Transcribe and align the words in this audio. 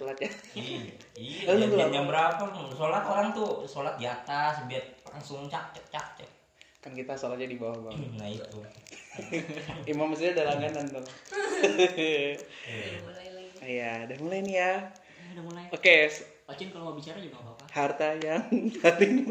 telat 0.00 0.16
ya 0.18 0.30
Iya, 0.56 0.80
iya. 1.20 1.52
Jam, 1.52 1.68
berapa? 1.68 1.92
jam 1.92 2.04
berapa? 2.08 2.42
Sholat 2.72 3.04
orang 3.04 3.28
tuh 3.30 3.50
sholat 3.64 3.94
di 3.94 4.06
atas 4.06 4.64
biar 4.64 4.80
langsung 5.04 5.44
cak 5.44 5.70
cak 5.70 5.84
cak. 5.90 6.06
cak. 6.16 6.30
kan 6.80 6.90
kita 6.90 7.12
sholatnya 7.12 7.44
di 7.46 7.54
bawah 7.54 7.76
bang 7.84 8.16
Nah 8.16 8.24
itu. 8.26 8.60
imam 9.92 10.08
masjidnya 10.08 10.40
ada 10.40 10.56
langganan 10.56 10.88
mulai 12.98 13.28
lagi. 13.28 13.60
iya 13.60 13.90
udah 14.06 14.16
mulai 14.18 14.38
nih 14.40 14.54
ya 14.56 14.72
udah 15.34 15.44
mulai 15.44 15.64
oke 15.68 15.94
s- 16.08 16.24
Ocin 16.46 16.72
kalau 16.72 16.88
mau 16.88 16.96
bicara 16.96 17.18
juga 17.18 17.36
apa-apa 17.38 17.59
harta 17.70 18.18
yang 18.18 18.44
tadi 18.82 19.26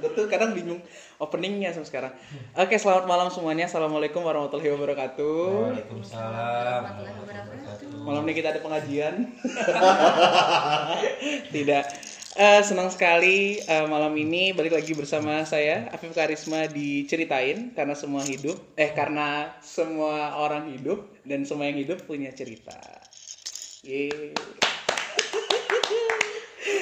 betul 0.00 0.24
kadang 0.26 0.56
bingung 0.56 0.80
openingnya 1.20 1.70
sampai 1.76 1.88
sekarang 1.88 2.12
oke 2.56 2.74
selamat 2.74 3.04
malam 3.04 3.28
semuanya 3.28 3.68
assalamualaikum 3.68 4.24
warahmatullahi 4.24 4.72
wabarakatuh 4.72 5.76
Waalaikumsalam. 5.76 6.80
Warahmatullahi 6.82 7.16
wabarakatuh. 7.20 8.04
malam 8.04 8.22
ini 8.24 8.32
kita 8.36 8.48
ada 8.56 8.60
pengajian 8.64 9.14
tidak 11.54 11.84
Eh, 12.38 12.62
senang 12.62 12.86
sekali 12.86 13.58
eh, 13.58 13.86
malam 13.90 14.14
ini 14.14 14.54
balik 14.54 14.70
lagi 14.78 14.94
bersama 14.94 15.42
saya 15.42 15.90
Afif 15.90 16.14
Karisma 16.14 16.70
diceritain 16.70 17.74
karena 17.74 17.98
semua 17.98 18.22
hidup 18.22 18.62
eh 18.78 18.94
karena 18.94 19.58
semua 19.58 20.38
orang 20.38 20.70
hidup 20.70 21.02
dan 21.26 21.42
semua 21.42 21.66
yang 21.66 21.82
hidup 21.82 22.06
punya 22.06 22.30
cerita. 22.30 22.78
Yeay. 23.82 24.38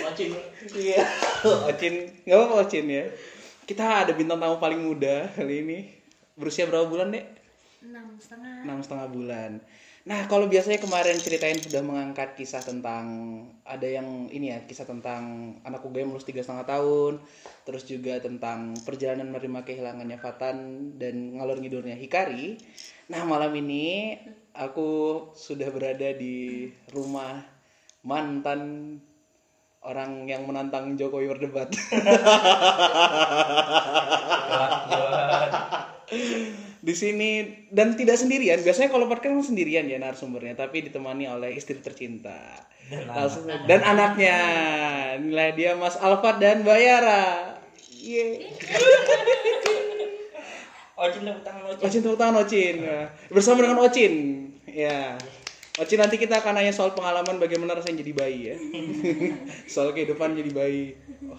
Ocin 0.06 0.30
Iya, 0.74 1.02
Ocin, 1.70 1.94
nggak 2.24 2.36
apa-apa 2.36 2.54
Ocin 2.66 2.86
ya. 2.88 3.04
Kita 3.66 4.06
ada 4.06 4.12
bintang 4.14 4.38
tamu 4.38 4.62
paling 4.62 4.78
muda 4.78 5.26
kali 5.34 5.62
ini. 5.62 5.78
Berusia 6.38 6.68
berapa 6.70 6.86
bulan 6.86 7.10
dek? 7.10 7.26
Enam 7.82 8.14
setengah. 8.18 8.62
Enam 8.62 8.78
setengah 8.82 9.08
bulan. 9.10 9.52
Nah, 10.06 10.30
kalau 10.30 10.46
biasanya 10.46 10.78
kemarin 10.78 11.18
ceritain 11.18 11.58
sudah 11.58 11.82
mengangkat 11.82 12.38
kisah 12.38 12.62
tentang 12.62 13.06
ada 13.66 13.90
yang 13.90 14.30
ini 14.30 14.54
ya, 14.54 14.62
kisah 14.62 14.86
tentang 14.86 15.54
anak 15.66 15.82
UGM 15.82 16.14
lulus 16.14 16.22
tiga 16.22 16.46
setengah 16.46 16.62
tahun, 16.62 17.18
terus 17.66 17.82
juga 17.90 18.22
tentang 18.22 18.78
perjalanan 18.86 19.34
menerima 19.34 19.66
kehilangannya 19.66 20.18
Fatan 20.22 20.56
dan 20.94 21.34
ngalor 21.34 21.58
ngidurnya 21.58 21.98
Hikari. 21.98 22.54
Nah, 23.10 23.26
malam 23.26 23.50
ini 23.58 24.14
aku 24.54 24.90
sudah 25.34 25.74
berada 25.74 26.14
di 26.14 26.70
rumah 26.94 27.42
mantan 28.06 28.94
orang 29.86 30.26
yang 30.26 30.42
menantang 30.44 30.98
Jokowi 30.98 31.30
berdebat. 31.30 31.70
di 36.86 36.94
sini 36.94 37.30
dan 37.70 37.98
tidak 37.98 38.14
sendirian. 38.14 38.62
Biasanya 38.62 38.90
kalau 38.90 39.10
podcast 39.10 39.32
kan 39.34 39.42
sendirian 39.42 39.90
ya 39.90 39.98
narasumbernya, 39.98 40.54
tapi 40.54 40.86
ditemani 40.86 41.26
oleh 41.26 41.50
istri 41.54 41.78
tercinta. 41.82 42.38
Dan 42.86 43.10
Langsung- 43.10 43.46
dan 43.66 43.80
anaknya. 43.82 44.38
Inilah 45.18 45.50
dia 45.58 45.74
Mas 45.74 45.98
Alfat 45.98 46.38
dan 46.38 46.62
Bayara. 46.62 47.58
Ye. 47.90 48.46
Ocin 50.96 51.26
tepuk 51.26 51.42
tangan 51.42 51.62
Ocin. 51.68 51.82
Ocin 51.82 52.00
tepuk 52.00 52.18
tangan 52.18 52.36
Ocin. 52.46 52.76
Bersama 53.28 53.58
dengan 53.66 53.78
Ocin. 53.82 54.14
Ya. 54.70 55.18
Ocin 55.76 56.00
nanti 56.00 56.16
kita 56.16 56.40
akan 56.40 56.56
nanya 56.56 56.72
soal 56.72 56.96
pengalaman 56.96 57.36
bagaimana 57.36 57.76
rasanya 57.76 58.00
jadi 58.00 58.12
bayi 58.16 58.40
ya. 58.48 58.56
soal 59.72 59.92
kehidupan 59.92 60.32
jadi 60.32 60.48
bayi. 60.48 60.96
Oh. 61.28 61.36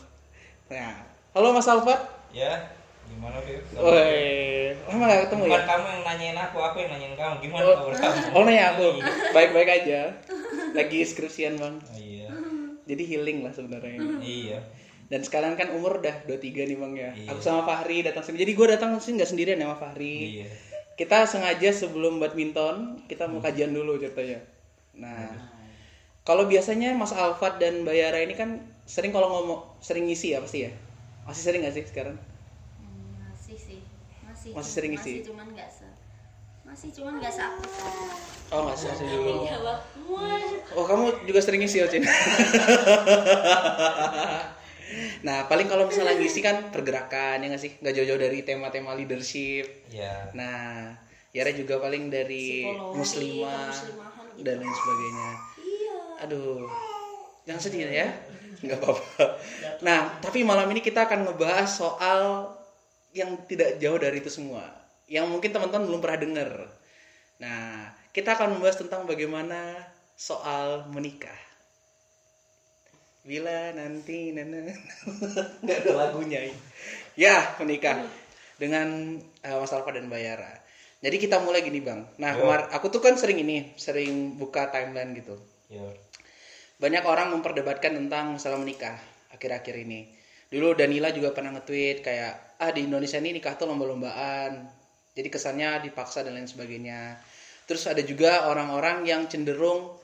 Nah. 0.70 1.10
Halo 1.34 1.58
Mas 1.58 1.66
Alfat. 1.66 1.98
Ya, 2.30 2.70
gimana 3.10 3.42
Fir? 3.42 3.66
Woi, 3.74 4.78
lama 4.86 5.10
gak 5.10 5.22
ketemu 5.26 5.42
ya? 5.42 5.50
Bukan 5.50 5.66
kamu 5.66 5.86
yang 5.90 6.04
nanyain 6.06 6.38
aku, 6.38 6.58
aku 6.62 6.76
yang 6.86 6.92
nanyain 6.94 7.16
kamu. 7.18 7.34
Gimana 7.42 7.64
Oh, 7.66 7.74
kabar 7.82 7.94
kamu? 7.98 8.22
oh 8.38 8.42
nanya 8.46 8.64
aku. 8.78 8.86
Baik-baik 9.34 9.70
aja. 9.74 10.02
Lagi 10.78 11.00
skripsian, 11.02 11.58
Bang. 11.58 11.82
Oh, 11.82 11.98
iya. 11.98 12.30
Jadi 12.86 13.04
healing 13.10 13.42
lah 13.42 13.58
sebenarnya 13.58 13.98
ini. 13.98 14.14
Iya. 14.22 14.60
Dan 15.10 15.26
sekarang 15.26 15.58
kan 15.58 15.74
umur 15.74 15.98
udah 15.98 16.14
23 16.30 16.70
nih, 16.70 16.78
Bang 16.78 16.94
ya. 16.94 17.10
Iya. 17.18 17.34
Aku 17.34 17.42
sama 17.42 17.66
Fahri 17.66 18.06
datang 18.06 18.22
sini. 18.22 18.38
Jadi 18.38 18.54
gue 18.54 18.68
datang 18.70 19.02
sini 19.02 19.18
nggak 19.18 19.32
sendirian 19.34 19.58
ya 19.58 19.66
sama 19.66 19.78
Fahri. 19.81 20.46
Iya. 20.46 20.50
Kita 20.97 21.30
sengaja 21.30 21.69
sebelum 21.69 22.18
badminton, 22.18 23.06
kita 23.06 23.30
mau 23.30 23.38
kajian 23.38 23.69
dulu 23.69 24.02
ceritanya. 24.02 24.41
Nah, 24.97 25.30
kalau 26.25 26.50
biasanya 26.50 26.97
Mas 26.97 27.13
Alfat 27.13 27.62
dan 27.62 27.85
Bayara 27.85 28.18
ini 28.18 28.34
kan 28.34 28.66
sering 28.90 29.13
kalau 29.13 29.30
ngomong 29.30 29.78
sering 29.78 30.09
ngisi 30.09 30.34
ya 30.34 30.41
pasti 30.41 30.66
ya. 30.66 30.74
Masih 31.30 31.46
sering 31.46 31.62
gak 31.62 31.78
sih 31.78 31.85
sekarang? 31.85 32.18
Hmm, 32.81 33.30
masih 33.30 33.53
sih. 33.53 33.85
Masih. 34.25 34.58
Masih 34.58 34.74
sering 34.74 34.97
isi? 34.97 35.22
Masih 35.22 35.30
cuman 35.30 35.53
nggak 35.53 35.69
se. 35.69 35.85
Masih 36.66 36.90
cuman 36.97 37.22
nggak 37.22 37.29
seaktif. 37.29 37.69
Oh, 38.50 38.66
nggak 38.66 38.81
sih, 38.81 38.90
masih 38.90 39.14
dulu. 39.14 39.46
Oh 40.74 40.85
kamu 40.90 41.29
juga 41.29 41.46
sering 41.46 41.62
ngisi 41.62 41.85
Ocin? 41.85 42.02
nah 45.25 45.46
paling 45.52 45.68
kalau 45.68 45.86
misalnya 45.88 46.16
ngisi 46.16 46.40
kan 46.40 46.72
pergerakan 46.72 47.44
ya 47.44 47.48
nggak 47.52 47.62
sih 47.62 47.72
nggak 47.80 47.94
jauh-jauh 47.94 48.22
dari 48.22 48.40
tema-tema 48.44 48.96
leadership. 48.96 49.88
Iya. 49.92 50.31
Nah 50.34 50.94
Yara 51.36 51.52
juga 51.53 51.78
paling 51.78 52.09
dari 52.09 52.66
Psikologi, 52.66 52.97
muslimah 52.97 53.74
gitu. 53.76 54.44
dan 54.47 54.56
lain 54.64 54.74
sebagainya. 54.74 55.30
Iya. 55.59 55.97
Aduh 56.28 56.68
jangan 57.47 57.62
sedih 57.64 57.88
ya 57.88 58.08
nggak 58.64 58.80
apa-apa. 58.80 59.24
Nah 59.86 60.00
tapi 60.24 60.42
malam 60.42 60.68
ini 60.72 60.81
kita 60.81 61.06
akan 61.06 61.28
ngebahas 61.28 61.70
soal 61.70 62.52
yang 63.12 63.36
tidak 63.47 63.80
jauh 63.81 63.97
dari 63.97 64.20
itu 64.20 64.30
semua 64.30 64.88
yang 65.08 65.31
mungkin 65.31 65.56
teman-teman 65.56 65.88
belum 65.88 66.02
pernah 66.03 66.20
dengar. 66.20 66.52
Nah, 67.40 67.96
kita 68.12 68.36
akan 68.36 68.59
membahas 68.59 68.78
tentang 68.84 69.08
bagaimana 69.08 69.88
soal 70.20 70.86
menikah. 70.92 71.47
Bila 73.28 73.76
nanti 73.76 74.32
nana 74.32 74.72
nggak 75.68 75.78
ada 75.84 75.92
lagunya. 76.00 76.48
Ya, 77.20 77.60
menikah 77.60 78.08
dengan 78.56 79.20
uh, 79.44 79.58
Mas 79.60 79.76
Alfa 79.76 79.92
dan 79.92 80.08
Bayara. 80.08 80.48
Jadi 81.04 81.20
kita 81.20 81.44
mulai 81.44 81.60
gini, 81.60 81.84
Bang. 81.84 82.08
Nah, 82.18 82.34
kemar 82.40 82.72
aku 82.72 82.88
tuh 82.88 83.04
kan 83.04 83.20
sering 83.20 83.44
ini, 83.44 83.76
sering 83.76 84.40
buka 84.40 84.72
timeline 84.72 85.12
gitu. 85.12 85.36
Banyak 86.80 87.04
orang 87.04 87.36
memperdebatkan 87.36 88.00
tentang 88.00 88.40
masalah 88.40 88.58
menikah 88.58 88.96
akhir-akhir 89.36 89.76
ini. 89.76 90.08
Dulu 90.48 90.80
Danila 90.80 91.12
juga 91.12 91.36
pernah 91.36 91.52
nge-tweet 91.59 92.02
kayak 92.02 92.64
ah 92.64 92.72
di 92.72 92.88
Indonesia 92.88 93.20
ini 93.20 93.38
nikah 93.38 93.59
tuh 93.59 93.68
lomba-lombaan. 93.68 94.72
Jadi 95.14 95.28
kesannya 95.28 95.84
dipaksa 95.84 96.24
dan 96.24 96.40
lain 96.40 96.48
sebagainya. 96.48 97.20
Terus 97.68 97.92
ada 97.92 98.00
juga 98.00 98.48
orang-orang 98.48 99.04
yang 99.04 99.28
cenderung 99.28 100.00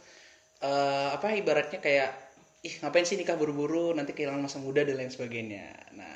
eh, 0.60 1.10
apa 1.16 1.32
ibaratnya 1.40 1.80
kayak 1.80 2.23
ih 2.64 2.74
ngapain 2.80 3.04
sih 3.04 3.20
nikah 3.20 3.36
buru-buru 3.36 3.92
nanti 3.92 4.16
kehilangan 4.16 4.48
masa 4.48 4.58
muda 4.64 4.88
dan 4.88 4.96
lain 4.96 5.12
sebagainya. 5.12 5.76
Nah, 6.00 6.16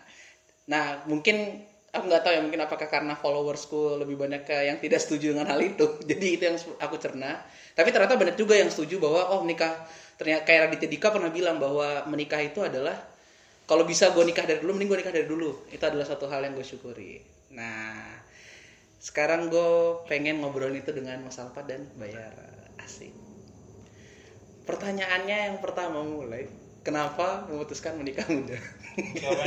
nah 0.71 0.85
mungkin 1.03 1.67
aku 1.91 2.03
nggak 2.07 2.23
tahu 2.23 2.33
ya 2.39 2.41
mungkin 2.43 2.61
apakah 2.63 2.87
karena 2.87 3.19
followersku 3.19 3.99
lebih 3.99 4.15
banyak 4.15 4.47
ke 4.47 4.55
yang 4.71 4.79
tidak 4.79 5.03
setuju 5.03 5.35
dengan 5.35 5.51
hal 5.51 5.59
itu. 5.59 5.85
Jadi 6.09 6.27
itu 6.39 6.43
yang 6.47 6.57
aku 6.79 6.95
cerna. 6.95 7.43
Tapi 7.75 7.91
ternyata 7.91 8.15
banyak 8.15 8.39
juga 8.39 8.55
yang 8.55 8.71
setuju 8.71 9.03
bahwa 9.03 9.35
oh 9.35 9.43
nikah 9.43 9.75
ternyata 10.15 10.47
kayak 10.47 10.71
Raditya 10.71 10.89
Dika 10.89 11.07
pernah 11.11 11.29
bilang 11.29 11.59
bahwa 11.59 12.07
menikah 12.07 12.39
itu 12.39 12.63
adalah 12.63 12.95
kalau 13.67 13.83
bisa 13.83 14.15
gue 14.15 14.23
nikah 14.23 14.47
dari 14.47 14.63
dulu 14.63 14.71
mending 14.79 14.87
gue 14.87 14.99
nikah 15.03 15.13
dari 15.13 15.27
dulu. 15.27 15.67
Itu 15.67 15.83
adalah 15.83 16.07
satu 16.07 16.31
hal 16.31 16.47
yang 16.47 16.55
gue 16.55 16.63
syukuri. 16.63 17.19
Nah, 17.51 18.07
sekarang 19.03 19.51
gue 19.51 20.03
pengen 20.07 20.39
ngobrolin 20.39 20.79
itu 20.79 20.95
dengan 20.95 21.19
Mas 21.27 21.35
Alfa 21.43 21.67
dan 21.67 21.91
Bayara. 21.99 22.71
Asik. 22.79 23.26
Pertanyaannya 24.67 25.37
yang 25.47 25.57
pertama 25.63 26.03
mulai, 26.03 26.51
kenapa 26.83 27.47
memutuskan 27.47 27.95
menikah 27.95 28.27
muda? 28.27 28.59
Coba. 29.23 29.43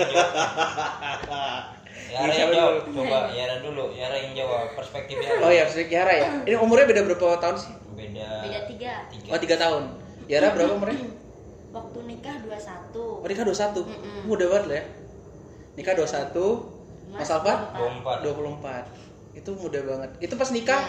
Yara 2.11 2.33
yang 2.33 2.51
jawab. 2.57 2.89
dulu? 2.89 3.05
Coba 3.05 3.19
Yara 3.29 3.57
dulu. 3.61 3.85
Yara 3.93 4.17
yang 4.17 4.33
jawab. 4.33 4.73
Perspektif 4.73 5.21
Yara. 5.21 5.45
Oh 5.45 5.53
ya, 5.53 5.69
Yara 5.69 6.13
ya. 6.17 6.29
Ini 6.49 6.57
umurnya 6.57 6.89
beda 6.89 7.05
berapa 7.05 7.37
tahun 7.37 7.57
sih? 7.61 7.73
Beda. 7.93 8.49
Beda 8.49 8.59
tiga. 8.65 8.93
Tiga. 9.13 9.29
Oh 9.29 9.39
tiga 9.39 9.57
tahun. 9.61 9.83
Yara 10.25 10.57
berapa 10.57 10.73
umurnya? 10.73 11.21
Waktu 11.71 11.99
nikah 12.03 12.35
21 12.43 13.23
Oh 13.23 13.27
nikah 13.31 13.47
21 13.47 13.87
Mm-mm. 13.87 14.27
Muda 14.27 14.45
banget 14.51 14.65
lah 14.67 14.77
ya 14.83 14.85
Nikah 15.79 15.95
21 15.95 17.15
Mas 17.15 17.31
Alfa? 17.31 17.55
24. 17.79 18.27
24 18.27 19.39
Itu 19.39 19.51
muda 19.55 19.79
banget 19.87 20.11
Itu 20.19 20.35
pas 20.35 20.51
nikah 20.51 20.83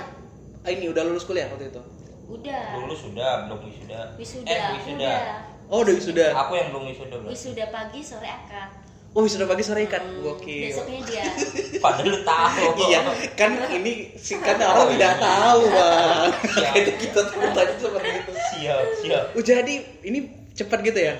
ah, 0.65 0.71
Ini 0.73 0.89
udah 0.89 1.05
lulus 1.05 1.29
kuliah 1.29 1.45
waktu 1.53 1.69
itu 1.69 1.81
Udah. 2.31 2.63
Lulus 2.79 2.99
sudah, 3.03 3.31
belum 3.51 3.59
wisuda. 3.67 4.01
Wisuda. 4.15 4.47
Eh, 4.47 4.59
wisuda. 4.79 5.11
Udah. 5.11 5.51
Oh 5.71 5.87
udah 5.87 5.95
sudah 6.03 6.35
Aku 6.35 6.51
yang 6.59 6.67
belum 6.75 6.83
wisuda 6.91 7.15
belum. 7.19 7.31
Wisuda 7.31 7.65
pagi 7.71 7.99
sore 8.03 8.27
akad. 8.27 8.81
Oh 9.11 9.27
sudah 9.27 9.43
pagi 9.43 9.59
sore 9.59 9.83
ikan 9.91 9.99
Hmm, 9.99 10.23
Gokil 10.23 10.71
Besoknya 10.71 10.99
dia. 11.03 11.23
Padahal 11.83 12.15
lu 12.15 12.19
tahu. 12.23 12.67
Iya 12.87 12.99
kan 13.35 13.51
ini 13.75 14.15
singkatnya 14.15 14.71
orang 14.71 14.95
tidak 14.95 15.19
tahu 15.19 15.61
bang. 15.67 16.29
Itu 16.79 16.91
kita 16.95 17.19
tuh 17.27 17.39
tadi 17.51 17.73
seperti 17.75 18.09
itu 18.23 18.31
Siap, 18.31 18.83
siap. 19.03 19.23
Oh 19.35 19.43
jadi 19.43 19.75
ini 20.07 20.19
cepat 20.55 20.79
gitu 20.87 20.95
ya? 20.95 21.19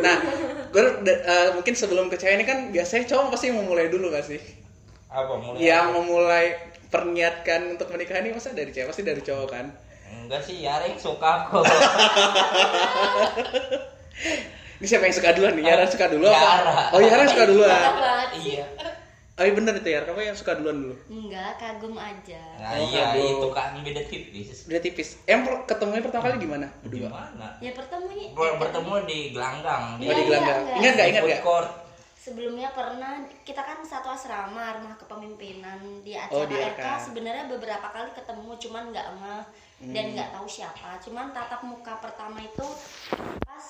Nah, 0.00 0.16
gue 0.72 0.82
eh, 1.12 1.48
mungkin 1.52 1.76
sebelum 1.76 2.08
ke 2.08 2.16
cewek 2.16 2.40
ini 2.40 2.44
kan 2.48 2.58
biasanya 2.72 3.04
cowok 3.04 3.36
pasti 3.36 3.52
memulai 3.52 3.92
dulu 3.92 4.08
gak 4.08 4.24
sih? 4.24 4.40
Apa 5.12 5.36
mulai? 5.36 5.60
Yang 5.60 5.86
memulai 5.92 6.46
perniatkan 6.88 7.76
untuk 7.76 7.92
menikah 7.92 8.16
ini 8.24 8.32
masa 8.32 8.56
dari 8.56 8.72
cewek 8.72 8.88
pasti 8.96 9.04
dari 9.04 9.20
cowok 9.20 9.48
kan? 9.52 9.66
Enggak 10.08 10.40
sih, 10.40 10.60
Yara 10.60 10.84
yang 10.84 10.96
suka 10.96 11.46
kok. 11.46 11.62
Ini 14.76 14.86
siapa 14.86 15.04
yang 15.04 15.14
suka 15.14 15.32
duluan 15.32 15.54
nih? 15.54 15.64
Yara 15.64 15.84
suka 15.84 16.06
dulu 16.06 16.26
apa? 16.26 16.36
Yara. 16.36 16.76
Oh 16.92 17.00
Yara 17.00 17.24
suka 17.24 17.44
duluan. 17.46 17.80
Iya. 18.34 18.66
Oh 19.36 19.44
iya 19.44 19.52
bener 19.52 19.72
itu 19.74 19.84
Yara, 19.86 20.04
kamu 20.06 20.20
yang 20.22 20.32
suka 20.34 20.56
duluan 20.56 20.76
dulu. 20.78 20.94
Enggak, 21.06 21.56
kagum 21.56 21.92
aja. 21.94 22.40
Nah, 22.56 22.72
Oh, 22.72 22.80
iya, 22.82 23.04
kagum. 23.10 23.36
itu 23.36 23.48
kan 23.52 23.70
beda 23.78 24.02
tipis. 24.02 24.64
Udah 24.64 24.80
tipis. 24.80 25.08
Yang 25.22 25.40
per- 25.44 25.64
ketemunya 25.66 26.00
pertama 26.00 26.22
kali 26.26 26.36
di 26.38 26.48
mana? 26.48 26.66
Di 26.78 26.88
Berdua. 26.90 27.08
mana? 27.10 27.48
Ya 27.58 27.70
pertemunya 27.70 28.32
Ber- 28.32 28.56
bertemu 28.58 28.92
di 29.04 29.18
gelanggang 29.30 29.82
Oh 29.92 30.00
Iya, 30.00 30.08
di 30.08 30.14
iya, 30.14 30.24
gelanggang. 30.26 30.56
enggak. 30.58 30.76
Ingat 30.78 30.92
nggak? 30.94 31.06
Ingat 31.06 31.22
nggak? 31.22 31.42
court. 31.42 31.70
sebelumnya 32.16 32.74
pernah 32.74 33.12
kita 33.40 33.62
kan 33.62 33.78
satu 33.80 34.10
asrama 34.10 34.74
rumah 34.74 34.98
kepemimpinan 34.98 35.78
di 36.02 36.10
acara 36.12 36.34
Oh, 36.34 36.42
di 36.42 36.58
RK 36.58 36.74
RK. 36.74 36.86
sebenarnya 37.06 37.46
beberapa 37.46 37.86
kali 37.86 38.10
ketemu 38.10 38.50
cuman 38.58 38.84
nggak 38.90 39.08
ngeh 39.14 39.42
Hmm. 39.76 39.92
dan 39.92 40.08
nggak 40.10 40.32
tahu 40.32 40.46
siapa 40.46 40.96
cuman 40.98 41.30
tatap 41.30 41.60
muka 41.60 42.00
pertama 42.00 42.40
itu 42.40 42.64
pas 43.42 43.64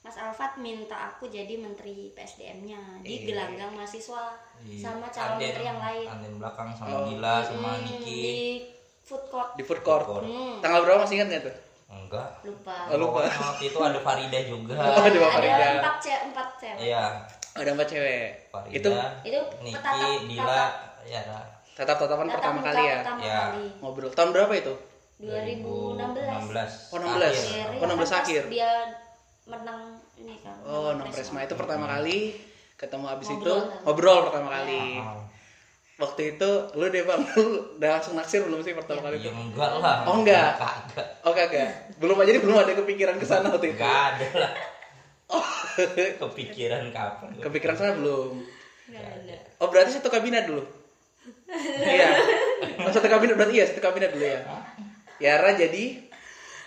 Mas 0.00 0.16
Alfat 0.16 0.58
minta 0.58 0.92
aku 1.08 1.24
jadi 1.26 1.54
menteri 1.54 2.12
PSDM-nya 2.12 3.00
di 3.00 3.08
Iya. 3.16 3.26
gelanggang 3.26 3.72
mahasiswa 3.72 4.36
Di 4.58 4.76
sama 4.76 5.08
calon 5.08 5.38
Arden- 5.38 5.48
menteri 5.48 5.64
yang 5.64 5.78
lain 5.78 6.06
Arden 6.10 6.34
belakang 6.36 6.68
sama 6.70 6.92
Oh. 6.92 7.06
Gila 7.06 7.34
sama 7.40 7.70
Hmm, 7.72 7.84
Niki. 7.86 8.04
di 8.04 8.32
food 9.00 9.24
court 9.26 9.54
Di 9.54 9.62
food 9.62 9.80
court. 9.80 10.02
Food 10.02 10.12
court. 10.12 10.24
Hmm, 10.26 10.54
Tanggal 10.58 10.80
berapa 10.82 10.98
masih 11.00 11.16
ingat 11.16 11.28
nggak 11.30 11.42
tuh? 11.42 11.54
Enggak. 11.86 12.28
lupa 12.42 12.76
Oh, 12.86 12.96
lupa. 12.98 13.18
Waktu 13.24 13.64
itu 13.64 13.78
ada 13.78 13.98
Farida 13.98 14.38
juga. 14.42 14.74
Oh, 14.74 14.98
ada 15.06 15.14
Mbak 15.14 15.30
Farida. 15.32 15.54
ada 15.54 15.68
empat 15.78 15.96
cewek 16.00 16.22
empat 16.26 16.48
cewek 16.58 16.78
Iya, 16.82 17.04
Ada 17.54 17.70
empat 17.70 17.88
cewek. 17.88 18.26
Farida. 18.50 18.74
Itu 18.74 18.90
itu 19.24 19.40
Niki, 19.62 19.78
tatap- 19.78 20.20
Dila, 20.26 20.62
tatap-tatapan 21.72 22.26
tatap 22.26 22.36
pertama 22.36 22.56
muka 22.56 22.68
kali 22.68 22.82
ya. 22.82 22.96
pertama 22.98 23.20
Ya. 23.20 23.38
kali 23.46 23.64
Ngobrol. 23.78 24.10
Tahun 24.10 24.30
berapa 24.30 24.52
itu? 24.52 24.74
2016 25.16 26.90
Oh, 26.90 26.98
16. 26.98 26.98
Akhir. 27.14 27.66
Oh, 27.72 27.86
16 27.86 27.86
kan 27.86 27.96
pas 27.96 28.12
akhir. 28.16 28.42
Dia 28.48 28.70
menang 29.44 29.80
ini 30.16 30.34
kan. 30.40 30.56
Oh, 30.62 30.90
menang 30.90 31.08
Presma 31.08 31.38
Presma. 31.38 31.46
itu 31.46 31.54
pertama 31.54 31.84
kali 31.88 32.18
ketemu 32.74 33.06
abis 33.08 33.28
itu 33.30 33.38
Ngobrol. 33.46 33.82
ngobrol 33.84 34.18
pertama 34.26 34.48
kali. 34.52 34.98
Ah, 34.98 35.22
Waktu 35.94 36.34
itu 36.34 36.50
lu 36.74 36.90
deh 36.90 37.02
bang, 37.02 37.22
lu 37.22 37.42
udah 37.78 37.90
langsung 37.94 38.18
naksir 38.18 38.42
belum 38.42 38.58
sih 38.60 38.74
pertama 38.74 38.98
kali 39.00 39.14
Ya 39.16 39.20
itu? 39.20 39.30
enggak 39.30 39.70
lah. 39.78 40.02
Oh, 40.04 40.18
enggak. 40.18 40.58
Kagak. 40.58 41.06
Oh 41.22 41.30
kagak, 41.30 41.70
belum 41.96 42.18
aja 42.18 42.26
jadi 42.26 42.40
belum 42.40 42.56
ada 42.56 42.72
kepikiran 42.74 43.14
ke 43.14 43.22
sana 43.22 43.46
waktu 43.48 43.70
itu. 43.70 43.78
Enggak 43.78 43.94
ada 44.10 44.26
lah. 44.36 44.52
Kepikiran 46.20 46.90
kapan? 46.90 47.30
Kepikiran 47.38 47.74
sana 47.74 47.94
belum. 47.94 48.42
Nggak 48.84 49.06
ada. 49.06 49.36
Oh 49.58 49.70
berarti 49.70 49.94
satu 49.94 50.10
kabinet 50.10 50.44
dulu. 50.44 50.66
iya. 51.86 52.10
Oh, 52.80 52.90
satu 52.90 53.06
kabinet 53.06 53.38
berarti 53.38 53.54
iya 53.54 53.64
satu 53.64 53.78
kabinet 53.78 54.10
dulu 54.10 54.26
ya. 54.26 54.42
Yara 55.24 55.56
jadi 55.56 55.84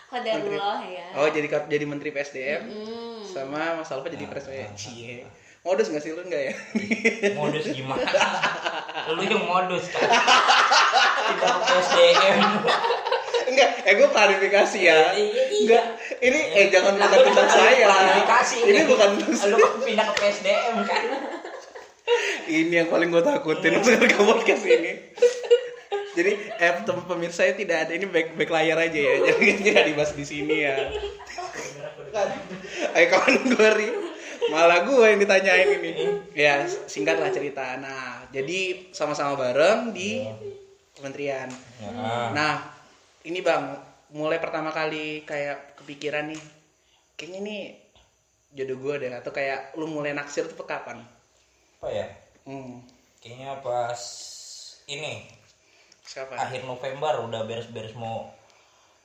Qadarullah 0.08 0.80
ya. 0.84 1.06
oh 1.16 1.28
jadi 1.28 1.46
jadi 1.68 1.86
menteri 1.86 2.10
PSDM 2.10 2.62
Hmm. 2.66 3.22
sama 3.22 3.78
Mas 3.78 3.92
Alfa 3.92 4.08
jadi 4.08 4.26
presiden. 4.26 4.72
Cie. 4.74 5.28
Modus 5.62 5.92
nggak 5.92 6.00
sih 6.00 6.16
lu 6.16 6.24
enggak 6.24 6.42
ya? 6.48 6.54
Modus 7.36 7.68
gimana? 7.68 8.00
Lu 9.12 9.20
yang 9.20 9.44
modus 9.44 9.88
kan? 9.88 10.08
Tidak 10.08 11.56
ke 11.60 11.74
SDM. 11.82 12.40
Enggak, 13.48 13.70
eh 13.84 13.94
gue 13.94 14.08
klarifikasi 14.08 14.80
ya. 14.80 15.12
Iya, 15.12 15.24
iya. 15.28 15.44
Enggak, 15.60 15.84
ini 16.20 16.40
eh 16.56 16.66
jangan 16.68 16.96
bukan 16.96 17.20
tentang 17.22 17.48
saya. 17.48 17.84
Klarifikasi 17.84 18.58
Ini 18.64 18.82
bukan 18.86 19.08
tentang 19.14 19.28
Lu 19.28 19.38
saya. 19.38 19.56
kan 19.60 19.72
pindah 19.82 20.06
ke 20.08 20.14
PSDM 20.18 20.76
kan? 20.82 21.02
Ini 22.48 22.74
yang 22.74 22.88
paling 22.88 23.12
gue 23.12 23.20
takutin 23.20 23.76
sekarang 23.84 24.08
ke 24.08 24.22
podcast 24.24 24.64
ini. 24.64 24.92
Jadi 26.18 26.32
eh 26.58 26.72
teman 26.82 27.06
pemirsa 27.06 27.46
ya 27.46 27.54
tidak 27.54 27.86
ada 27.86 27.94
ini 27.94 28.10
back 28.10 28.34
back 28.34 28.50
layar 28.50 28.78
aja 28.82 28.98
ya. 28.98 29.16
Jadi 29.30 29.46
tidak 29.62 29.84
dibahas 29.94 30.12
di 30.18 30.26
sini 30.26 30.66
ya. 30.66 30.90
Ayo 32.98 33.06
kawan 33.14 33.54
gue 33.54 33.70
Ri. 33.78 33.90
Malah 34.50 34.90
gue 34.90 35.06
yang 35.06 35.22
ditanyain 35.22 35.70
ini. 35.78 35.92
Ya 36.34 36.66
singkatlah 36.66 37.30
cerita. 37.30 37.78
Nah 37.78 38.26
jadi 38.34 38.90
sama-sama 38.90 39.38
bareng 39.38 39.94
di 39.94 40.26
kementerian. 40.98 41.50
Ya. 41.78 41.90
Nah, 42.34 42.56
ini 43.22 43.40
Bang, 43.46 43.78
mulai 44.10 44.42
pertama 44.42 44.74
kali 44.74 45.22
kayak 45.24 45.78
kepikiran 45.78 46.34
nih, 46.34 46.42
kayaknya 47.14 47.40
ini 47.46 47.58
jodoh 48.58 48.82
gue 48.82 49.06
deh, 49.06 49.14
atau 49.14 49.30
kayak 49.30 49.78
lu 49.78 49.86
mulai 49.86 50.18
naksir 50.18 50.50
tuh 50.50 50.66
kapan? 50.66 51.06
Apa 51.78 51.88
ya? 51.94 52.08
Hmm, 52.50 52.82
Kayaknya 53.22 53.62
pas 53.62 54.02
ini 54.90 55.30
kapan? 56.16 56.38
akhir 56.40 56.62
November 56.64 57.28
udah 57.28 57.44
beres-beres 57.44 57.92
mau 57.98 58.32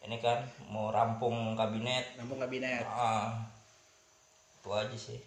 ini 0.02 0.18
kan 0.18 0.42
mau 0.66 0.90
rampung 0.90 1.54
kabinet. 1.54 2.18
Rampung 2.18 2.42
kabinet. 2.42 2.82
Ah, 2.82 3.38
itu 4.58 4.68
aja 4.74 4.98
sih. 4.98 5.18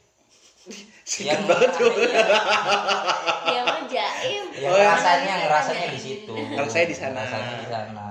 Yang- 1.27 1.47
banget 1.47 1.71
tuh. 1.79 1.91
Dia 3.47 3.61
mah 3.63 3.87
jaim. 3.87 4.43
Ya 4.51 4.69
rasanya 4.75 5.47
ngerasanya 5.47 5.87
di 5.95 5.99
situ. 5.99 6.35
Rasanya 6.35 6.87
di 6.91 6.97
sana. 6.97 7.19
Rasanya 7.23 7.55
di 7.63 7.67
sana. 7.71 8.07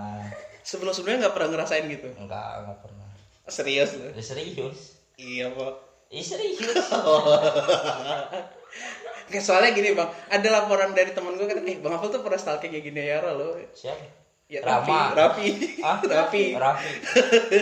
Sebelum-sebelumnya 0.65 1.29
nggak 1.29 1.35
pernah 1.37 1.51
ngerasain 1.53 1.85
gitu? 1.93 2.09
Enggak, 2.17 2.65
enggak 2.65 2.79
pernah. 2.81 3.09
Serius 3.45 4.01
lu? 4.01 4.09
Ya, 4.09 4.25
serius. 4.25 4.79
Iya, 5.21 5.53
Pak. 5.53 5.75
Ih 6.09 6.25
serius. 6.25 6.65
Soalnya 9.31 9.73
gini 9.73 9.93
bang, 9.93 10.09
ada 10.29 10.49
laporan 10.51 10.93
dari 10.93 11.11
temen 11.11 11.35
gue 11.35 11.45
kata, 11.45 11.63
eh 11.63 11.77
bang 11.77 11.93
Afel 11.93 12.09
tuh 12.09 12.21
pernah 12.21 12.37
stalking 12.37 12.71
kayak 12.71 12.85
gini 12.85 13.01
ya 13.03 13.25
lo. 13.25 13.57
Siapa? 13.71 14.05
Ya, 14.45 14.61
Rama. 14.61 15.17
Raffi, 15.17 15.81
Ah? 15.81 15.97
Raffi, 16.05 16.53
Raffi. 16.53 16.93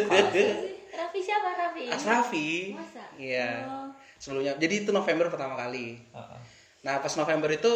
Raffi. 0.03 0.45
Raffi 0.93 1.21
siapa 1.23 1.49
Raffi? 1.55 1.85
Asrafi. 1.89 2.51
Masa? 2.75 3.05
Iya. 3.15 3.65
Oh. 3.65 3.89
Sebelumnya, 4.19 4.55
jadi 4.55 4.83
itu 4.83 4.91
November 4.91 5.31
pertama 5.31 5.55
kali. 5.55 5.99
Heeh. 5.99 6.39
Nah 6.83 6.99
pas 6.99 7.15
November 7.15 7.47
itu 7.49 7.71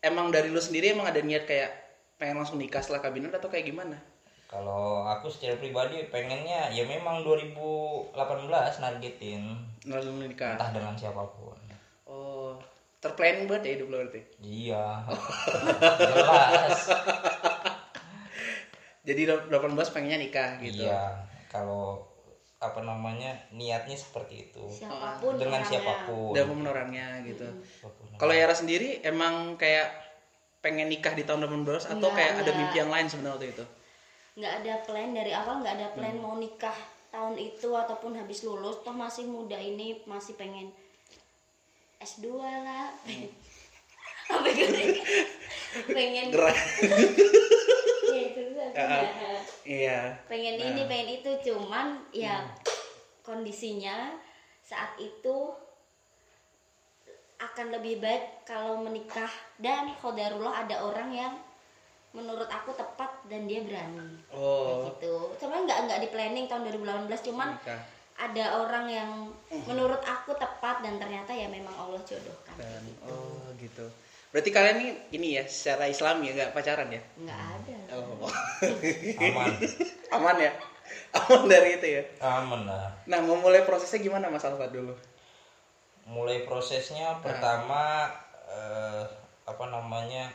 emang 0.00 0.30
dari 0.30 0.50
lu 0.50 0.58
sendiri 0.58 0.90
emang 0.90 1.06
ada 1.06 1.22
niat 1.22 1.46
kayak 1.46 1.70
pengen 2.16 2.36
langsung 2.36 2.58
nikah 2.58 2.82
setelah 2.82 2.98
kabinet 3.00 3.30
atau 3.30 3.46
kayak 3.46 3.70
gimana? 3.70 3.94
Kalau 4.46 5.02
aku 5.04 5.26
secara 5.26 5.58
pribadi 5.58 6.06
pengennya 6.06 6.70
ya 6.70 6.86
memang 6.86 7.22
2018 7.22 8.14
nargetin 8.78 9.58
Langsung 9.82 10.18
nikah. 10.18 10.54
entah 10.54 10.70
dengan 10.70 10.94
siapa 10.94 11.22
pun. 11.34 11.58
Oh, 12.06 12.54
terplanning 12.98 13.46
banget 13.46 13.62
ya 13.62 13.72
hidup 13.76 13.88
lo 13.88 13.96
berarti. 14.00 14.20
Iya. 14.40 14.86
Jelas. 15.96 16.80
Jadi 19.02 19.22
18 19.22 19.50
pengennya 19.88 20.18
nikah 20.18 20.50
gitu. 20.58 20.82
Iya. 20.82 21.22
Kalau 21.46 22.02
apa 22.56 22.80
namanya 22.80 23.36
niatnya 23.50 23.94
seperti 23.94 24.50
itu. 24.50 24.64
Siapa 24.66 25.20
pun 25.20 25.36
Dengan 25.36 25.60
orangnya. 25.60 25.70
siapa 25.70 25.92
pun. 26.04 26.32
Dan 26.32 26.44
momen 26.48 26.66
orangnya 26.66 27.06
gitu. 27.22 27.46
Siapa 27.62 27.92
pun. 27.92 28.16
Kalau 28.16 28.32
Yara 28.32 28.52
sendiri 28.52 28.98
emang 29.00 29.54
kayak 29.54 29.92
pengen 30.58 30.88
nikah 30.88 31.12
di 31.12 31.22
tahun 31.22 31.46
18 31.46 31.62
atau 31.86 31.94
Enggak, 31.94 32.12
kayak 32.12 32.32
ada 32.32 32.42
enggak. 32.42 32.56
mimpi 32.58 32.76
yang 32.76 32.90
lain 32.90 33.06
sebenarnya 33.06 33.36
waktu 33.36 33.50
itu? 33.52 33.64
nggak 34.36 34.52
ada 34.54 34.74
plan 34.84 35.16
dari 35.16 35.32
awal 35.32 35.64
nggak 35.64 35.74
ada 35.74 35.86
Hmm. 35.86 35.96
plan 35.96 36.16
mau 36.18 36.36
nikah 36.36 36.76
tahun 37.08 37.40
itu 37.40 37.72
ataupun 37.72 38.12
habis 38.14 38.44
lulus 38.44 38.84
toh 38.84 38.92
masih 38.92 39.24
muda 39.24 39.56
ini 39.56 40.04
masih 40.04 40.36
pengen 40.36 40.68
S2 41.98 42.26
lah 42.38 42.92
Hmm. 43.06 43.28
apa 44.36 44.48
gitu 44.50 44.74
pengen 45.86 46.34
Gerak. 46.34 46.56
ya 48.10 48.20
itu 48.26 48.42
lah. 48.58 48.70
Ya. 48.74 48.98
Iya. 49.62 49.98
pengen 50.26 50.58
Nah. 50.58 50.66
ini 50.66 50.82
pengen 50.84 51.08
itu 51.14 51.30
cuman 51.46 52.02
ya 52.10 52.42
kondisinya 53.22 54.18
saat 54.60 54.98
itu 54.98 55.54
akan 57.36 57.66
lebih 57.70 58.00
baik 58.00 58.42
kalau 58.42 58.80
menikah 58.80 59.28
dan 59.60 59.92
khodarullah 60.00 60.64
ada 60.64 60.82
orang 60.82 61.12
yang 61.12 61.32
menurut 62.10 62.48
aku 62.48 62.72
tepat 62.72 63.12
dan 63.28 63.44
dia 63.44 63.60
berani 63.60 64.16
Oh, 64.32 64.80
Kayak 64.82 64.96
gitu 64.96 65.14
cuman 65.44 65.68
nggak 65.68 65.78
nggak 65.86 66.00
di 66.00 66.08
planning 66.08 66.46
tahun 66.48 66.64
2018 66.66 67.28
cuman 67.30 67.48
nikah. 67.60 67.82
Ada 68.16 68.44
orang 68.58 68.86
yang 68.86 69.10
menurut 69.64 70.00
aku 70.00 70.32
tepat 70.34 70.80
dan 70.80 70.96
ternyata 70.96 71.30
ya 71.30 71.46
memang 71.46 71.72
Allah 71.72 72.00
jodohkan 72.00 72.56
Dan 72.56 72.84
oh 73.04 73.52
gitu. 73.56 73.84
Berarti 74.28 74.50
kalian 74.50 74.76
nih 74.76 74.90
ini 75.12 75.28
ya 75.36 75.44
secara 75.44 75.84
Islam 75.86 76.20
ya 76.20 76.32
nggak 76.32 76.52
pacaran 76.52 76.88
ya? 76.88 77.00
nggak 77.14 77.40
ada 77.54 77.76
Oh. 77.92 78.28
Aman. 79.18 79.52
Aman 80.16 80.36
ya? 80.38 80.52
Aman 81.12 81.44
dari 81.46 81.76
itu 81.76 81.86
ya. 81.90 82.02
Aman 82.18 82.64
lah. 82.64 82.92
Nah, 83.04 83.18
mau 83.20 83.36
mulai 83.36 83.62
prosesnya 83.62 84.00
gimana 84.02 84.28
Mas 84.28 84.44
Alfa 84.44 84.66
dulu? 84.66 84.92
mulai 86.06 86.46
prosesnya 86.46 87.18
pertama 87.18 88.06
eh, 88.46 89.02
apa 89.42 89.64
namanya 89.66 90.30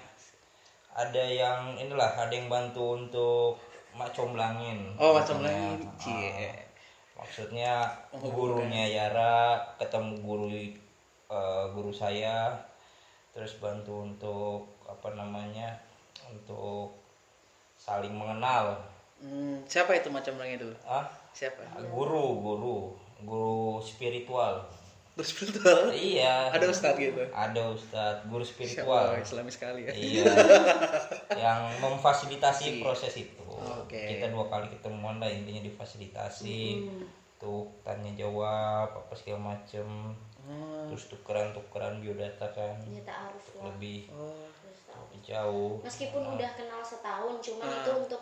ada 0.92 1.24
yang 1.24 1.80
inilah 1.80 2.12
ada 2.12 2.28
yang 2.30 2.52
bantu 2.52 3.00
untuk 3.00 3.56
mak 3.96 4.12
comblangin 4.12 4.92
Oh, 5.00 5.16
Maksudnya, 5.16 5.48
Comblangin. 5.48 5.88
ah, 5.88 5.96
Cie. 5.96 6.52
Maksudnya 7.22 7.86
gurunya 8.12 8.90
Yara 8.90 9.56
ketemu 9.78 10.18
guru 10.20 10.50
eh, 10.50 11.66
guru 11.72 11.92
saya 11.94 12.50
terus 13.32 13.56
bantu 13.56 14.04
untuk 14.04 14.60
apa 14.84 15.14
namanya 15.14 15.78
untuk 16.26 16.92
saling 17.78 18.12
mengenal 18.12 18.76
Hmm, 19.22 19.62
siapa 19.64 19.94
itu 19.94 20.10
macam 20.10 20.34
orang 20.34 20.58
itu? 20.58 20.66
ah 20.82 21.06
Siapa? 21.32 21.62
guru 21.88 22.42
guru 22.42 22.90
guru 23.22 23.78
spiritual 23.78 24.66
Terus 25.14 25.30
spiritual. 25.30 25.94
iya 25.94 26.50
Ada 26.50 26.66
ustadz 26.66 26.98
gitu. 26.98 27.22
ada 27.30 27.70
ustadz 27.70 28.26
guru 28.26 28.42
Siapa? 28.42 28.50
spiritual 28.74 29.06
Islami 29.22 29.54
sekali 29.54 29.86
ya. 29.86 29.94
iya 29.94 30.26
yang 31.38 31.70
memfasilitasi 31.78 32.82
proses 32.82 33.14
itu 33.16 33.41
Oke. 33.62 34.02
kita 34.10 34.26
dua 34.28 34.46
kali 34.48 34.68
ketemuan 34.70 35.18
lah 35.18 35.28
intinya 35.28 35.62
difasilitasi 35.62 36.60
Hmm. 36.84 37.06
tuh 37.38 37.66
tanya 37.82 38.12
jawab 38.16 38.90
apa 38.92 39.14
segala 39.14 39.54
macem 39.54 40.14
Oh. 40.42 40.90
terus 40.90 41.06
tukeran 41.08 41.52
tukeran 41.52 41.98
biodata 41.98 42.50
kan 42.50 42.78
Ya 42.86 43.06
lebih 43.62 44.10
Oh. 44.12 44.34
Lebih 44.92 45.22
jauh 45.24 45.80
Meskipun 45.82 46.20
Nah, 46.20 46.34
udah 46.36 46.52
kenal 46.54 46.82
setahun, 46.82 47.36
cuman 47.40 47.64
Ah. 47.64 47.78
itu 47.80 47.92
untuk 48.02 48.22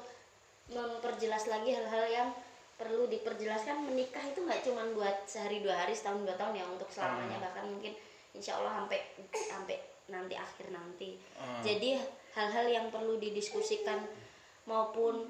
memperjelas 0.68 1.48
lagi 1.48 1.72
hal-hal 1.72 2.06
yang 2.06 2.30
perlu 2.76 3.08
diperjelaskan 3.08 3.84
menikah 3.84 4.22
itu 4.24 4.40
nggak 4.40 4.62
cuman 4.62 4.94
buat 4.94 5.16
sehari 5.26 5.60
dua 5.60 5.76
hari 5.78 5.92
setahun 5.92 6.24
dua 6.24 6.36
tahun 6.36 6.56
ya 6.56 6.66
untuk 6.66 6.88
selamanya 6.88 7.38
Ah. 7.38 7.44
bahkan 7.46 7.66
mungkin 7.68 7.92
insya 8.32 8.56
Allah 8.56 8.80
sampai 8.80 9.00
sampai 9.28 9.76
nanti 10.08 10.34
akhir 10.34 10.70
nanti 10.70 11.20
Ah. 11.36 11.60
jadi 11.60 12.00
hal-hal 12.32 12.66
yang 12.66 12.86
perlu 12.88 13.18
didiskusikan 13.18 14.00
maupun 14.70 15.26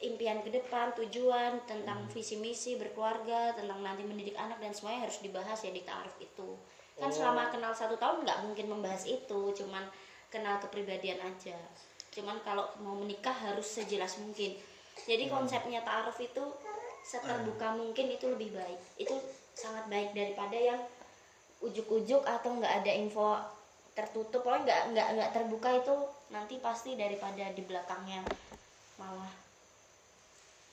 impian 0.00 0.40
ke 0.40 0.48
depan 0.48 0.94
tujuan 0.96 1.60
tentang 1.68 2.06
Hmm. 2.06 2.10
visi 2.14 2.38
misi 2.40 2.78
berkeluarga 2.80 3.52
tentang 3.52 3.82
nanti 3.84 4.06
mendidik 4.06 4.38
anak 4.38 4.56
dan 4.62 4.72
semuanya 4.72 5.04
harus 5.04 5.18
dibahas 5.20 5.58
ya 5.60 5.74
di 5.74 5.82
taaruf 5.84 6.16
itu 6.22 6.48
kan 6.96 7.10
Oh. 7.10 7.14
selama 7.14 7.52
kenal 7.52 7.74
satu 7.76 7.98
tahun 8.00 8.24
nggak 8.24 8.38
mungkin 8.46 8.66
membahas 8.72 9.04
itu 9.04 9.40
cuman 9.52 9.84
kenal 10.32 10.56
kepribadian 10.62 11.18
aja 11.20 11.58
cuman 12.14 12.38
kalau 12.46 12.64
mau 12.80 12.94
menikah 12.96 13.34
harus 13.34 13.66
sejelas 13.66 14.22
mungkin 14.22 14.54
jadi 15.04 15.28
Hmm. 15.28 15.42
konsepnya 15.44 15.82
taaruf 15.82 16.16
itu 16.18 16.44
seterbuka 17.04 17.74
mungkin 17.74 18.06
itu 18.14 18.26
lebih 18.30 18.54
baik 18.54 18.80
itu 19.02 19.14
sangat 19.54 19.86
baik 19.90 20.14
daripada 20.14 20.54
yang 20.54 20.78
ujuk-ujuk 21.58 22.22
atau 22.22 22.50
nggak 22.54 22.86
ada 22.86 22.92
info 22.94 23.34
tertutup 23.98 24.46
pokoknya 24.46 24.62
nggak 24.62 24.82
nggak 24.94 25.08
nggak 25.18 25.30
terbuka 25.34 25.70
itu 25.74 25.96
nanti 26.28 26.54
pasti 26.58 26.92
daripada 26.92 27.48
di 27.48 27.62
belakangnya 27.62 28.20
malah 28.96 29.32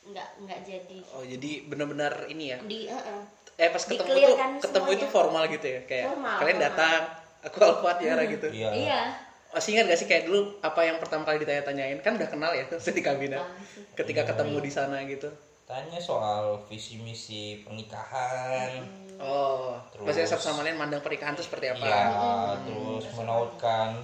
nggak 0.05 0.27
nggak 0.43 0.59
jadi 0.61 0.99
Oh, 1.11 1.23
jadi 1.23 1.51
benar-benar 1.65 2.27
ini 2.27 2.53
ya. 2.53 2.57
di 2.61 2.85
eh, 2.85 2.93
eh. 2.93 3.23
Eh 3.55 3.69
pas 3.71 3.79
ketemu 3.79 4.03
tuh 4.03 4.11
Di-clearkan 4.11 4.51
ketemu 4.59 4.89
itu 4.91 5.05
formal 5.07 5.43
gitu 5.47 5.63
ya. 5.65 5.79
Kayak 5.85 6.05
Formal, 6.11 6.35
kalian 6.37 6.57
formal. 6.57 6.67
datang, 6.69 7.01
aku 7.41 7.57
Alfat 7.63 7.97
ya 7.99 8.13
gitu. 8.27 8.47
iya 8.51 8.69
iya 8.71 9.01
Masih 9.49 9.71
ingat 9.71 9.87
gak 9.87 9.95
sih 9.97 10.07
kayak 10.11 10.23
dulu 10.27 10.39
apa 10.59 10.81
yang 10.83 10.99
pertama 10.99 11.23
kali 11.23 11.39
ditanya-tanyain? 11.39 12.03
Kan 12.03 12.19
udah 12.19 12.27
kenal 12.27 12.51
ya 12.51 12.67
di 12.91 12.99
kabinet. 13.01 13.39
Sih. 13.65 13.87
Ketika 13.95 14.21
Iya. 14.21 14.29
ketemu 14.29 14.57
di 14.59 14.71
sana 14.71 14.99
gitu. 15.05 15.31
tanya 15.65 15.97
soal 15.97 16.61
visi 16.69 17.01
misi 17.01 17.65
pernikahan 17.65 18.85
Oh, 19.17 19.73
Terus- 19.89 20.05
maksudnya 20.05 20.29
satu 20.29 20.43
sama 20.45 20.61
lain 20.61 20.75
mandang 20.75 20.99
pernikahan 20.99 21.33
itu 21.33 21.41
seperti 21.41 21.71
apa? 21.71 21.81
Iya, 21.81 22.05
terus 22.61 23.05
menautkan 23.15 23.97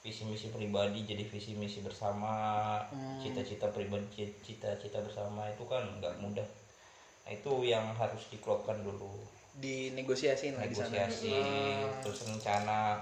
visi 0.00 0.24
misi 0.24 0.48
pribadi 0.48 1.04
jadi 1.04 1.22
visi 1.22 1.52
misi 1.52 1.80
bersama, 1.80 2.32
Hmm. 2.88 3.20
cita-cita 3.20 3.68
pribadi, 3.68 4.32
cita-cita 4.40 4.96
bersama 4.98 5.44
itu 5.46 5.60
kan 5.64 5.84
nggak 6.00 6.16
mudah. 6.18 6.48
Nah, 7.22 7.30
itu 7.30 7.52
yang 7.62 7.84
harus 7.94 8.24
diklopkan 8.28 8.80
dulu, 8.80 9.12
Dinegosiasiin 9.54 10.56
sana. 10.56 10.64
negosiasi, 10.64 11.36
terus 12.00 12.24
rencana 12.24 12.96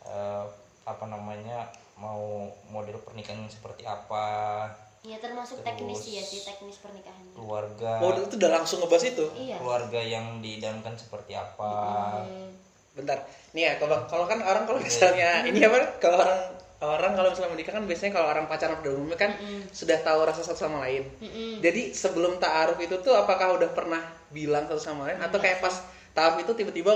eh, 0.00 0.44
apa 0.84 1.04
namanya 1.04 1.68
mau 1.94 2.46
model 2.64 3.02
pernikahan 3.02 3.44
seperti 3.44 3.82
apa, 3.82 4.70
ya 5.02 5.18
termasuk 5.18 5.58
Terus- 5.58 5.66
teknis 5.68 6.00
ya 6.08 6.22
sih 6.22 6.40
teknis 6.40 6.78
pernikahannya 6.78 7.34
keluarga, 7.34 7.98
Oh, 7.98 8.14
itu 8.14 8.38
udah 8.38 8.50
langsung 8.52 8.78
ngebahas 8.78 9.04
itu. 9.10 9.26
iya 9.36 9.58
keluarga 9.58 9.98
yang 9.98 10.38
diidamkan 10.38 10.94
seperti 10.94 11.34
apa. 11.34 11.74
Hmm. 12.22 12.54
Bentar. 12.98 13.18
Nih 13.54 13.62
ya, 13.64 13.72
kalau 13.78 14.02
kalau 14.10 14.26
kan 14.26 14.42
orang 14.42 14.66
kalau 14.66 14.80
misalnya 14.82 15.46
ini 15.46 15.62
apa? 15.62 15.78
Kalau 16.02 16.18
orang 16.18 16.42
orang 16.78 17.12
kalau 17.14 17.28
misalnya 17.30 17.50
menikah 17.54 17.72
kan 17.74 17.84
biasanya 17.86 18.12
kalau 18.14 18.26
orang 18.30 18.44
pacaran 18.50 18.78
pada 18.78 18.90
umumnya 18.94 19.18
kan 19.18 19.30
sudah 19.70 19.98
tahu 20.02 20.20
rasa 20.26 20.42
satu 20.42 20.66
sama 20.66 20.82
lain. 20.86 21.06
Mm-mm. 21.22 21.62
Jadi 21.62 21.94
sebelum 21.94 22.38
ta'aruf 22.38 22.78
itu 22.78 22.98
tuh 23.02 23.14
apakah 23.14 23.54
udah 23.58 23.70
pernah 23.74 24.02
bilang 24.30 24.66
satu 24.66 24.82
sama 24.82 25.06
lain 25.10 25.18
atau 25.22 25.38
kayak 25.38 25.58
pas 25.62 25.74
ta'aruf 26.14 26.42
itu 26.42 26.52
tiba-tiba 26.54 26.92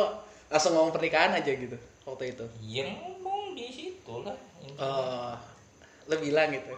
langsung 0.50 0.74
ngomong 0.76 0.92
pernikahan 0.92 1.32
aja 1.34 1.50
gitu 1.50 1.74
waktu 2.04 2.34
itu? 2.34 2.44
Yang 2.62 2.98
ngomong 2.98 3.54
di 3.54 3.66
situ 3.70 4.14
lah. 4.22 4.36
Oh, 4.78 5.34
lo 6.06 6.14
bilang 6.18 6.50
gitu. 6.50 6.74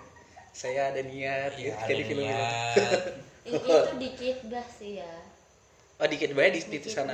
Saya 0.54 0.94
ada 0.94 1.02
niat 1.02 1.58
gitu, 1.58 1.66
Iya, 1.66 1.74
ada 1.74 1.86
kayak 1.90 1.98
di 1.98 2.04
film 2.06 2.22
itu. 2.22 2.30
niat. 2.30 3.00
I- 3.44 3.52
itu 3.60 3.90
dikit 4.00 4.38
bah 4.48 4.64
sih 4.64 5.02
ya 5.02 5.12
Oh, 6.00 6.06
dikit 6.10 6.30
banget 6.34 6.52
di, 6.58 6.60
di 6.66 6.78
Dikit 6.82 6.90
sana. 6.90 7.12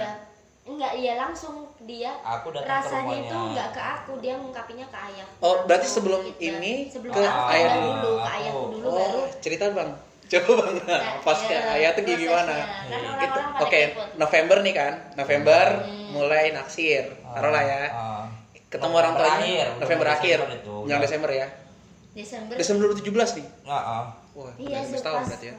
Enggak 0.71 0.93
iya 0.95 1.13
langsung 1.17 1.55
dia 1.81 2.13
Aku 2.21 2.51
datang 2.51 2.65
ke 2.65 2.75
rasanya 2.81 3.03
rumahnya. 3.05 3.25
itu 3.25 3.37
enggak 3.47 3.69
ke 3.71 3.81
aku 3.83 4.13
dia 4.19 4.35
ngungkapinnya 4.35 4.87
ke 4.87 4.99
ayah 5.03 5.27
Oh, 5.39 5.55
berarti 5.63 5.87
sebelum 5.87 6.21
Gitu. 6.23 6.39
ini 6.41 6.75
sebelum 6.87 7.11
ke 7.11 7.21
aku 7.21 7.41
ayah 7.51 7.69
dulu, 7.73 7.91
dulu. 7.91 8.13
ke 8.17 8.31
ayahku 8.31 8.57
Aku. 8.57 8.73
dulu 8.73 8.87
baru 8.89 9.19
Oh, 9.19 9.27
cerita 9.39 9.65
bang. 9.71 9.91
Coba 10.31 10.53
bang. 10.63 10.75
Nah, 10.81 11.03
Pas 11.21 11.39
ya, 11.43 11.59
ke 11.59 11.71
ayah 11.75 11.91
tuh 11.91 12.03
kayak 12.05 12.19
gimana? 12.21 12.55
Kan 12.55 12.67
Iya. 12.89 12.99
Itu 13.21 13.41
oke. 13.59 13.81
kepo. 13.85 14.03
November 14.17 14.57
nih 14.61 14.75
kan. 14.77 14.93
November 15.15 15.65
mulai 16.09 16.45
naksir. 16.51 17.05
Taruhlah 17.27 17.63
ya. 17.63 17.81
Ah, 17.89 18.25
Ketemu 18.69 18.95
orang 18.95 19.15
tuanya 19.15 19.35
akhir, 19.37 19.67
November 19.77 20.07
akhir. 20.09 20.39
Yang 20.87 21.01
Desember 21.05 21.31
ya. 21.33 21.47
Desember 22.11 22.55
Desember 22.55 22.83
2017 22.95 23.37
nih. 23.37 23.47
ah, 23.65 23.75
ah. 23.75 24.05
Wah, 24.31 24.55
iya 24.57 24.79
udah 24.79 24.87
sih 24.89 24.99
tahun 25.01 25.15
pas 25.17 25.27
berarti 25.27 25.47
ya. 25.47 25.55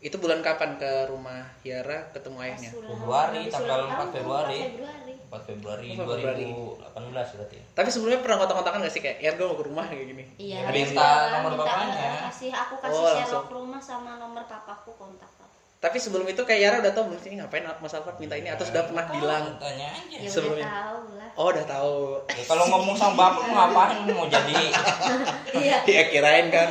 Itu. 0.00 0.16
Bulan 0.16 0.40
kapan 0.40 0.76
ke 0.76 0.90
rumah 1.06 1.44
Yara 1.60 2.08
ketemu 2.10 2.36
ayahnya? 2.40 2.70
Februari, 2.72 3.40
tanggal 3.46 3.78
ulang 3.78 3.90
4 3.90 3.96
tahun, 3.96 4.10
Februari. 4.12 4.58
4 4.60 4.66
Februari 4.66 5.12
4 5.30 5.46
Februari 5.46 5.86
Oh, 5.92 6.06
Februari. 6.10 6.44
2018 6.90 7.36
berarti. 7.36 7.58
Tapi 7.70 7.88
sebelumnya 7.88 8.18
pernah 8.18 8.36
kontak-kontakan 8.40 8.78
gak 8.80 8.90
sih 8.90 8.98
kayak, 8.98 9.18
ya 9.18 9.30
gue 9.32 9.44
mau 9.44 9.54
ke 9.54 9.64
rumah 9.64 9.84
kayak 9.86 10.04
gini? 10.04 10.24
Iya, 10.36 10.58
Ada 10.64 10.74
minta 10.74 11.08
nomor 11.32 11.50
minta, 11.52 11.62
bapaknya. 11.62 11.94
eh, 12.02 12.20
kasih 12.26 12.50
aku 12.50 12.74
kasih 12.78 12.90
Oh, 12.92 13.04
langsung. 13.04 13.22
Sherlock 13.22 13.48
rumah 13.50 13.80
sama 13.80 14.12
nomor 14.16 14.42
papaku 14.44 14.90
kontak 14.92 15.30
papa. 15.30 15.48
Tapi 15.80 15.96
sebelum 15.96 16.26
itu 16.26 16.42
kayak 16.42 16.60
Yara 16.60 16.76
udah 16.80 16.92
tau 16.92 17.04
belum 17.06 17.16
sih 17.16 17.32
ngapain 17.32 17.64
Mas 17.64 17.94
Alfat 17.94 18.18
minta 18.18 18.34
ini 18.34 18.48
atau 18.48 18.64
sudah 18.64 18.84
pernah 18.84 19.00
Tahu, 19.02 19.14
bilang? 19.16 19.44
tanya 19.56 19.88
aja. 19.88 20.16
Ya 20.18 20.28
Sebelumnya. 20.28 20.60
udah 20.60 20.76
tahu 20.76 21.00
lah. 21.14 21.30
Oh 21.32 21.46
udah 21.48 21.64
tahu. 21.64 21.94
Ya, 22.28 22.44
kalau 22.44 22.64
ngomong 22.66 22.96
sama 22.96 23.14
bapak 23.16 23.42
mau 23.42 23.54
ngapain 23.56 23.98
mau 24.10 24.26
jadi 24.26 24.54
Iya, 25.56 25.76
ya 25.94 26.02
kirain 26.10 26.46
kan 26.48 26.68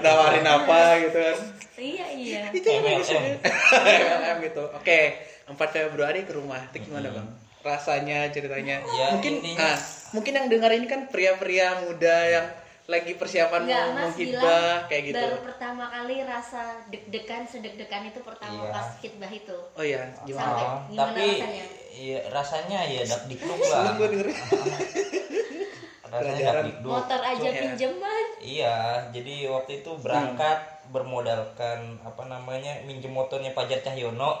nawarin 0.00 0.46
apa 0.46 0.78
gitu 1.02 1.18
kan. 1.20 1.36
Iya 1.76 2.06
iya. 2.10 2.42
Itu 2.50 2.64
yang 2.64 2.84
ya. 2.84 2.98
MLM. 2.98 4.36
Gitu. 4.42 4.64
Oke, 4.70 5.00
4 5.44 5.54
Februari 5.70 6.22
ke 6.22 6.32
rumah. 6.32 6.60
Itu 6.66 6.82
gimana 6.82 7.08
bang? 7.08 7.28
Rasanya 7.60 8.30
ceritanya. 8.30 8.78
Ya, 8.80 9.06
mungkin 9.12 9.38
intinya- 9.38 9.66
ah, 9.66 9.78
mungkin 10.12 10.32
yang 10.34 10.46
dengar 10.46 10.70
ini 10.70 10.86
kan 10.86 11.06
pria-pria 11.06 11.82
muda 11.82 12.16
yang 12.26 12.46
lagi 12.86 13.18
persiapan 13.18 13.66
Enggak, 13.66 13.82
mau 13.84 13.98
menghibah 14.06 14.86
kayak 14.86 15.02
gitu. 15.04 15.18
baru 15.18 15.38
pertama 15.42 15.90
kali 15.90 16.22
rasa 16.22 16.62
deg-degan 16.86 17.42
sedeg-degan 17.42 18.06
itu 18.06 18.22
pertama 18.22 18.62
Iya. 18.62 18.70
pas 18.70 18.88
hitbah 18.96 19.26
itu. 19.28 19.58
Oh 19.74 19.82
iya, 19.82 20.06
Sampai. 20.06 20.22
gimana? 20.24 20.54
Ah, 20.54 20.78
Gimana 20.86 21.10
tapi 21.10 21.26
rasanya? 21.34 21.64
ya, 21.90 22.18
rasanya 22.30 22.78
ya 22.86 23.02
dak 23.02 23.20
Belum 23.26 23.58
lah. 23.60 23.92
gue 23.92 24.06
dengerin. 24.08 24.36
rasanya 26.06 26.22
Pelajaran. 26.22 26.64
dak. 26.64 26.78
Motor 26.86 27.20
aja 27.20 27.42
Iya. 27.44 27.60
pinjeman. 27.60 28.24
Iya, 28.38 28.76
jadi 29.10 29.34
waktu 29.50 29.72
itu 29.76 29.90
berangkat 29.98 30.58
bermodalkan 30.88 31.78
apa 32.00 32.22
namanya 32.24 32.82
minjem 32.82 33.10
motornya 33.10 33.50
Pajar 33.50 33.80
Cahyono. 33.80 34.36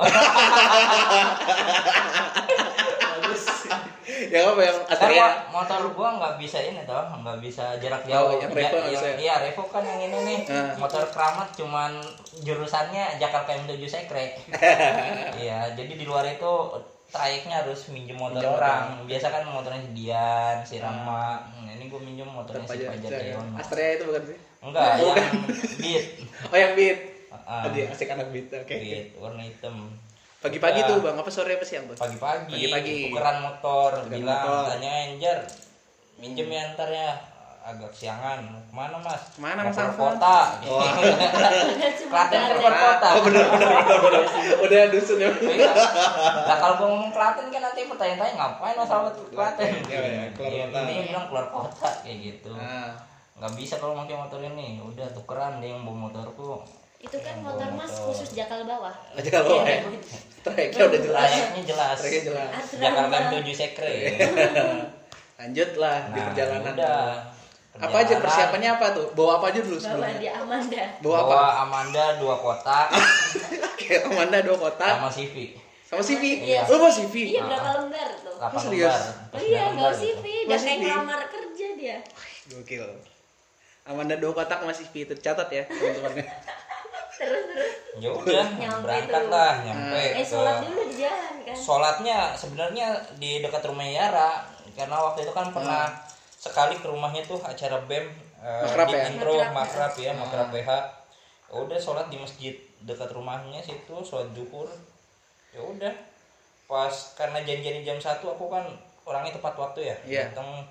ya 4.26 4.40
apa 4.44 4.60
yang 4.60 4.78
Kan 4.82 4.92
Astrea? 4.92 5.18
mo- 5.20 5.60
motor 5.60 5.80
gua 5.92 6.08
nggak 6.16 6.34
bisa 6.36 6.58
ini 6.60 6.82
toh, 6.82 7.04
nggak 7.16 7.38
bisa 7.38 7.74
jarak 7.76 8.02
jauh. 8.04 8.30
Oh, 8.30 8.38
yang 8.38 8.50
Revo 8.50 8.76
Ya- 8.80 8.94
ya? 8.94 9.12
Iya, 9.14 9.34
Revo 9.42 9.62
kan 9.66 9.82
yang 9.82 10.00
ini 10.00 10.16
nih. 10.16 10.38
Ah. 10.48 10.72
Motor 10.76 11.04
keramat 11.06 11.52
cuman 11.52 12.00
jurusannya 12.38 13.18
Jakarta 13.18 13.52
M7 13.56 13.82
Sekre. 13.84 14.38
Iya, 15.36 15.74
jadi 15.74 15.92
di 15.92 16.04
luar 16.04 16.24
itu 16.24 16.52
trayeknya 17.06 17.62
harus 17.62 17.86
minjem 17.88 18.16
motor 18.16 18.40
Minjem 18.40 18.56
orang. 18.56 18.84
Biasa 19.04 19.26
kan 19.28 19.42
motornya 19.44 19.80
si 19.80 19.90
Dian, 19.92 20.56
si 20.62 20.74
Ah. 20.76 20.88
Rama. 20.88 21.26
Hmm, 21.44 21.66
ini 21.68 21.84
gua 21.86 22.00
minjem 22.00 22.26
motornya 22.26 22.64
si 22.64 22.82
Pajar. 22.82 23.10
Cahyono. 23.12 23.54
Astrea 23.54 23.90
itu 23.92 24.04
bukan 24.06 24.22
sih? 24.24 24.38
Enggak, 24.66 24.98
Oh, 24.98 25.14
yang 25.14 25.34
beat. 25.78 26.04
Oh 26.50 26.56
yang 26.56 26.72
beat. 26.74 26.98
Ah, 27.46 27.62
Tadi 27.64 27.86
asik 27.86 28.10
anak 28.10 28.28
beat. 28.28 28.50
Oke. 28.50 28.74
beat 28.74 29.06
warna 29.16 29.40
hitam. 29.40 29.94
Pagi-pagi 30.38 30.80
tuh 30.84 30.98
bang, 31.00 31.14
apa 31.14 31.26
sore 31.28 31.54
apa 31.54 31.62
siang 31.62 31.86
tuh? 31.86 31.96
pagi-pagi 31.96 32.50
Pagi-pagi. 32.52 32.96
tukeran 33.08 33.36
motor 33.40 33.90
Tukeran 33.96 34.10
bilang 34.12 34.38
motor. 34.40 34.62
tanya 34.68 34.92
Enjar 35.08 35.38
minjem 36.16 36.46
ya 36.46 36.62
ntar 36.72 36.86
ya 36.88 37.10
agak 37.62 37.90
siangan 37.90 38.38
ke 38.46 38.70
mana 38.70 38.94
mas 38.96 39.22
Ke 39.28 39.42
mana, 39.42 39.60
Mas 39.60 39.74
keluar 39.74 39.90
Alfon? 39.90 40.14
kota 40.14 40.38
Oh. 40.64 40.86
Klaten 42.06 42.38
keluar 42.52 42.74
kota 42.74 43.08
Oh 43.10 43.22
bener 43.22 43.44
bener 43.44 43.68
bener 43.74 43.98
bener. 43.98 44.22
Udah 44.64 44.80
dusun 44.86 45.18
ya. 45.18 45.30
Iya. 45.34 45.70
nah 46.46 46.56
kalau 46.56 46.74
gua 46.76 46.86
ngomong 46.88 47.10
Klaten 47.10 47.46
kan 47.48 47.60
nanti 47.60 47.80
bertanya-tanya 47.84 48.32
ngapain 48.34 48.74
mas 48.76 48.86
ke 48.86 49.22
Klaten 49.34 49.70
Iya, 49.82 49.98
iya, 50.00 50.22
keluar 50.30 50.50
Iya, 50.52 50.64
kota. 50.68 50.78
ini 50.84 51.02
bilang 51.06 51.26
keluar 51.26 51.46
kota 51.48 51.88
kayak 52.00 52.16
gitu 52.22 52.50
Nah, 52.54 52.86
nggak 53.36 53.52
bisa 53.54 53.74
kalau 53.76 53.94
pakai 53.94 54.16
motor 54.16 54.40
ini. 54.40 54.80
Udah 54.80 55.06
tukeran 55.10 55.60
dia 55.60 55.70
yang 55.70 55.82
bawa 55.82 56.08
motorku. 56.08 56.64
Itu 56.96 57.20
kan 57.20 57.36
Yang 57.36 57.44
motor 57.44 57.68
bawa 57.68 57.78
mas 57.78 57.92
motor. 57.92 58.04
khusus 58.08 58.28
jakal 58.32 58.60
bawah. 58.64 58.94
Aja 59.12 59.28
kalau 59.30 59.60
ya? 59.60 59.84
Tracknya 60.40 60.84
udah 60.86 61.00
jelas. 61.02 61.22
Layaknya 61.26 61.62
jelas. 61.66 61.96
Tracknya 61.96 62.22
jelas. 62.24 62.50
Jakarta 62.72 63.16
tujuh 63.34 63.54
sekre. 63.54 63.94
Lanjut 65.38 65.70
lah 65.76 65.96
di 66.06 66.16
Nah, 66.16 66.26
perjalanan. 66.26 66.72
udah. 66.72 67.00
apa 67.76 67.92
aja 67.94 68.16
Perjalanan, 68.16 68.22
persiapannya 68.24 68.70
apa 68.72 68.86
tuh? 68.90 69.06
Bawa 69.12 69.30
apa 69.36 69.46
aja 69.46 69.60
dulu 69.60 69.76
bawa 69.76 69.84
sebelumnya? 69.84 70.16
dia 70.16 70.32
Amanda. 70.34 70.84
Bawa 71.04 71.16
apa? 71.18 71.28
Bawa 71.28 71.50
Amanda 71.60 72.04
dua 72.16 72.34
kotak. 72.38 72.86
Kayak 73.78 74.02
Amanda 74.06 74.38
dua 74.40 74.56
kotak. 74.58 74.92
Sama 74.96 75.10
CV 75.10 75.36
sama 75.86 76.02
CV 76.02 76.42
Iya. 76.42 76.66
lu 76.66 76.82
mau 76.82 76.90
CV 76.90 77.14
iya 77.30 77.46
berapa 77.46 77.78
lembar 77.78 78.10
tuh? 78.18 78.34
Delapan 78.34 78.58
serius? 78.58 78.90
lembar? 78.90 79.30
Oh 79.30 79.40
iya 79.40 79.64
bawa 79.70 79.92
CV 79.94 80.24
udah 80.42 80.50
Bawa 80.50 80.58
kayak 80.58 80.78
ngelamar 80.82 81.20
kerja 81.30 81.66
dia. 81.78 81.96
Gokil 82.50 82.84
Amanda 83.86 84.14
dua 84.14 84.34
kotak 84.34 84.60
CV 84.66 85.04
itu 85.04 85.14
catat 85.16 85.48
ya 85.48 85.62
teman-teman 85.64 86.12
terus 87.16 87.42
terus 87.48 87.72
ya 87.96 88.10
udah 88.10 88.46
Nyampe 88.52 88.82
berangkat 88.82 89.22
tuh. 89.22 89.32
lah 89.32 89.52
nyampe 89.62 89.96
eh 89.96 90.12
ke- 90.16 90.26
sholat 90.26 90.56
dulu 90.60 90.82
di 90.84 90.96
jalan 90.98 91.34
kan 91.40 91.56
sholatnya 91.56 92.18
sebenarnya 92.32 92.86
di 93.16 93.40
dekat 93.40 93.62
rumah 93.64 93.86
Yara 93.86 94.44
karena 94.72 94.96
waktu 95.00 95.22
itu 95.22 95.32
kan 95.32 95.48
pernah 95.48 95.88
sekali 96.36 96.76
ke 96.76 96.84
rumahnya 96.84 97.24
tuh 97.24 97.40
acara 97.40 97.80
bem 97.82 98.04
eh, 98.36 98.62
Makrab 98.62 98.86
di 98.86 98.92
ya? 98.92 99.02
intro 99.08 99.32
Makrab. 99.34 99.54
makrab 99.54 99.92
ya 99.96 100.12
makrab 100.12 100.48
PH 100.50 100.70
Ya 101.46 101.54
udah 101.56 101.78
sholat 101.78 102.06
di 102.06 102.18
masjid 102.18 102.52
dekat 102.80 103.08
rumahnya 103.08 103.62
situ 103.62 103.94
sholat 103.98 104.28
zuhur 104.32 104.66
ya 105.48 105.62
udah 105.62 105.94
pas 106.66 106.90
karena 107.14 107.38
janjian 107.40 107.80
jam 107.80 107.96
satu 107.96 108.28
aku 108.28 108.50
kan 108.50 108.66
orangnya 109.04 109.32
tepat 109.32 109.54
waktu 109.54 109.86
ya 109.86 109.96
Iya. 110.04 110.22
datang 110.28 110.66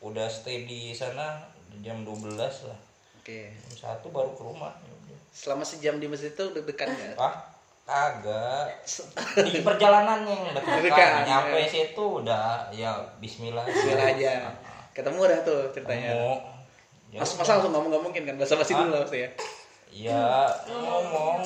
udah 0.00 0.24
stay 0.24 0.64
di 0.64 0.94
sana 0.94 1.44
jam 1.78 2.02
12 2.02 2.34
lah. 2.36 2.78
Oke. 3.22 3.54
Jam 3.70 3.74
satu 3.78 4.10
baru 4.10 4.34
ke 4.34 4.42
rumah. 4.42 4.74
Selama 5.30 5.62
sejam 5.62 6.02
di 6.02 6.10
masjid 6.10 6.34
itu 6.34 6.44
deg-degan 6.50 6.90
nggak? 6.90 7.14
Ah 7.16 7.34
kagak. 7.90 8.86
Di 9.50 9.60
perjalanan 9.66 10.22
yang 10.22 10.54
Dekat, 10.54 10.78
dekat 10.86 11.26
nyampe 11.26 11.58
ya. 11.58 11.66
situ 11.66 12.04
udah 12.22 12.70
ya 12.70 12.94
Bismillah. 13.18 13.66
Bismillah 13.66 14.06
aja. 14.14 14.54
Ketemu 14.94 15.20
dah 15.26 15.38
tuh 15.42 15.60
ceritanya. 15.74 16.10
Ketemu. 16.14 16.34
Ya 17.10 17.18
Mas, 17.26 17.34
masa 17.34 17.58
langsung 17.58 17.74
ngomong 17.74 17.90
ngomong 17.90 18.14
mungkin 18.14 18.22
kan 18.22 18.34
bahasa 18.38 18.54
basi 18.54 18.70
dulu 18.70 18.94
lah 18.94 19.02
pasti 19.02 19.26
ya 19.26 19.30
ya 19.90 20.46
ngomong 20.70 21.42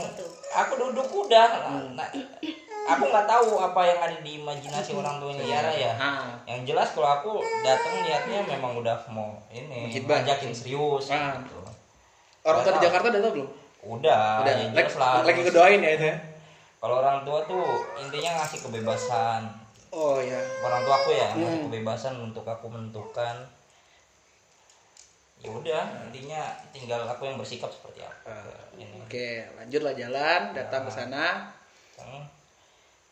aku 0.52 0.72
duduk 0.76 1.08
udah. 1.24 1.72
Nah, 1.96 2.04
aku 2.84 3.04
nggak 3.08 3.24
tahu 3.24 3.48
apa 3.56 3.80
yang 3.82 3.98
ada 3.98 4.16
di 4.20 4.30
imajinasi 4.36 4.92
orang 4.92 5.16
tuanya 5.16 5.44
Yara 5.44 5.72
ya. 5.72 5.92
Ah 5.96 6.36
yang 6.44 6.62
jelas 6.62 6.92
kalau 6.92 7.08
aku 7.08 7.32
datang 7.62 8.00
niatnya 8.00 8.44
memang 8.44 8.76
udah 8.76 8.96
mau 9.08 9.40
ini 9.48 9.88
ngajakin 9.90 10.52
serius 10.52 11.08
Ah. 11.08 11.40
gitu. 11.40 11.58
orang 12.44 12.60
tua 12.60 12.76
di 12.76 12.84
Jakarta 12.84 13.06
udah 13.08 13.20
tau 13.20 13.32
belum? 13.32 13.48
Udah, 13.84 14.20
udah. 14.44 14.52
ya 14.52 14.64
lagi, 14.68 14.76
jelas 14.76 14.94
lah. 14.96 15.24
lagi 15.24 15.40
ngedoain 15.42 15.80
ya 15.80 15.90
itu 15.92 16.04
ya? 16.08 16.16
Kalau 16.76 16.94
orang 17.00 17.24
tua 17.24 17.38
tuh 17.44 17.64
intinya 17.96 18.30
ngasih 18.36 18.58
kebebasan. 18.60 19.42
Oh 19.88 20.20
ya 20.20 20.36
orang 20.60 20.84
tua 20.84 20.94
aku 20.98 21.10
ya 21.10 21.28
ngasih 21.32 21.48
Hmm. 21.56 21.64
kebebasan 21.68 22.14
untuk 22.18 22.44
aku 22.44 22.68
menentukan. 22.68 23.36
Ya 25.40 25.48
udah 25.48 25.84
intinya 26.04 26.40
tinggal 26.68 27.04
aku 27.04 27.24
yang 27.24 27.36
bersikap 27.36 27.68
seperti 27.68 28.00
apa. 28.00 28.32
Ini 28.76 28.96
oke 29.00 29.28
lanjutlah 29.56 29.92
jalan 29.92 30.40
datang 30.52 30.82
ke 30.84 30.92
sana. 30.92 31.24
Hmm. 31.96 32.24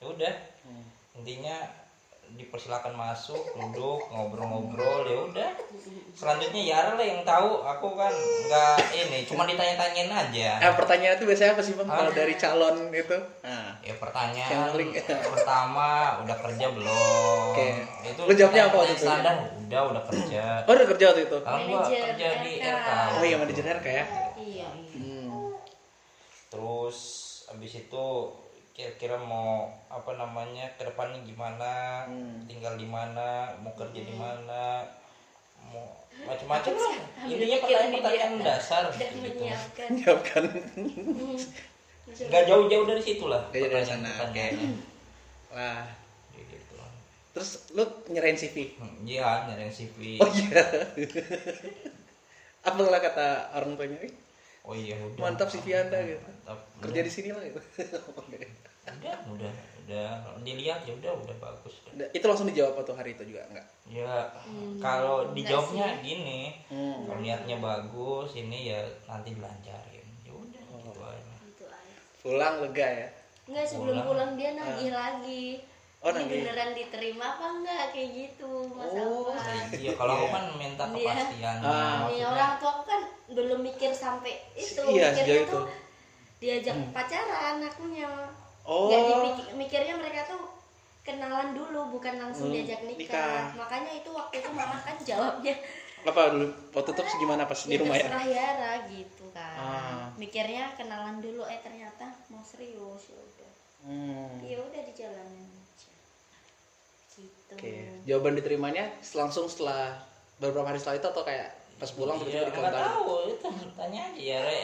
Ya 0.02 0.09
udah 0.09 0.35
Hmm. 0.62 0.85
intinya 1.16 1.56
dipersilakan 2.32 2.94
masuk 2.94 3.37
duduk 3.52 4.09
ngobrol-ngobrol 4.09 5.04
ya 5.04 5.18
udah 5.23 5.50
selanjutnya 6.12 6.62
Yara 6.64 6.90
lah 6.94 7.04
yang 7.04 7.21
tahu 7.23 7.61
aku 7.61 7.92
kan 7.92 8.09
nggak 8.09 8.76
ini 8.90 9.18
cuma 9.23 9.44
ditanya-tanyain 9.44 10.09
aja 10.09 10.49
eh 10.59 10.73
pertanyaan 10.73 11.14
itu 11.14 11.25
biasanya 11.25 11.52
apa 11.52 11.61
sih 11.61 11.75
bang 11.75 11.85
Ah. 11.85 11.97
kalau 11.99 12.11
dari 12.11 12.32
calon 12.35 12.88
itu 12.88 13.18
nah 13.42 13.76
ya 13.76 13.85
Yang 13.85 13.99
pertanyaan 14.00 14.68
paling- 14.71 14.94
pertama 15.35 15.88
udah 16.18 16.37
kerja 16.40 16.66
belum 16.71 17.42
Oke. 17.50 17.68
itu 18.02 18.21
Lu 18.23 18.32
jawabnya 18.32 18.62
apa 18.64 18.77
waktu 18.77 18.94
itu? 18.94 19.05
standar 19.05 19.35
udah 19.62 19.81
udah 19.85 20.03
kerja 20.07 20.42
oh 20.62 20.72
udah 20.72 20.88
kerja 20.88 21.05
waktu 21.07 21.22
itu 21.22 21.37
gua 21.37 21.53
Manajer 21.53 22.00
kerja 22.09 22.29
di. 22.40 22.53
RK 22.61 22.88
oh 23.12 23.22
iya 23.22 23.37
manajer 23.37 23.64
RK 23.77 23.87
ya 23.88 24.05
iya 24.38 24.68
hmm. 24.90 25.53
terus 26.48 26.98
abis 27.50 27.72
itu 27.79 28.07
kira-kira 28.72 29.16
mau 29.16 29.68
apa 29.87 30.16
namanya 30.16 30.64
ke 30.74 30.82
depannya 30.82 31.20
gimana 31.22 32.04
Hmm. 32.08 32.44
tinggal 32.44 32.74
di 32.74 32.85
mana 32.85 33.52
mau 33.61 33.72
kerja 33.72 34.00
di 34.00 34.14
mana 34.14 34.80
mau 35.62 35.92
macam-macam 36.24 36.72
lah. 36.72 36.94
intinya 37.24 37.58
pikiran 37.61 37.87
di 37.87 37.98
pertanyaan 37.98 38.32
dia. 38.35 38.44
dasar 38.46 38.82
gitu. 38.90 39.16
menyiapkan. 39.38 39.88
Jawabkan 39.94 40.42
nggak 42.02 42.44
jauh-jauh 42.44 42.85
dari 42.85 43.00
situ 43.00 43.24
lah 43.24 43.40
jauh 43.48 43.68
dari 43.68 43.87
sana, 43.87 44.08
pertanyaan-pertanyaannya. 44.11 44.68
lah 45.52 45.85
gitu 46.35 46.74
terus 47.32 47.50
lu 47.72 47.85
nyerahin 48.08 48.37
CV 48.37 48.76
Hmm, 48.76 49.04
iya 49.04 49.48
nyari 49.48 49.68
CV 49.68 50.16
oh 50.18 50.28
iya. 50.28 50.61
Apa 52.62 52.78
lah 52.78 53.00
kata 53.00 53.26
orang 53.52 53.74
tuanya? 53.74 53.98
"Ih, 54.00 54.12
oh 54.62 54.72
iya 54.72 54.94
udah 54.96 55.20
mantap 55.20 55.48
CV 55.48 55.66
anda 55.77 55.98
gitu 56.01 56.22
Mantap. 56.22 56.59
kerja 56.81 57.01
di 57.01 57.11
sini 57.11 57.29
lah 57.31 57.42
gitu 57.42 57.59
udah 58.22 59.11
udah 59.33 59.53
udah 59.83 60.11
dilihat 60.40 60.83
ya 60.83 60.94
udah 60.94 61.12
udah 61.16 61.37
bagus 61.37 61.75
Udah, 61.88 62.07
itu 62.09 62.22
langsung 62.22 62.46
dijawab 62.46 62.75
waktu 62.77 62.92
hari 62.92 63.11
itu 63.12 63.25
juga 63.25 63.42
enggak 63.46 63.66
ya 63.88 64.14
Hmm, 64.42 64.79
kalau 64.79 65.31
dijawabnya 65.31 65.87
sih. 65.92 66.03
gini 66.05 66.40
hmm. 66.66 67.05
kalau 67.05 67.18
niatnya 67.18 67.57
bagus 67.59 68.35
ini 68.35 68.70
ya 68.70 68.81
nanti 69.05 69.33
dilancarin 69.33 70.07
ya 70.20 70.33
udah 70.33 70.62
Oh. 70.68 70.79
gitu 70.85 71.01
aja 71.01 71.35
Gitu 71.42 71.64
aja. 71.64 71.96
pulang 72.20 72.55
lega 72.61 72.88
ya 72.88 73.09
Enggak 73.42 73.66
sebelum 73.66 73.96
Pulang. 73.96 74.07
pulang 74.07 74.31
dia 74.37 74.51
nagih 74.53 74.90
lagi. 74.92 75.46
Oh, 76.03 76.11
Ini 76.11 76.27
beneran 76.27 76.75
diterima 76.75 77.25
apa 77.31 77.47
enggak 77.53 77.95
kayak 77.95 78.11
gitu 78.11 78.51
Mas 78.69 78.91
Oh. 78.91 79.31
Alfa. 79.31 79.71
iya 79.73 79.95
kalau 79.95 80.15
aku 80.17 80.27
kan 80.29 80.45
minta 80.53 80.83
Iya. 80.85 81.15
kepastian 81.15 81.57
Ah. 81.57 81.62
Nih 81.62 81.95
maksudnya 81.95 82.27
orang 82.29 82.53
tua 82.59 82.71
aku 82.73 82.83
kan 82.85 83.01
belum 83.31 83.61
mikir 83.62 83.91
sampai 83.95 84.35
itu, 84.53 84.83
Iya, 84.83 85.15
mikirnya 85.15 85.38
itu. 85.41 85.55
tuh 85.55 85.67
diajak 86.37 86.77
pacaran 86.91 87.62
akunya. 87.62 88.11
oh 88.62 88.91
Nggak 88.91 89.01
dipikir, 89.07 89.47
mikirnya 89.55 89.95
mereka 89.95 90.21
tuh 90.27 90.43
kenalan 91.01 91.51
dulu 91.53 91.81
bukan 91.93 92.15
langsung 92.17 92.51
Hmm, 92.51 92.55
diajak 92.57 92.83
nikah. 92.83 92.99
nikah. 92.99 93.43
Makanya 93.57 93.93
itu 93.95 94.11
waktu 94.11 94.35
itu 94.37 94.51
mama 94.51 94.77
kan 94.77 94.99
jawabnya 95.01 95.55
apa 96.03 96.35
dulu 96.35 96.47
waktu 96.75 96.91
itu 96.93 97.03
gimana 97.17 97.47
pas 97.47 97.61
di 97.62 97.71
ya 97.71 97.79
rumah 97.79 97.95
ya 97.95 98.11
Yara 98.21 98.73
gitu 98.91 99.31
kan. 99.31 99.55
Ah. 99.55 100.07
Mikirnya 100.19 100.75
kenalan 100.75 101.23
dulu 101.23 101.47
eh 101.47 101.62
ternyata 101.62 102.11
mau 102.27 102.43
serius 102.43 103.07
ya 103.07 103.15
udah. 103.17 103.53
hmm. 103.83 104.43
Ya 104.43 104.59
udah 104.59 104.83
dijalanin. 104.83 105.62
Gitu. 107.12 107.53
oke 107.53 107.72
jawaban 108.05 108.35
diterimanya 108.35 108.85
langsung 109.12 109.44
setelah 109.46 110.01
beberapa 110.40 110.64
hari 110.64 110.81
setelah 110.81 110.96
itu 110.98 111.09
atau 111.12 111.22
kayak 111.22 111.48
pas 111.77 111.90
pulang 111.92 112.16
iya 112.16 112.25
tiba-tiba 112.25 112.40
nggak 112.40 112.72
dikontak 112.72 112.85
tahu 112.88 113.16
itu 113.29 113.48
tanya 113.75 114.01
aja 114.09 114.18
ya 114.18 114.38
Re. 114.40 114.57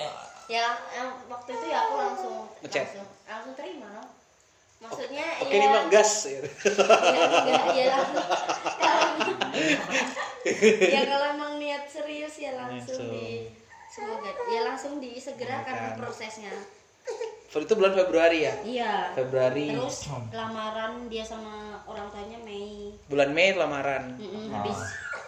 Ya, 0.49 0.65
yang 0.97 1.13
waktu 1.29 1.51
itu 1.53 1.67
ya 1.69 1.79
aku 1.85 1.95
langsung 2.01 2.37
Ngechat? 2.65 2.89
langsung, 2.89 3.09
langsung 3.29 3.53
terima. 3.53 3.93
Maksudnya 4.81 5.27
oke 5.45 5.53
ya 5.53 5.61
nih 5.61 5.69
bang 5.69 5.87
gas 5.93 6.11
gitu. 6.25 6.41
ya, 6.41 7.21
enggak, 7.45 7.65
ya 7.77 7.85
langsung 7.93 8.27
kalau 8.81 9.13
ya 10.89 11.01
kalau 11.05 11.27
emang 11.37 11.53
niat 11.61 11.85
serius 11.85 12.41
ya 12.41 12.57
langsung 12.57 12.97
Langsung. 12.97 13.13
di 13.13 13.53
semoga 13.93 14.31
ya 14.49 14.61
langsung 14.65 14.93
disegerakan 14.97 15.69
Segerakan. 15.69 15.99
prosesnya. 16.01 16.53
Itu 17.51 17.73
bulan 17.73 17.95
Februari 17.95 18.39
ya 18.43 18.55
Iya. 18.61 18.93
Februari 19.15 19.73
Terus 19.73 20.05
lamaran 20.31 21.09
dia 21.09 21.23
sama 21.23 21.53
orang 21.83 22.07
tuanya 22.09 22.39
Mei. 22.39 22.93
bulan 23.07 23.33
Mei 23.33 23.53
lamaran 23.53 24.15
Mm-mm, 24.15 24.49
Ah. 24.49 24.61
habis 24.61 24.79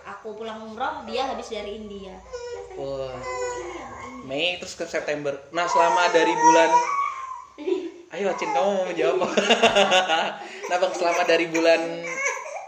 aku 0.02 0.34
pulang 0.34 0.60
umroh, 0.62 1.00
dia 1.04 1.24
habis 1.24 1.48
dari 1.48 1.78
India. 1.78 2.12
Wah. 2.74 3.16
Mei 4.22 4.60
terus 4.60 4.74
ke 4.74 4.84
September 4.84 5.32
nah 5.50 5.64
selama 5.64 6.10
dari 6.10 6.30
bulan 6.30 6.70
ayo 8.10 8.28
Cin 8.34 8.50
kamu 8.50 8.68
mau 8.70 8.84
menjawab 8.84 9.16
nah 10.68 10.76
bang 10.76 10.92
selama 10.92 11.22
dari 11.24 11.46
bulan 11.46 11.80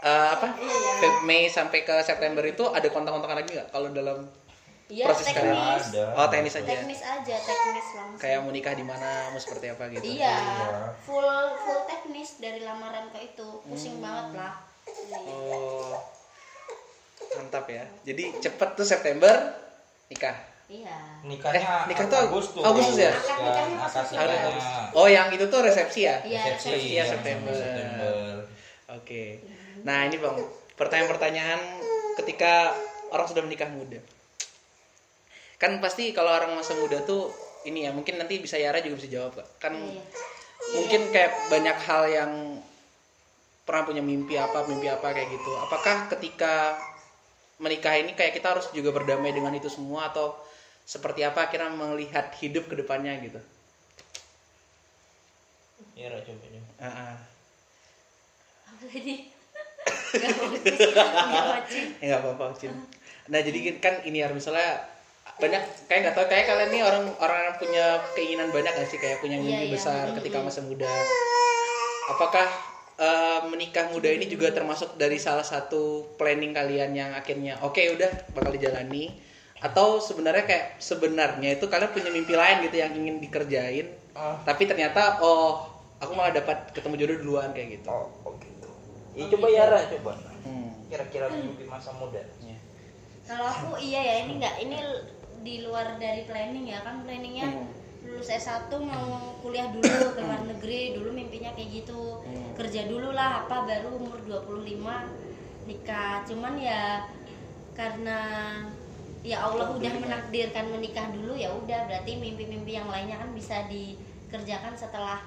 eh, 0.01 0.27
apa 0.31 0.49
Iya. 0.55 1.09
Mei 1.21 1.45
sampai 1.45 1.83
ke 1.83 1.93
September 2.01 2.41
itu 2.41 2.65
ada 2.65 2.87
kontak-kontakan 2.87 3.37
lagi 3.37 3.53
nggak 3.53 3.69
kalau 3.69 3.91
dalam 3.91 4.25
Iya, 4.85 5.05
Proses 5.05 5.25
teknis. 5.25 5.83
ada. 5.89 6.03
oh 6.13 6.27
teknis 6.27 6.53
aja 6.53 6.67
Teknis 6.69 7.01
aja, 7.01 7.35
teknis 7.39 7.87
langsung. 7.93 8.19
kayak 8.19 8.37
mau 8.39 8.51
nikah 8.51 8.71
di 8.71 8.83
mana 8.83 9.31
mau 9.31 9.37
seperti 9.37 9.67
apa 9.69 9.87
gitu 9.89 10.03
Iya, 10.03 10.35
Iya. 10.35 10.69
full 11.01 11.23
full 11.57 11.81
teknis 11.83 12.37
dari 12.37 12.59
lamaran 12.59 13.07
ke 13.09 13.19
itu. 13.25 13.47
Pusing 13.63 13.97
Hmm. 13.97 14.03
banget 14.03 14.27
lah. 14.35 14.53
Oh 15.25 15.95
mantap 17.33 17.65
ya 17.65 17.81
jadi 18.03 18.29
cepet 18.37 18.69
tuh 18.73 18.83
September 18.83 19.31
nikah 20.05 20.35
Iya. 20.65 21.23
nikahnya 21.23 21.59
Eh, 21.59 21.83
nikah 21.87 22.05
tuh 22.05 22.19
Agustus 22.21 22.61
Agustus 22.61 22.97
ya? 22.99 23.09
Akad 23.09 23.39
nikahnya 23.39 23.75
pas 23.77 23.89
akad 23.89 24.05
September. 24.05 24.27
nikahnya 24.29 24.91
oh 24.93 25.07
yang 25.07 25.27
itu 25.29 25.45
tuh 25.45 25.59
resepsi 25.59 26.01
ya 26.03 26.19
Iya, 26.21 26.39
resepsi 26.45 26.67
resepsi. 26.69 26.91
Ya, 26.91 27.03
September. 27.05 27.53
September. 27.53 28.13
Oke. 28.93 29.23
Nah 29.81 30.05
ini 30.05 30.15
bang, 30.15 30.37
pertanyaan-pertanyaan 30.75 31.59
ketika 32.15 32.75
orang 33.09 33.25
sudah 33.25 33.41
menikah 33.41 33.67
muda. 33.67 33.97
Kan 35.63 35.79
pasti 35.79 36.11
kalau 36.11 36.27
orang 36.35 36.51
masa 36.59 36.75
muda 36.75 36.99
tuh 37.07 37.31
ini 37.63 37.87
ya 37.87 37.95
mungkin 37.95 38.19
nanti 38.19 38.43
bisa 38.43 38.59
Yara 38.59 38.83
juga 38.83 38.99
bisa 38.99 39.07
jawab 39.07 39.39
Kak. 39.39 39.47
kan 39.63 39.71
Iya. 39.71 40.03
mungkin 40.75 41.01
kayak 41.15 41.31
banyak 41.47 41.77
hal 41.87 42.03
yang 42.11 42.31
pernah 43.63 43.87
punya 43.87 44.03
mimpi 44.03 44.35
apa 44.35 44.67
mimpi 44.67 44.91
apa 44.91 45.15
kayak 45.15 45.31
gitu 45.31 45.51
apakah 45.55 46.11
ketika 46.11 46.75
menikah 47.63 47.95
ini 47.95 48.11
kayak 48.11 48.35
kita 48.35 48.51
harus 48.51 48.67
juga 48.75 48.91
berdamai 48.91 49.31
dengan 49.31 49.55
itu 49.55 49.71
semua 49.71 50.11
atau 50.11 50.35
seperti 50.83 51.23
apa 51.23 51.47
akhirnya 51.47 51.71
melihat 51.71 52.27
hidup 52.43 52.67
ke 52.67 52.75
depannya 52.75 53.15
gitu 53.23 53.39
ya 55.95 56.11
coba 56.11 56.27
coba 56.27 56.59
Ah, 56.83 56.87
ah. 56.91 57.15
Apa 58.67 58.83
tadi? 58.91 59.15
Nggak 62.03 62.19
apa-apa 62.19 62.45
nah 63.31 63.39
jadi 63.39 63.79
kan 63.79 64.03
ini 64.03 64.19
ya 64.19 64.27
misalnya 64.35 64.83
banyak 65.41 65.63
kayak 65.89 65.99
nggak 66.05 66.15
tahu 66.15 66.25
kayak 66.29 66.45
kalian 66.45 66.69
nih 66.69 66.81
orang 66.85 67.05
orang 67.17 67.39
yang 67.49 67.55
punya 67.57 67.85
keinginan 68.13 68.49
banyak 68.53 68.73
nggak 68.73 68.89
sih? 68.89 68.99
Kayak 69.01 69.17
punya 69.23 69.37
mimpi 69.41 69.53
Iya, 69.53 69.69
iya. 69.69 69.73
besar 69.73 70.05
Mm, 70.11 70.15
ketika 70.21 70.37
masa 70.41 70.61
muda. 70.61 70.91
Apakah 72.09 72.47
eh, 72.93 73.39
menikah 73.49 73.89
muda 73.89 74.09
ini 74.11 74.29
juga 74.29 74.53
termasuk 74.53 74.99
dari 74.99 75.17
salah 75.17 75.43
satu 75.43 76.13
planning 76.19 76.53
kalian 76.53 76.93
yang 76.93 77.11
akhirnya 77.17 77.57
oke 77.61 77.79
udah 77.79 78.11
bakal 78.37 78.53
dijalani. 78.53 79.17
Atau 79.63 80.03
sebenarnya 80.03 80.43
kayak 80.43 80.65
sebenarnya 80.83 81.55
itu 81.55 81.65
kalian 81.71 81.95
punya 81.95 82.11
mimpi 82.11 82.35
lain 82.35 82.67
gitu 82.67 82.83
yang 82.83 82.91
ingin 82.99 83.23
dikerjain 83.23 83.87
ah. 84.11 84.35
tapi 84.43 84.67
ternyata 84.67 85.23
oh 85.23 85.63
aku 86.03 86.11
malah 86.19 86.35
dapat 86.35 86.67
ketemu 86.75 86.99
jodoh 86.99 87.17
duluan 87.23 87.49
kayak 87.55 87.79
gitu. 87.79 87.87
Oh, 87.87 88.11
oh 88.27 88.35
gitu. 88.43 88.67
Ya 89.15 89.23
coba 89.31 89.47
Yara 89.47 89.79
coba. 89.87 90.13
Hmm. 90.43 90.75
kira-kira 90.91 91.31
mimpi 91.31 91.63
masa 91.63 91.95
muda. 91.95 92.19
Ya. 92.43 92.59
Kalau 93.23 93.47
aku 93.47 93.79
iya 93.79 94.03
ya 94.03 94.15
ini 94.27 94.31
nggak 94.43 94.55
ini 94.67 94.77
di 95.43 95.61
luar 95.61 95.99
dari 95.99 96.23
planning 96.23 96.65
ya 96.65 96.79
kan 96.81 97.03
planningnya 97.03 97.47
Hmm. 97.51 97.67
lulus 98.03 98.27
S1 98.27 98.67
mau 98.83 99.35
kuliah 99.39 99.71
dulu 99.71 99.83
ke 100.11 100.19
luar 100.19 100.43
negeri 100.43 100.91
dulu 100.91 101.11
mimpinya 101.11 101.51
kayak 101.51 101.83
gitu 101.83 102.19
Hmm. 102.19 102.51
kerja 102.55 102.87
dulu 102.87 103.11
lah 103.11 103.43
apa 103.43 103.63
baru 103.63 103.95
umur 103.95 104.19
25 104.23 105.07
nikah 105.63 106.23
cuman 106.23 106.55
ya 106.55 107.07
karena 107.71 108.19
ya 109.23 109.39
Allah 109.39 109.71
udah 109.71 109.93
menakdirkan 109.99 110.67
menikah 110.67 111.07
dulu 111.11 111.31
ya 111.33 111.47
udah 111.47 111.87
berarti 111.87 112.19
mimpi-mimpi 112.19 112.75
yang 112.75 112.91
lainnya 112.91 113.15
kan 113.15 113.31
bisa 113.31 113.67
dikerjakan 113.67 114.75
setelah 114.75 115.23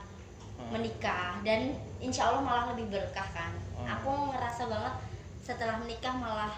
Hmm. 0.56 0.72
menikah 0.72 1.40
dan 1.44 1.76
insya 2.00 2.32
Allah 2.32 2.40
malah 2.40 2.64
lebih 2.72 2.88
berkah 2.88 3.28
kan 3.32 3.52
Hmm. 3.76 3.88
aku 3.88 4.32
ngerasa 4.32 4.68
banget 4.68 4.94
setelah 5.40 5.76
menikah 5.76 6.12
malah 6.12 6.52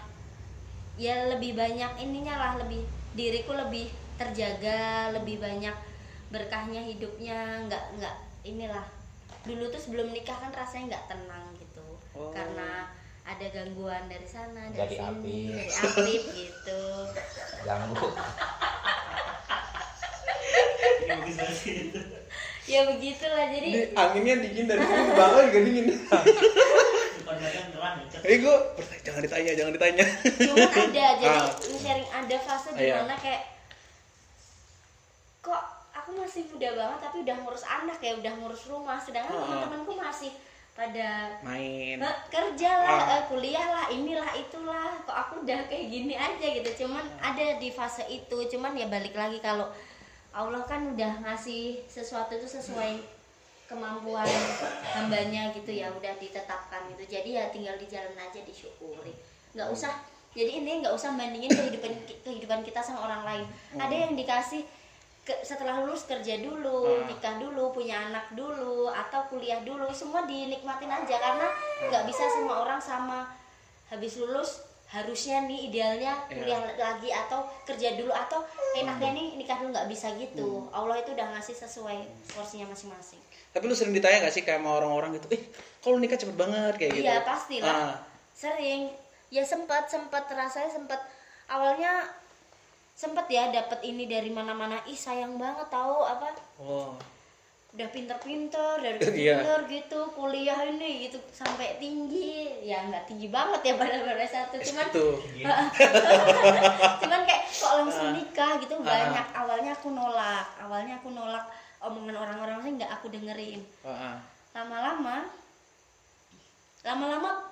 ya 0.99 1.31
lebih 1.31 1.55
banyak 1.55 1.95
ininya 2.03 2.35
lah 2.35 2.53
lebih 2.59 2.83
diriku 3.15 3.55
lebih 3.55 3.87
terjaga 4.19 5.15
lebih 5.15 5.39
banyak 5.39 5.71
berkahnya 6.27 6.83
hidupnya 6.83 7.63
nggak 7.65 7.83
nggak 7.97 8.15
inilah. 8.43 8.83
Dulu 9.47 9.71
tuh 9.71 9.79
sebelum 9.79 10.11
nikah 10.11 10.35
kan 10.35 10.51
rasanya 10.51 10.99
nggak 10.99 11.05
tenang 11.15 11.45
gitu. 11.55 11.87
Oh. 12.17 12.33
karena 12.33 12.89
ada 13.21 13.45
gangguan 13.53 14.09
dari 14.09 14.25
sana 14.25 14.73
Dari 14.73 14.97
dari, 14.97 14.97
sini 14.97 15.45
dari 15.55 15.71
Apip 15.71 16.23
gitu. 16.35 16.81
Ganggu. 17.63 18.07
Banget 21.07 21.37
ya 22.69 22.85
begitulah 22.85 23.49
jadi 23.49 23.97
anginnya 23.97 24.45
dingin 24.45 24.69
dari 24.69 24.85
sini 24.85 25.09
belakang 25.17 25.45
juga 25.49 25.59
dingin 25.65 25.85
Ya. 27.91 28.05
Cek. 28.11 28.21
Eh 28.23 28.37
gue 28.39 28.55
jangan 29.01 29.21
ditanya, 29.21 29.51
jangan 29.53 29.73
ditanya. 29.73 30.05
cuman 30.37 30.69
ada 30.69 31.05
jadi 31.21 31.37
Ah. 31.39 31.49
sharing 31.75 32.09
ada 32.09 32.37
fase 32.37 32.69
di 32.71 32.83
Iya. 32.83 33.01
mana 33.01 33.15
kayak 33.15 33.43
kok 35.39 35.63
aku 35.91 36.09
masih 36.15 36.43
muda 36.49 36.69
banget 36.73 36.99
tapi 37.01 37.17
udah 37.21 37.35
ngurus 37.37 37.63
anak 37.63 37.97
ya 37.99 38.13
udah 38.13 38.33
ngurus 38.35 38.63
rumah 38.65 38.97
sedangkan 38.97 39.33
Ah. 39.33 39.41
teman-temanku 39.41 39.93
masih 39.95 40.31
pada 40.71 41.35
Main. 41.41 41.99
"Eh, 41.99 42.15
kerja 42.29 42.71
lah 42.77 42.99
Ah. 43.01 43.13
eh, 43.17 43.23
kuliah 43.25 43.67
lah 43.67 43.85
inilah 43.89 44.31
itulah 44.33 44.95
kok 45.01 45.11
aku 45.13 45.43
udah 45.43 45.59
kayak 45.65 45.85
gini 45.87 46.15
aja 46.15 46.45
gitu 46.53 46.69
cuman 46.79 47.03
ada 47.19 47.57
di 47.57 47.69
fase 47.69 48.03
itu 48.05 48.37
cuman 48.47 48.71
ya 48.73 48.87
balik 48.87 49.11
lagi 49.11 49.39
kalau 49.39 49.67
Allah 50.31 50.61
kan 50.63 50.85
udah 50.89 51.19
ngasih 51.19 51.83
sesuatu 51.85 52.31
itu 52.33 52.47
sesuai 52.47 53.18
kemampuan 53.69 54.25
hambanya 54.89 55.53
gitu 55.53 55.69
ya 55.69 55.87
udah 55.89 56.17
ditetapkan 56.17 56.89
gitu. 56.89 57.03
Jadi 57.07 57.37
ya 57.37 57.47
tinggal 57.47 57.77
di 57.77 57.85
jalan 57.85 58.17
aja 58.17 58.41
disyukuri. 58.41 59.13
Nggak 59.53 59.69
usah 59.69 59.93
jadi 60.29 60.57
ini 60.57 60.81
nggak 60.81 60.91
usah 60.91 61.13
bandingin 61.13 61.49
kehidupan 61.49 61.93
kehidupan 62.23 62.59
kita 62.61 62.81
sama 62.81 63.05
orang 63.05 63.21
lain. 63.23 63.45
Ada 63.75 63.95
yang 63.95 64.13
dikasih 64.13 64.65
ke- 65.21 65.41
setelah 65.41 65.77
lulus 65.79 66.03
kerja 66.03 66.37
dulu 66.37 66.85
Hmm. 66.85 67.05
nikah 67.05 67.37
dulu 67.37 67.69
punya 67.69 68.01
anak 68.03 68.33
dulu 68.33 68.89
atau 68.89 69.29
kuliah 69.29 69.61
dulu 69.61 69.85
semua 69.91 70.25
dinikmatin 70.25 70.89
aja. 70.89 71.15
Karena 71.15 71.47
nggak 71.85 72.03
bisa 72.05 72.25
semua 72.27 72.65
orang 72.65 72.81
sama. 72.81 73.29
Habis 73.89 74.17
lulus 74.17 74.65
harusnya 74.89 75.45
nih 75.45 75.69
idealnya 75.69 76.17
Iya. 76.25 76.33
kuliah 76.33 76.61
lagi 76.73 77.09
atau 77.13 77.45
kerja 77.61 77.93
dulu 77.93 78.09
atau 78.09 78.41
enaknya 78.73 79.13
nih 79.13 79.27
nikah 79.37 79.61
dulu 79.61 79.69
nggak 79.69 79.85
bisa 79.85 80.09
gitu. 80.17 80.65
Allah 80.69 80.97
itu 80.97 81.13
udah 81.13 81.29
ngasih 81.29 81.53
sesuai 81.55 81.97
porsinya 82.27 82.65
masing-masing 82.69 83.21
Tapi 83.49 83.63
lu 83.63 83.73
sering 83.73 83.91
ditanya 83.91 84.21
gak 84.21 84.31
sih 84.31 84.41
kayak 84.41 84.59
sama 84.59 84.77
orang-orang 84.77 85.17
gitu, 85.17 85.27
eh 85.31 85.41
kalau 85.79 85.97
nikah 85.97 86.15
cepet 86.15 86.35
banget? 86.35 86.73
kayak 86.75 86.91
gitu. 86.93 87.03
iya 87.03 87.21
pastilah. 87.21 87.69
Ah. 87.69 87.93
sering. 88.31 88.93
Ya 89.27 89.41
sempat 89.41 89.85
sempat 89.85 90.25
rasanya 90.27 90.69
sempat 90.71 91.01
awalnya 91.45 92.05
sempat 92.91 93.25
ya 93.27 93.49
dapat 93.49 93.79
ini 93.83 94.05
dari 94.05 94.29
mana-mana. 94.29 94.81
Ih 94.83 94.95
sayang 94.95 95.35
banget 95.35 95.65
tahu 95.67 96.03
apa? 96.03 96.29
Oh. 96.57 96.93
udah 97.69 97.85
pinter-pinter 97.87 98.81
dari 98.81 98.97
Iya. 99.29 99.45
pinter 99.45 99.59
gitu 99.69 99.99
kuliah 100.13 100.57
ini 100.65 101.05
gitu 101.05 101.21
sampai 101.29 101.77
tinggi. 101.77 102.65
Ya 102.65 102.81
nggak 102.83 103.05
tinggi 103.05 103.29
banget 103.29 103.61
ya 103.61 103.73
pada 103.77 103.93
pada 104.01 104.25
satu 104.25 104.57
cuman 104.57 104.87
cuman 107.01 107.21
kayak 107.25 107.43
kok 107.45 107.71
langsung 107.77 108.09
nikah 108.13 108.57
gitu 108.57 108.73
Ah. 108.73 108.83
banyak. 108.83 109.27
Awalnya 109.35 109.71
aku 109.73 109.89
nolak 109.91 110.45
awalnya 110.57 110.97
aku 110.97 111.09
nolak 111.11 111.45
omongan 111.79 112.15
orang-orang 112.15 112.59
sih 112.59 112.71
nggak 112.75 112.91
aku 112.91 113.07
dengerin 113.07 113.61
Ah, 113.81 113.89
ah. 113.89 114.15
lama-lama 114.53 115.23
lama-lama 116.81 117.43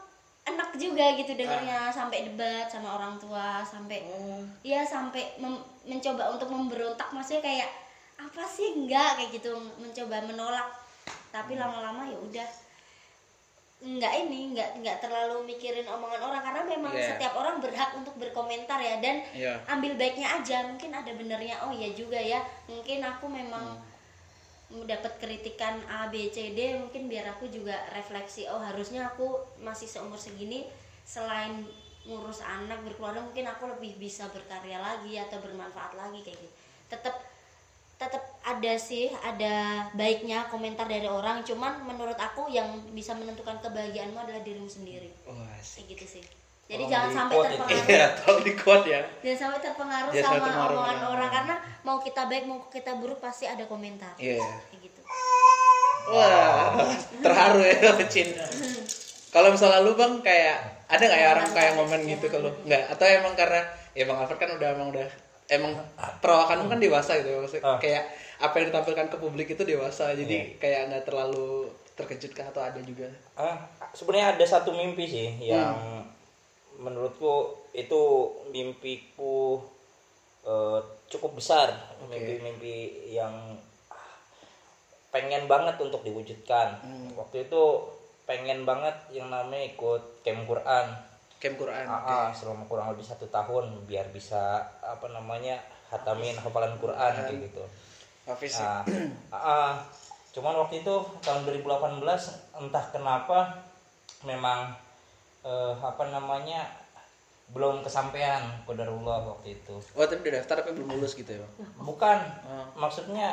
enak 0.43 0.69
juga 0.73 1.11
gitu 1.13 1.35
dengernya 1.35 1.91
sampai 1.91 2.23
debat 2.25 2.65
sama 2.65 2.95
orang 2.95 3.15
tua 3.17 3.59
sampai 3.61 3.99
Oh. 4.07 4.39
Iya 4.63 4.83
sampai 4.83 5.35
mem- 5.37 5.63
mencoba 5.83 6.31
untuk 6.31 6.47
memberontak 6.47 7.11
maksudnya 7.11 7.43
kayak 7.43 7.69
apa 8.17 8.43
sih 8.43 8.73
enggak 8.73 9.15
kayak 9.15 9.31
gitu 9.33 9.51
mencoba 9.77 10.23
menolak 10.23 10.67
tapi 11.29 11.53
lama-lama 11.53 12.01
ya 12.03 12.17
udah 12.17 12.49
enggak 13.77 14.09
ini 14.17 14.49
enggak 14.49 14.73
enggak 14.73 14.97
terlalu 14.97 15.45
mikirin 15.45 15.85
omongan 15.85 16.17
orang 16.23 16.41
karena 16.41 16.61
memang 16.65 16.93
Iya. 16.95 17.13
setiap 17.13 17.33
orang 17.35 17.61
berhak 17.61 17.93
untuk 17.93 18.15
berkomentar 18.17 18.79
ya 18.79 18.97
dan 18.97 19.21
Iya. 19.35 19.53
ambil 19.69 19.93
baiknya 19.93 20.33
aja 20.33 20.65
mungkin 20.65 20.89
ada 20.89 21.11
benernya 21.13 21.61
oh 21.61 21.69
ya 21.69 21.91
juga 21.93 22.17
ya 22.17 22.39
mungkin 22.65 23.03
aku 23.03 23.27
memang 23.29 23.77
dapat 24.67 25.15
kritikan 25.23 25.80
A 25.88 26.12
B 26.12 26.27
C 26.27 26.51
D 26.51 26.75
mungkin 26.75 27.08
biar 27.08 27.32
aku 27.32 27.47
juga 27.47 27.75
refleksi 27.95 28.43
oh 28.51 28.60
harusnya 28.60 29.08
aku 29.08 29.39
masih 29.63 29.88
seumur 29.88 30.19
segini 30.19 30.67
selain 31.08 31.63
ngurus 32.03 32.43
anak 32.43 32.84
berkeluarga 32.84 33.23
mungkin 33.23 33.47
aku 33.47 33.67
lebih 33.80 33.95
bisa 33.95 34.27
berkarya 34.32 34.80
lagi 34.80 35.15
atau 35.19 35.39
bermanfaat 35.39 35.95
lagi 35.95 36.19
kayak 36.23 36.39
gitu. 36.39 36.56
Tetap 36.91 37.15
tetap 37.97 38.23
ada 38.45 38.73
sih 38.77 39.10
ada 39.25 39.88
baiknya 39.97 40.45
komentar 40.53 40.86
dari 40.86 41.10
orang 41.10 41.41
cuman 41.41 41.82
menurut 41.88 42.19
aku 42.19 42.45
yang 42.51 42.67
bisa 42.93 43.15
menentukan 43.17 43.58
kebahagiaanmu 43.63 44.19
adalah 44.19 44.43
dirimu 44.45 44.69
sendiri. 44.69 45.10
Asik. 45.58 45.84
kayak 45.84 45.88
gitu 45.97 46.06
sih 46.19 46.46
jadi 46.67 46.77
Tolong 46.77 46.91
jangan 46.91 47.10
sampai 47.13 47.36
itu. 47.36 47.47
terpengaruh 47.47 47.88
Iya, 47.89 48.06
tolong 48.13 48.43
di 48.43 48.53
quote 48.53 48.86
ya. 48.86 49.01
jangan 49.21 49.39
sampai 49.39 49.60
terpengaruh 49.62 50.10
Jangan 50.10 50.25
sama 50.25 50.36
terpengaruh 50.38 50.75
omongan 50.75 50.95
sama 50.97 51.08
orang 51.10 51.30
karena 51.32 51.56
mau 51.82 51.97
kita 51.97 52.21
baik 52.25 52.43
mau 52.43 52.60
kita 52.67 52.91
buruk 52.93 53.19
pasti 53.19 53.45
ada 53.45 53.63
komentar 53.63 54.13
Iya. 54.17 54.43
kayak 54.67 54.80
gitu 54.82 55.01
Wah, 56.08 56.71
terharu 57.19 57.60
ya, 57.62 57.75
Cin. 58.06 58.32
Kalau 59.27 59.49
misalnya 59.49 59.80
lu 59.82 59.91
bang 59.93 60.19
kayak 60.21 60.56
ada 60.88 61.03
nggak 61.03 61.19
ya 61.19 61.30
orang 61.30 61.47
kayak 61.51 61.71
ngomen 61.75 62.01
gitu 62.06 62.25
ke 62.25 62.38
lu? 62.38 62.47
Nggak? 62.63 62.84
Atau 62.89 63.03
emang 63.06 63.34
karena 63.34 63.60
ya 63.91 64.03
bang 64.03 64.17
Alfred 64.17 64.38
kan 64.38 64.49
udah 64.53 64.69
emang 64.71 64.88
udah 64.89 65.08
emang 65.47 65.75
perawakanmu 66.19 66.67
kan 66.69 66.80
dewasa 66.80 67.12
gitu 67.17 67.30
ya 67.30 67.38
maksudnya 67.38 67.63
Ah. 67.65 67.75
kayak 67.77 68.03
apa 68.38 68.53
yang 68.56 68.65
ditampilkan 68.67 69.08
ke 69.08 69.17
publik 69.17 69.47
itu 69.49 69.63
dewasa 69.63 70.12
jadi 70.13 70.56
kayak 70.56 70.82
nggak 70.88 71.03
terlalu 71.03 71.67
terkejut 71.93 72.32
kah 72.32 72.45
atau 72.45 72.62
ada 72.62 72.80
juga 72.80 73.08
ah 73.34 73.58
sebenarnya 73.91 74.38
ada 74.38 74.45
satu 74.45 74.71
mimpi 74.71 75.03
sih 75.03 75.27
yang 75.41 75.75
menurutku 76.77 77.57
itu 77.73 78.01
mimpiku 78.53 79.61
eh, 80.45 80.79
cukup 81.09 81.37
besar. 81.37 81.73
Mimpi-mimpi 82.07 83.09
yang 83.11 83.33
ah, 83.91 84.15
pengen 85.11 85.49
banget 85.49 85.75
untuk 85.81 86.05
diwujudkan. 86.05 86.79
Waktu 87.17 87.49
itu 87.49 87.63
pengen 88.27 88.67
banget 88.67 88.93
yang 89.09 89.31
namanya 89.31 89.73
ikut 89.73 90.21
camp 90.21 90.43
Quran. 90.45 90.85
Camp 91.37 91.55
Quran 91.55 91.85
Ah, 91.85 92.01
ah, 92.03 92.27
selama 92.33 92.65
kurang 92.65 92.91
lebih 92.91 93.05
satu 93.05 93.29
tahun 93.29 93.87
biar 93.87 94.09
bisa 94.11 94.61
apa 94.81 95.07
namanya 95.09 95.61
hatamin 95.87 96.35
hafalan 96.35 96.75
Quran 96.77 97.13
kayak 97.13 97.47
gitu. 97.47 97.63
Hafiz 98.27 98.59
Nah, 98.59 98.83
ah, 99.31 99.73
cuman 100.35 100.53
waktu 100.65 100.83
itu 100.83 100.95
tahun 101.23 101.47
2018 101.47 102.03
entah 102.59 102.85
kenapa 102.91 103.63
memang 104.27 104.75
eh, 105.47 105.73
apa 105.79 106.03
namanya 106.07 106.67
belum 107.47 107.79
kesampaian 107.79 108.43
qadarullah 108.62 109.23
waktu 109.25 109.55
itu. 109.55 109.79
oh 109.89 110.03
tapi 110.03 110.19
udah 110.21 110.36
daftar 110.38 110.60
tapi 110.60 110.75
belum 110.75 110.89
lulus 110.93 111.15
gitu 111.15 111.31
ya 111.31 111.39
bang 111.39 111.51
Bukan 111.79 112.19
Oh. 112.43 112.65
maksudnya 112.75 113.31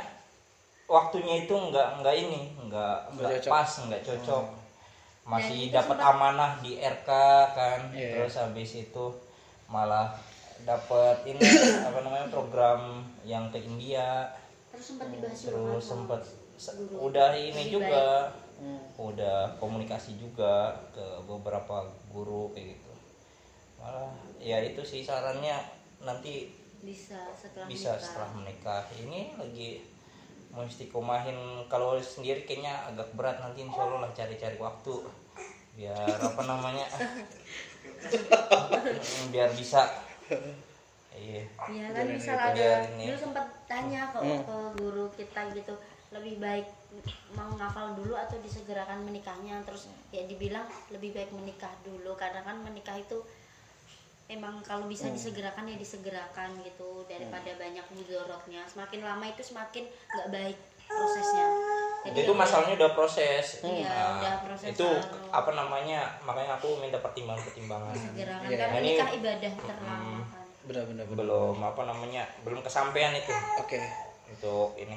waktunya 0.87 1.43
itu 1.43 1.51
nggak 1.53 1.99
nggak 1.99 2.15
ini 2.17 2.41
nggak 2.61 2.97
nggak 3.13 3.31
cocok. 3.41 3.51
pas 3.51 3.71
nggak 3.83 4.03
cocok. 4.05 4.45
Dan 4.47 5.31
Masih 5.33 5.57
itu 5.59 5.73
dapat 5.73 5.97
sempat- 5.97 6.13
amanah 6.13 6.53
di 6.61 6.73
RK 6.77 7.09
kan, 7.51 7.81
Iya. 7.91 8.11
terus 8.15 8.37
habis 8.37 8.71
itu 8.77 9.05
malah 9.67 10.13
dapat 10.63 11.17
ini 11.25 11.41
apa 11.83 11.99
namanya 11.99 12.29
program 12.29 12.81
yang 13.23 13.49
ke 13.49 13.59
India 13.59 14.29
terus 14.71 14.93
sempat 14.93 15.09
dibahas 15.09 15.35
juga 15.35 15.49
terus 15.51 15.83
sempet 15.83 16.21
sama 16.21 16.55
se- 16.57 16.77
guru. 16.87 17.09
udah 17.09 17.31
ini 17.33 17.63
juga 17.67 18.31
Hmm. 18.55 18.81
udah 18.97 19.59
komunikasi 19.59 20.15
juga 20.17 20.73
ke 20.95 21.05
beberapa 21.27 21.85
guru 22.09 22.55
kayak 22.55 22.79
gitu. 22.79 22.93
Malah 23.83 24.15
ya 24.41 24.63
itu 24.63 24.81
sih 24.87 25.03
sarannya 25.03 25.59
nanti 26.01 26.55
bisa 26.85 27.17
setelah 27.35 27.67
bisa 27.67 27.97
menikah. 27.97 28.05
setelah 28.05 28.31
menikah. 28.37 28.83
Ini 29.03 29.21
lagi 29.41 29.71
mau 30.55 30.63
istiqomahin 30.63 31.67
kalau 31.67 31.99
sendiri 31.99 32.47
kayaknya 32.47 32.87
agak 32.87 33.11
berat 33.19 33.43
nanti 33.43 33.67
insya 33.67 33.83
Allah 33.85 34.07
lah 34.07 34.13
cari-cari 34.15 34.57
waktu. 34.61 34.95
Biar 35.75 36.19
apa 36.23 36.43
namanya? 36.47 36.87
Biar 39.35 39.51
bisa. 39.51 39.83
Iya. 41.15 41.43
Iya 41.71 41.87
kan 41.95 42.07
misal 42.11 42.39
ada 42.39 42.69
dulu 42.91 43.17
sempat 43.19 43.47
tanya 43.71 44.11
ke, 44.11 44.19
Hmm. 44.19 44.43
ke 44.43 44.57
guru 44.79 45.07
kita 45.15 45.41
gitu 45.55 45.75
lebih 46.15 46.39
baik 46.39 46.67
mau 47.35 47.51
ngafal 47.51 47.93
dulu 47.95 48.15
atau 48.15 48.39
disegerakan 48.39 49.03
menikahnya. 49.03 49.59
Terus 49.63 49.91
ya 50.09 50.23
dibilang 50.25 50.63
lebih 50.89 51.11
baik 51.11 51.31
menikah 51.31 51.75
dulu. 51.83 52.15
Karena 52.15 52.41
kan 52.41 52.63
menikah 52.63 52.95
itu 52.95 53.19
emang 54.25 54.63
kalau 54.63 54.87
bisa 54.87 55.07
Hmm. 55.07 55.15
disegerakan 55.15 55.67
ya 55.67 55.77
disegerakan 55.77 56.55
gitu. 56.63 57.03
Daripada 57.05 57.51
banyak 57.55 57.85
mudorotnya 57.91 58.63
semakin 58.65 59.01
lama 59.03 59.25
itu 59.27 59.43
semakin 59.43 59.85
nggak 59.85 60.29
baik 60.31 60.59
prosesnya. 60.85 61.47
Itu 62.05 62.21
ya 62.23 62.33
masalahnya 62.33 62.75
udah 62.77 62.93
proses. 62.93 63.59
Iya, 63.61 63.89
Nah, 63.89 64.21
udah 64.21 64.35
proses 64.45 64.69
itu 64.71 64.85
anu. 64.85 65.33
apa 65.33 65.51
namanya 65.51 66.01
makanya 66.23 66.57
aku 66.57 66.77
minta 66.79 67.01
pertimbangan 67.01 67.41
pertimbangan 67.43 67.91
disegerakan 67.91 68.47
Iya. 68.47 68.57
karena 68.57 68.77
Ini- 68.77 68.81
menikah 68.93 69.11
ibadah 69.11 69.53
terlama 69.59 70.21
kan. 70.31 70.45
Benar-benar 70.65 71.05
benar. 71.05 71.17
Belum 71.19 71.57
apa 71.59 71.83
namanya 71.85 72.23
belum 72.45 72.61
kesampaian 72.61 73.13
itu. 73.13 73.33
Oke. 73.59 73.81
Untuk 74.25 74.73
ini 74.77 74.97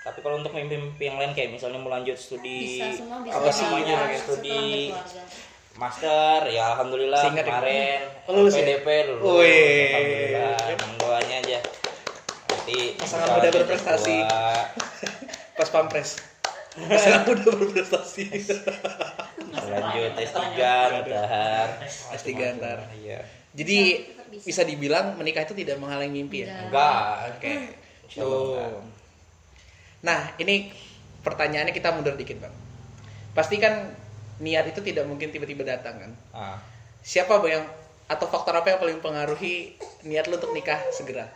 tapi 0.00 0.18
kalau 0.20 0.40
untuk 0.40 0.52
mimpi-mimpi 0.52 1.04
yang 1.04 1.20
lain 1.20 1.32
kayak 1.32 1.52
misalnya 1.52 1.76
mau 1.76 1.92
lanjut 1.92 2.16
studi 2.16 2.80
bisa 2.80 2.88
semua 2.96 3.20
bisa 3.20 3.36
apa 3.36 3.48
sih 3.50 3.64
namanya 3.68 3.84
dilakukan 3.84 4.20
studi 4.20 4.62
master 5.76 6.40
ya 6.48 6.64
alhamdulillah 6.72 7.20
Seingat 7.20 7.44
ya, 7.44 7.48
kemarin 7.48 8.00
Oh, 8.24 8.32
lulus 8.36 8.52
ya? 8.52 8.64
PDP 8.64 8.86
lulus 9.06 9.24
Wih. 9.38 9.92
alhamdulillah 9.92 10.98
doanya 11.00 11.36
aja. 11.42 11.58
Nanti 12.46 12.78
Pasangan 12.94 13.26
muda 13.34 13.48
berprestasi. 13.50 14.16
pas 15.58 15.68
pampres. 15.68 16.10
Pasangan 16.90 17.22
udah 17.26 17.54
berprestasi. 17.58 18.24
Lanjut 19.50 20.12
S3 20.14 20.38
ntar 21.02 21.68
S3 22.14 22.30
ntar. 22.56 22.78
iya. 22.96 23.20
Jadi 23.50 23.78
bisa. 24.30 24.46
bisa. 24.46 24.62
dibilang 24.62 25.18
menikah 25.18 25.42
itu 25.42 25.58
tidak 25.58 25.82
menghalangi 25.82 26.14
mimpi 26.14 26.46
ya? 26.46 26.70
Enggak 26.70 27.34
oke 27.34 27.52
Allah 28.14 28.70
Tuh. 28.70 28.99
Nah, 30.00 30.32
ini 30.40 30.72
pertanyaannya 31.24 31.74
kita 31.76 31.92
mundur 31.92 32.16
dikit, 32.16 32.40
Bang. 32.40 32.54
Pasti 33.36 33.60
kan 33.60 33.92
niat 34.40 34.68
itu 34.72 34.80
tidak 34.80 35.04
mungkin 35.04 35.28
tiba-tiba 35.30 35.62
datang 35.66 36.00
kan? 36.00 36.12
Ah. 36.32 36.58
Siapa 37.04 37.40
Bang 37.40 37.52
yang 37.52 37.64
atau 38.10 38.26
faktor 38.26 38.56
apa 38.56 38.74
yang 38.74 38.80
paling 38.82 38.96
mempengaruhi 38.98 39.78
niat 40.02 40.26
lu 40.26 40.40
untuk 40.40 40.50
nikah 40.50 40.80
segera? 40.90 41.30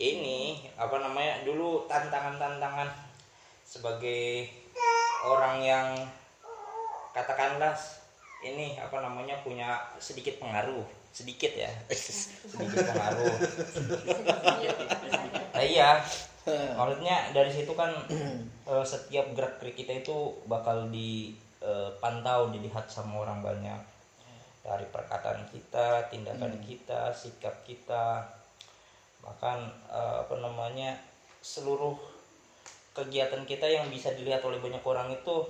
ini 0.00 0.64
apa 0.80 0.96
namanya 0.96 1.44
dulu 1.44 1.84
tantangan-tantangan 1.84 2.88
sebagai 3.68 4.48
orang 5.28 5.60
yang 5.60 5.88
katakanlah 7.12 7.76
ini 8.40 8.80
apa 8.80 8.96
namanya 9.04 9.36
punya 9.44 9.76
sedikit 10.00 10.40
pengaruh 10.40 10.88
sedikit 11.12 11.52
ya 11.52 11.68
sedikit 12.50 12.88
pengaruh 12.88 13.36
nah, 15.52 15.60
iya 15.62 16.00
maksudnya 16.76 17.32
dari 17.34 17.50
situ 17.52 17.72
kan 17.74 17.90
eh, 18.70 18.84
setiap 18.84 19.32
gerak 19.36 19.58
gerik 19.60 19.76
kita 19.78 20.02
itu 20.02 20.36
bakal 20.46 20.88
dipantau 20.90 22.50
dilihat 22.52 22.86
sama 22.88 23.24
orang 23.24 23.40
banyak. 23.40 23.80
Dari 24.60 24.84
perkataan 24.92 25.48
kita 25.48 26.12
tindakan 26.12 26.60
kita 26.62 27.10
sikap 27.16 27.64
kita. 27.64 28.26
Bahkan 29.24 29.58
eh, 29.90 30.16
apa 30.26 30.34
namanya 30.38 30.96
seluruh 31.40 31.96
kegiatan 32.92 33.46
kita 33.48 33.64
yang 33.64 33.88
bisa 33.88 34.12
dilihat 34.12 34.44
oleh 34.44 34.58
banyak 34.60 34.82
orang 34.82 35.08
itu 35.14 35.46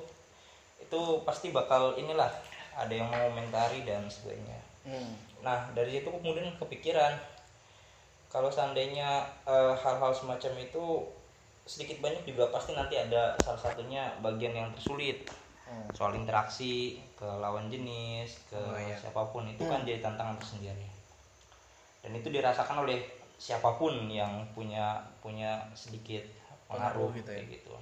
itu 0.81 1.01
pasti 1.23 1.53
bakal 1.53 1.95
inilah 1.97 2.31
ada 2.77 2.93
yang 2.95 3.11
mau 3.11 3.29
komentari 3.29 3.85
dan 3.85 4.07
sebagainya. 4.09 4.61
Hmm. 4.87 5.13
Nah 5.45 5.69
dari 5.77 6.01
situ 6.01 6.09
kemudian 6.09 6.57
kepikiran 6.57 7.19
kalau 8.31 8.47
seandainya 8.49 9.21
eh, 9.45 9.75
hal-hal 9.75 10.15
semacam 10.15 10.53
itu 10.57 10.85
sedikit 11.67 11.99
banyak 12.01 12.25
juga 12.25 12.49
pasti 12.49 12.73
nanti 12.73 12.97
ada 12.97 13.35
salah 13.37 13.59
satunya 13.61 14.09
bagian 14.21 14.55
yang 14.55 14.71
tersulit 14.71 15.27
Hmm. 15.71 15.87
soal 15.95 16.11
interaksi 16.19 16.99
ke 17.15 17.23
lawan 17.23 17.71
jenis 17.71 18.43
ke 18.51 18.59
Oh, 18.59 18.75
iya. 18.75 18.91
siapa 18.99 19.23
pun 19.31 19.47
itu 19.47 19.63
kan 19.63 19.87
jadi 19.87 20.03
tantangan 20.03 20.35
tersendiri 20.35 20.83
dan 22.03 22.11
itu 22.11 22.27
dirasakan 22.27 22.83
oleh 22.83 22.99
siapa 23.39 23.79
pun 23.79 24.11
yang 24.11 24.43
punya 24.51 24.99
punya 25.23 25.63
sedikit 25.71 26.27
pengaruh 26.67 27.15
Pengaruh 27.15 27.23
gitu 27.23 27.31
ya. 27.31 27.43
gitu 27.47 27.75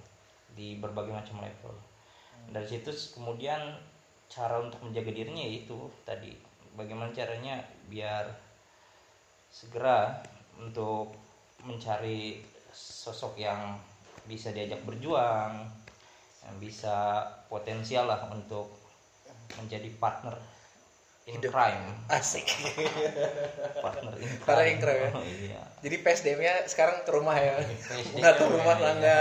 di 0.53 0.77
berbagai 0.77 1.17
macam 1.17 1.41
level 1.41 1.73
dari 2.53 2.69
situ 2.69 2.93
kemudian 3.17 3.81
cara 4.29 4.61
untuk 4.61 4.85
menjaga 4.85 5.09
dirinya 5.09 5.49
itu 5.49 5.89
tadi 6.05 6.37
bagaimana 6.77 7.09
caranya 7.09 7.57
biar 7.89 8.29
segera 9.49 10.13
untuk 10.59 11.15
mencari 11.65 12.43
sosok 12.75 13.39
yang 13.41 13.79
bisa 14.29 14.53
diajak 14.53 14.85
berjuang 14.85 15.67
yang 16.45 16.57
bisa 16.61 17.25
potensial 17.49 18.07
lah 18.07 18.29
untuk 18.31 18.71
menjadi 19.57 19.89
partner 19.97 20.37
in 21.29 21.41
Hidup. 21.41 21.53
crime 21.53 21.85
Asik. 22.09 22.49
partner 23.85 24.15
in 24.17 24.29
crime, 24.41 24.45
Partner 24.45 24.67
in 24.69 24.79
crime 24.81 25.01
ya? 25.01 25.11
Oh, 25.13 25.25
iya 25.25 25.63
Jadi 25.85 25.97
PSDM-nya 26.01 26.55
sekarang 26.67 27.05
ke 27.05 27.11
rumah 27.13 27.37
ya. 27.37 27.61
PSDM 27.61 28.17
Nggak 28.19 28.35
tahu 28.41 28.49
rumah 28.57 28.77
ya, 28.77 28.85
tangga. 28.89 29.21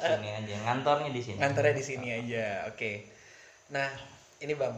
sini 0.00 0.28
aja 0.34 0.54
ngantornya 0.66 1.10
di 1.14 1.22
sini 1.22 1.38
Ngantornya 1.38 1.74
di 1.74 1.84
sini 1.84 2.08
aja. 2.10 2.46
Oke. 2.68 3.06
Nah, 3.70 3.88
ini 4.42 4.52
Bang. 4.58 4.74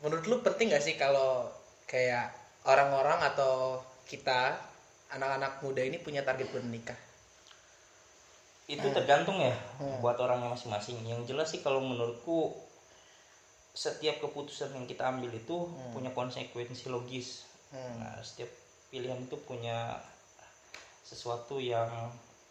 Menurut 0.00 0.24
lu 0.28 0.36
penting 0.40 0.72
gak 0.72 0.84
sih 0.84 0.96
kalau 0.96 1.48
kayak 1.88 2.32
orang-orang 2.64 3.20
atau 3.20 3.80
kita 4.04 4.58
anak-anak 5.10 5.60
muda 5.60 5.82
ini 5.82 5.98
punya 5.98 6.22
target 6.22 6.50
bernikah? 6.50 6.96
itu 8.64 8.88
tergantung 8.96 9.36
ya 9.36 9.52
Hmm. 9.76 10.00
buat 10.00 10.16
orangnya 10.16 10.48
masing-masing 10.48 10.96
yang 11.04 11.20
jelas 11.28 11.52
sih 11.52 11.60
kalau 11.60 11.84
menurutku 11.84 12.56
setiap 13.76 14.24
keputusan 14.24 14.72
yang 14.72 14.88
kita 14.88 15.04
ambil 15.04 15.28
itu 15.28 15.68
Hmm. 15.68 15.92
punya 15.92 16.08
konsekuensi 16.08 16.88
logis 16.88 17.44
Hmm. 17.68 18.00
nah 18.00 18.16
setiap 18.24 18.48
pilihan 18.88 19.20
itu 19.20 19.36
punya 19.36 20.00
sesuatu 21.04 21.60
yang 21.60 21.92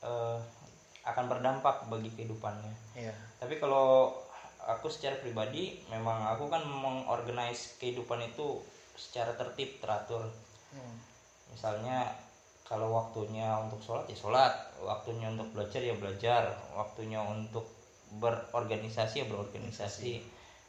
eh, 0.06 0.38
akan 1.02 1.26
berdampak 1.26 1.90
bagi 1.90 2.14
kehidupannya 2.14 2.76
Iya. 2.94 3.16
tapi 3.40 3.58
kalau 3.58 4.14
aku 4.62 4.88
secara 4.88 5.18
pribadi 5.18 5.82
memang 5.90 6.30
aku 6.30 6.46
kan 6.46 6.62
mengorganize 6.62 7.74
kehidupan 7.80 8.22
itu 8.22 8.62
secara 8.94 9.34
tertib 9.34 9.82
teratur 9.82 10.30
Hmm. 10.70 10.96
Misalnya 11.54 12.10
kalau 12.64 12.90
waktunya 12.90 13.54
untuk 13.62 13.78
sholat 13.86 14.10
ya 14.10 14.18
sholat. 14.18 14.54
Waktunya 14.82 15.30
untuk 15.30 15.54
belajar 15.54 15.78
ya 15.84 15.94
belajar. 15.94 16.50
Waktunya 16.74 17.22
untuk 17.22 17.70
berorganisasi 18.18 19.22
ya 19.22 19.26
berorganisasi. 19.30 20.24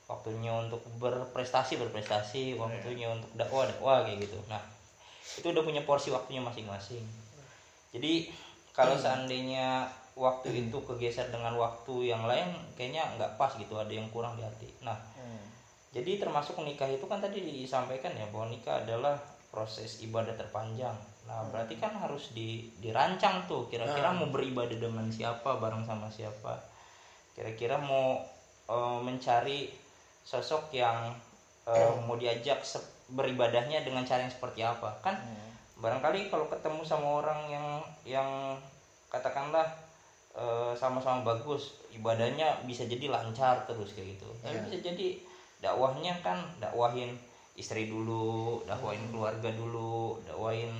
Waktunya 0.05 0.53
untuk 0.53 0.85
berprestasi 1.01 1.81
berprestasi. 1.81 2.61
Waktunya 2.61 3.09
untuk 3.09 3.31
dakwah 3.33 3.65
dakwah 3.65 4.05
kayak 4.05 4.29
gitu. 4.29 4.37
Nah 4.53 4.61
itu 5.41 5.47
udah 5.49 5.65
punya 5.65 5.81
porsi 5.89 6.13
waktunya 6.13 6.45
masing-masing. 6.45 7.03
Jadi 7.97 8.29
kalau 8.77 8.99
seandainya 8.99 9.89
waktu 10.15 10.69
itu 10.69 10.79
kegeser 10.85 11.31
dengan 11.33 11.59
waktu 11.59 12.13
yang 12.13 12.29
lain 12.29 12.53
kayaknya 12.77 13.07
nggak 13.17 13.41
pas 13.41 13.57
gitu. 13.57 13.81
Ada 13.81 13.91
yang 13.97 14.13
kurang 14.13 14.37
di 14.37 14.45
hati. 14.45 14.69
Nah 14.85 14.99
Hmm. 15.15 15.47
jadi 15.95 16.19
termasuk 16.19 16.59
nikah 16.61 16.91
itu 16.91 17.07
kan 17.07 17.23
tadi 17.23 17.39
disampaikan 17.39 18.13
ya 18.19 18.27
bahwa 18.35 18.51
nikah 18.51 18.83
adalah 18.83 19.15
proses 19.55 20.03
ibadah 20.03 20.35
terpanjang 20.35 20.99
Nah, 21.25 21.41
berarti 21.49 21.81
kan 21.81 21.97
harus 21.97 22.37
di 22.37 22.69
dirancang 22.85 23.49
tuh 23.49 23.65
kira-kira 23.73 24.13
Ah. 24.13 24.17
mau 24.17 24.29
beribadah 24.29 24.77
dengan 24.77 25.09
siapa, 25.09 25.57
bareng 25.57 25.81
sama 25.89 26.13
siapa. 26.13 26.61
Kira-kira 27.33 27.81
mau 27.81 28.21
eh, 28.69 28.99
mencari 29.01 29.73
sosok 30.21 30.69
yang 30.73 31.17
eh, 31.65 31.93
mau 32.07 32.17
diajak 32.21 32.61
beribadahnya 33.09 33.85
dengan 33.85 34.05
cara 34.05 34.25
yang 34.25 34.33
seperti 34.33 34.61
apa. 34.61 35.01
Kan 35.01 35.17
barangkali 35.81 36.29
kalau 36.29 36.45
ketemu 36.49 36.85
sama 36.85 37.25
orang 37.25 37.41
yang 37.49 37.67
yang 38.05 38.31
katakanlah 39.09 39.65
eh, 40.37 40.73
sama-sama 40.77 41.25
bagus, 41.25 41.73
ibadahnya 41.89 42.69
bisa 42.69 42.85
jadi 42.85 43.09
lancar 43.09 43.65
terus 43.65 43.97
kayak 43.97 44.21
gitu. 44.21 44.29
Tapi 44.45 44.61
Iya. 44.61 44.65
bisa 44.69 44.77
jadi 44.93 45.09
dakwahnya 45.65 46.21
kan 46.21 46.37
dakwahin 46.61 47.17
istri 47.55 47.87
dulu, 47.87 48.63
dakwahin 48.65 49.09
keluarga 49.09 49.51
dulu, 49.51 50.19
dakwahin 50.23 50.71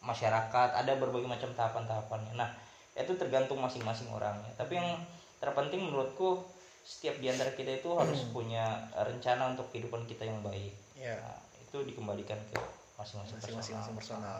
masyarakat, 0.00 0.68
ada 0.74 0.92
berbagai 0.94 1.26
macam 1.26 1.50
tahapan-tahapannya. 1.50 2.34
Nah, 2.34 2.50
itu 2.94 3.14
tergantung 3.14 3.58
masing-masing 3.58 4.10
orangnya. 4.10 4.50
Tapi 4.54 4.74
yang 4.74 4.98
terpenting 5.38 5.80
menurutku 5.80 6.42
setiap 6.82 7.16
di 7.16 7.26
antara 7.26 7.50
kita 7.50 7.78
itu 7.78 7.90
harus 7.90 8.26
punya 8.34 8.66
rencana 8.94 9.50
untuk 9.50 9.70
kehidupan 9.70 10.04
kita 10.04 10.24
yang 10.24 10.42
baik. 10.42 10.74
ya 10.94 11.16
Nah, 11.16 11.38
itu 11.58 11.82
dikembalikan 11.82 12.38
ke 12.48 12.58
masing-masing 12.94 13.38
masing-masing 13.42 13.94
personal. 13.94 13.98
personal 13.98 14.38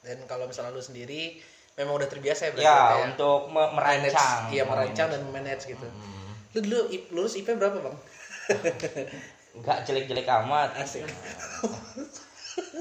dan 0.00 0.16
kalau 0.24 0.44
misalnya 0.44 0.72
lu 0.72 0.80
sendiri 0.80 1.36
memang 1.74 1.96
udah 1.96 2.08
terbiasa 2.08 2.48
ya 2.48 2.50
berarti 2.52 2.64
Ya, 2.66 2.80
kayak 2.86 3.04
untuk 3.12 3.40
merancang. 3.48 4.40
iya 4.48 4.64
merancang 4.64 5.08
dan 5.08 5.20
manage 5.28 5.64
gitu 5.66 5.84
Hmm. 5.84 6.32
lu 6.52 6.60
dulu 6.60 6.80
lulus 7.12 7.34
IP 7.34 7.52
berapa 7.52 7.76
bang 7.78 7.96
Nggak 9.54 9.86
jelek-jelek 9.86 10.26
amat. 10.42 10.74
asik 10.76 11.06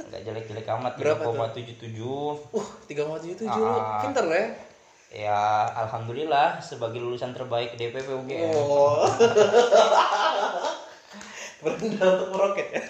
Nggak 0.10 0.22
jelek-jelek 0.26 0.68
amat. 0.74 0.98
Berapa 0.98 1.22
tuh? 1.22 1.38
3,77. 1.54 2.52
uh 2.52 2.68
tiga 2.86 3.06
mau 3.06 3.18
tujuh 3.18 3.46
Ah. 3.46 4.02
pinter 4.02 4.26
ya 4.26 4.46
Ya, 5.14 5.70
alhamdulillah 5.78 6.58
sebagai 6.58 6.98
lulusan 6.98 7.38
terbaik 7.38 7.78
DPP 7.78 8.10
UGM. 8.10 8.50
oh 8.50 9.06
berendah 11.64 12.10
untuk 12.18 12.28
meroket 12.34 12.68
ya 12.68 12.82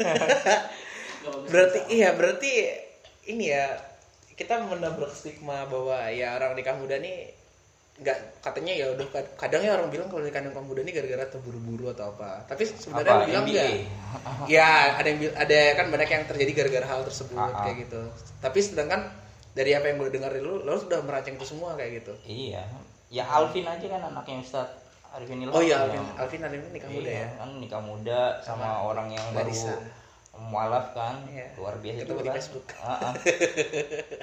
berarti 1.45 1.79
iya 1.91 2.09
berarti 2.15 2.51
ini 3.27 3.51
ya 3.51 3.75
kita 4.33 4.65
menabrak 4.65 5.13
stigma 5.13 5.67
bahwa 5.69 6.09
ya 6.09 6.33
orang 6.33 6.55
nikah 6.55 6.73
muda 6.73 6.97
nih 6.97 7.29
nggak 7.93 8.17
katanya 8.41 8.73
ya 8.73 8.85
udah 8.89 9.05
kad- 9.07 9.33
kadang 9.37 9.61
ya 9.61 9.71
orang 9.71 9.87
bilang 9.87 10.09
kalau 10.09 10.21
nikah 10.21 10.41
nikah 10.41 10.59
muda 10.59 10.81
ini 10.81 10.89
gara-gara 10.89 11.29
terburu-buru 11.29 11.87
atau 11.89 12.09
apa 12.09 12.41
tapi 12.43 12.65
sebenarnya 12.65 13.13
Apa? 13.13 13.25
bilang 13.25 13.45
enggak 13.45 13.69
ya 14.45 14.69
ada 14.97 15.07
yang 15.07 15.19
ada 15.31 15.57
kan 15.73 15.85
banyak 15.87 16.09
yang 16.09 16.23
terjadi 16.25 16.51
gara-gara 16.55 16.87
hal 16.87 17.01
tersebut 17.03 17.35
Ah, 17.35 17.47
ah. 17.47 17.63
kayak 17.63 17.85
gitu 17.85 18.01
tapi 18.39 18.59
sedangkan 18.59 19.13
dari 19.51 19.71
apa 19.71 19.85
yang 19.85 20.01
gue 20.01 20.09
dengar 20.09 20.29
dari 20.29 20.41
lu 20.41 20.59
lu 20.59 20.73
sudah 20.75 20.99
merancang 20.99 21.37
itu 21.37 21.45
semua 21.47 21.73
kayak 21.73 22.01
gitu 22.01 22.13
Iya. 22.25 22.65
Ya 23.07 23.23
Alvin 23.23 23.61
aja 23.63 23.85
kan 23.87 24.01
anaknya 24.03 24.41
Ustaz 24.41 24.73
Arifin 25.11 25.37
Ilham. 25.39 25.53
oh 25.53 25.61
iya 25.61 25.77
Alvin 25.79 26.01
Alvin 26.17 26.41
ada 26.41 26.55
ini 26.55 26.67
nikah 26.73 26.89
muda 26.89 27.05
Iya, 27.07 27.21
ya 27.21 27.29
Kan 27.37 27.49
nikah 27.61 27.77
muda 27.79 28.19
sama, 28.41 28.81
orang 28.81 29.07
yang 29.11 29.25
Larissa. 29.31 29.69
baru 29.69 29.85
mualaf 30.33 30.91
kan. 30.91 31.21
Iya. 31.29 31.53
Luar 31.55 31.77
biasa 31.77 32.03
Ketemu 32.03 32.09
itu 32.09 32.13
di 32.17 32.27
kan. 32.27 32.35
Facebook. 32.35 32.65
Ah, 32.77 32.89
ah. 32.99 33.13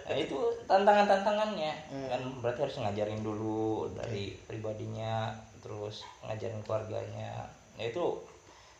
Nah, 0.06 0.16
itu 0.18 0.36
tantangan-tantangannya. 0.66 1.72
Hmm. 1.88 2.08
Kan 2.10 2.22
berarti 2.42 2.60
harus 2.66 2.76
ngajarin 2.78 3.22
dulu 3.22 3.90
dari 3.94 4.34
pribadinya, 4.44 5.30
terus 5.62 6.02
ngajarin 6.22 6.60
keluarganya. 6.62 7.46
Ya 7.78 7.84
itu 7.88 8.18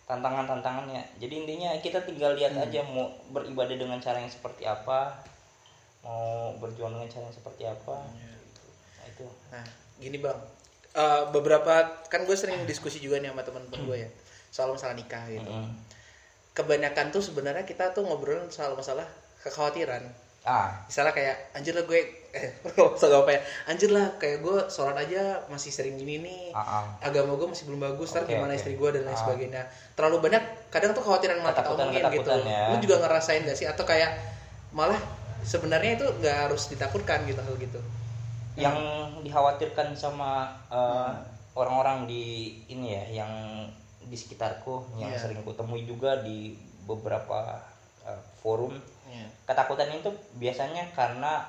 tantangan-tantangannya. 0.04 1.06
Jadi 1.22 1.34
intinya 1.46 1.70
kita 1.78 2.02
tinggal 2.02 2.34
lihat 2.34 2.52
Hmm. 2.52 2.66
aja 2.66 2.82
mau 2.82 3.06
beribadah 3.30 3.78
dengan 3.78 4.02
cara 4.02 4.18
yang 4.18 4.28
seperti 4.28 4.66
apa, 4.66 5.22
mau 6.02 6.50
berjuang 6.58 6.98
dengan 6.98 7.06
cara 7.06 7.24
yang 7.30 7.36
seperti 7.36 7.62
apa. 7.64 7.96
Iya. 8.10 8.34
Nah, 8.98 9.04
itu. 9.06 9.26
Nah, 9.50 9.64
gini 9.98 10.18
bang, 10.18 10.40
Eh, 10.90 11.22
beberapa 11.30 11.70
kan 12.10 12.26
gue 12.26 12.34
sering 12.34 12.66
diskusi 12.70 12.98
juga 12.98 13.22
nih 13.22 13.30
sama 13.30 13.46
teman-teman 13.46 13.86
gue 13.86 13.96
ya 14.02 14.10
soal 14.50 14.74
masalah 14.74 14.98
nikah 14.98 15.22
gitu. 15.30 15.46
Mm-mm. 15.46 15.70
Kebanyakan 16.50 17.08
tuh 17.08 17.22
sebenarnya 17.22 17.62
kita 17.62 17.90
tuh 17.90 18.02
ngobrol 18.02 18.46
soal 18.48 18.74
masalah 18.74 19.06
kekhawatiran. 19.40 20.02
Ah, 20.40 20.72
Misalnya 20.88 21.12
kayak 21.12 21.36
anjir 21.52 21.76
lah 21.76 21.84
gue, 21.84 22.00
eh 22.32 22.48
apa 23.20 23.30
ya? 23.30 23.40
Anjir 23.68 23.92
lah 23.92 24.16
kayak 24.16 24.40
gue 24.40 24.56
sholat 24.66 24.96
aja 24.96 25.44
masih 25.46 25.68
sering 25.68 25.94
gini 25.94 26.18
nih. 26.18 26.42
ah, 26.50 26.82
ah. 26.82 26.84
Agama 27.04 27.36
gue 27.36 27.44
masih 27.46 27.68
belum 27.68 27.78
bagus, 27.78 28.10
ntar 28.10 28.24
Oke, 28.24 28.34
gimana 28.34 28.50
oke. 28.50 28.58
istri 28.58 28.74
gue 28.74 28.88
dan 28.90 29.04
lain 29.04 29.12
Ah. 29.12 29.20
sebagainya. 29.20 29.62
Terlalu 29.94 30.16
banyak, 30.22 30.42
kadang 30.68 30.90
tuh 30.90 31.04
kekhawatiran 31.04 31.38
Ketakutan- 31.38 31.92
omongin 31.92 32.02
gitu. 32.10 32.30
ya. 32.42 32.72
Lu 32.72 32.76
juga 32.78 32.96
ngerasain 32.98 33.44
gak 33.44 33.54
sih? 33.54 33.68
Atau 33.68 33.84
kayak 33.84 34.16
malah 34.72 34.98
sebenarnya 35.40 35.96
itu 35.96 36.06
nggak 36.20 36.36
harus 36.48 36.68
ditakutkan 36.68 37.24
gitu 37.24 37.40
hal 37.40 37.56
gitu. 37.56 37.80
yang 38.58 38.76
dikhawatirkan 39.22 39.94
sama 39.94 40.44
uh, 40.68 41.16
orang-orang 41.54 42.04
di 42.04 42.24
ini 42.66 42.92
ya 42.92 43.24
yang 43.24 43.32
di 44.10 44.16
sekitarku 44.18 44.98
yang 44.98 45.08
Iya. 45.08 45.22
sering 45.22 45.40
kutemui 45.40 45.86
juga 45.86 46.18
di 46.18 46.58
beberapa 46.82 47.62
uh, 48.02 48.20
forum 48.36 48.74
Iya. 49.06 49.26
ketakutan 49.46 49.86
itu 49.88 50.10
biasanya 50.34 50.90
karena 50.90 51.46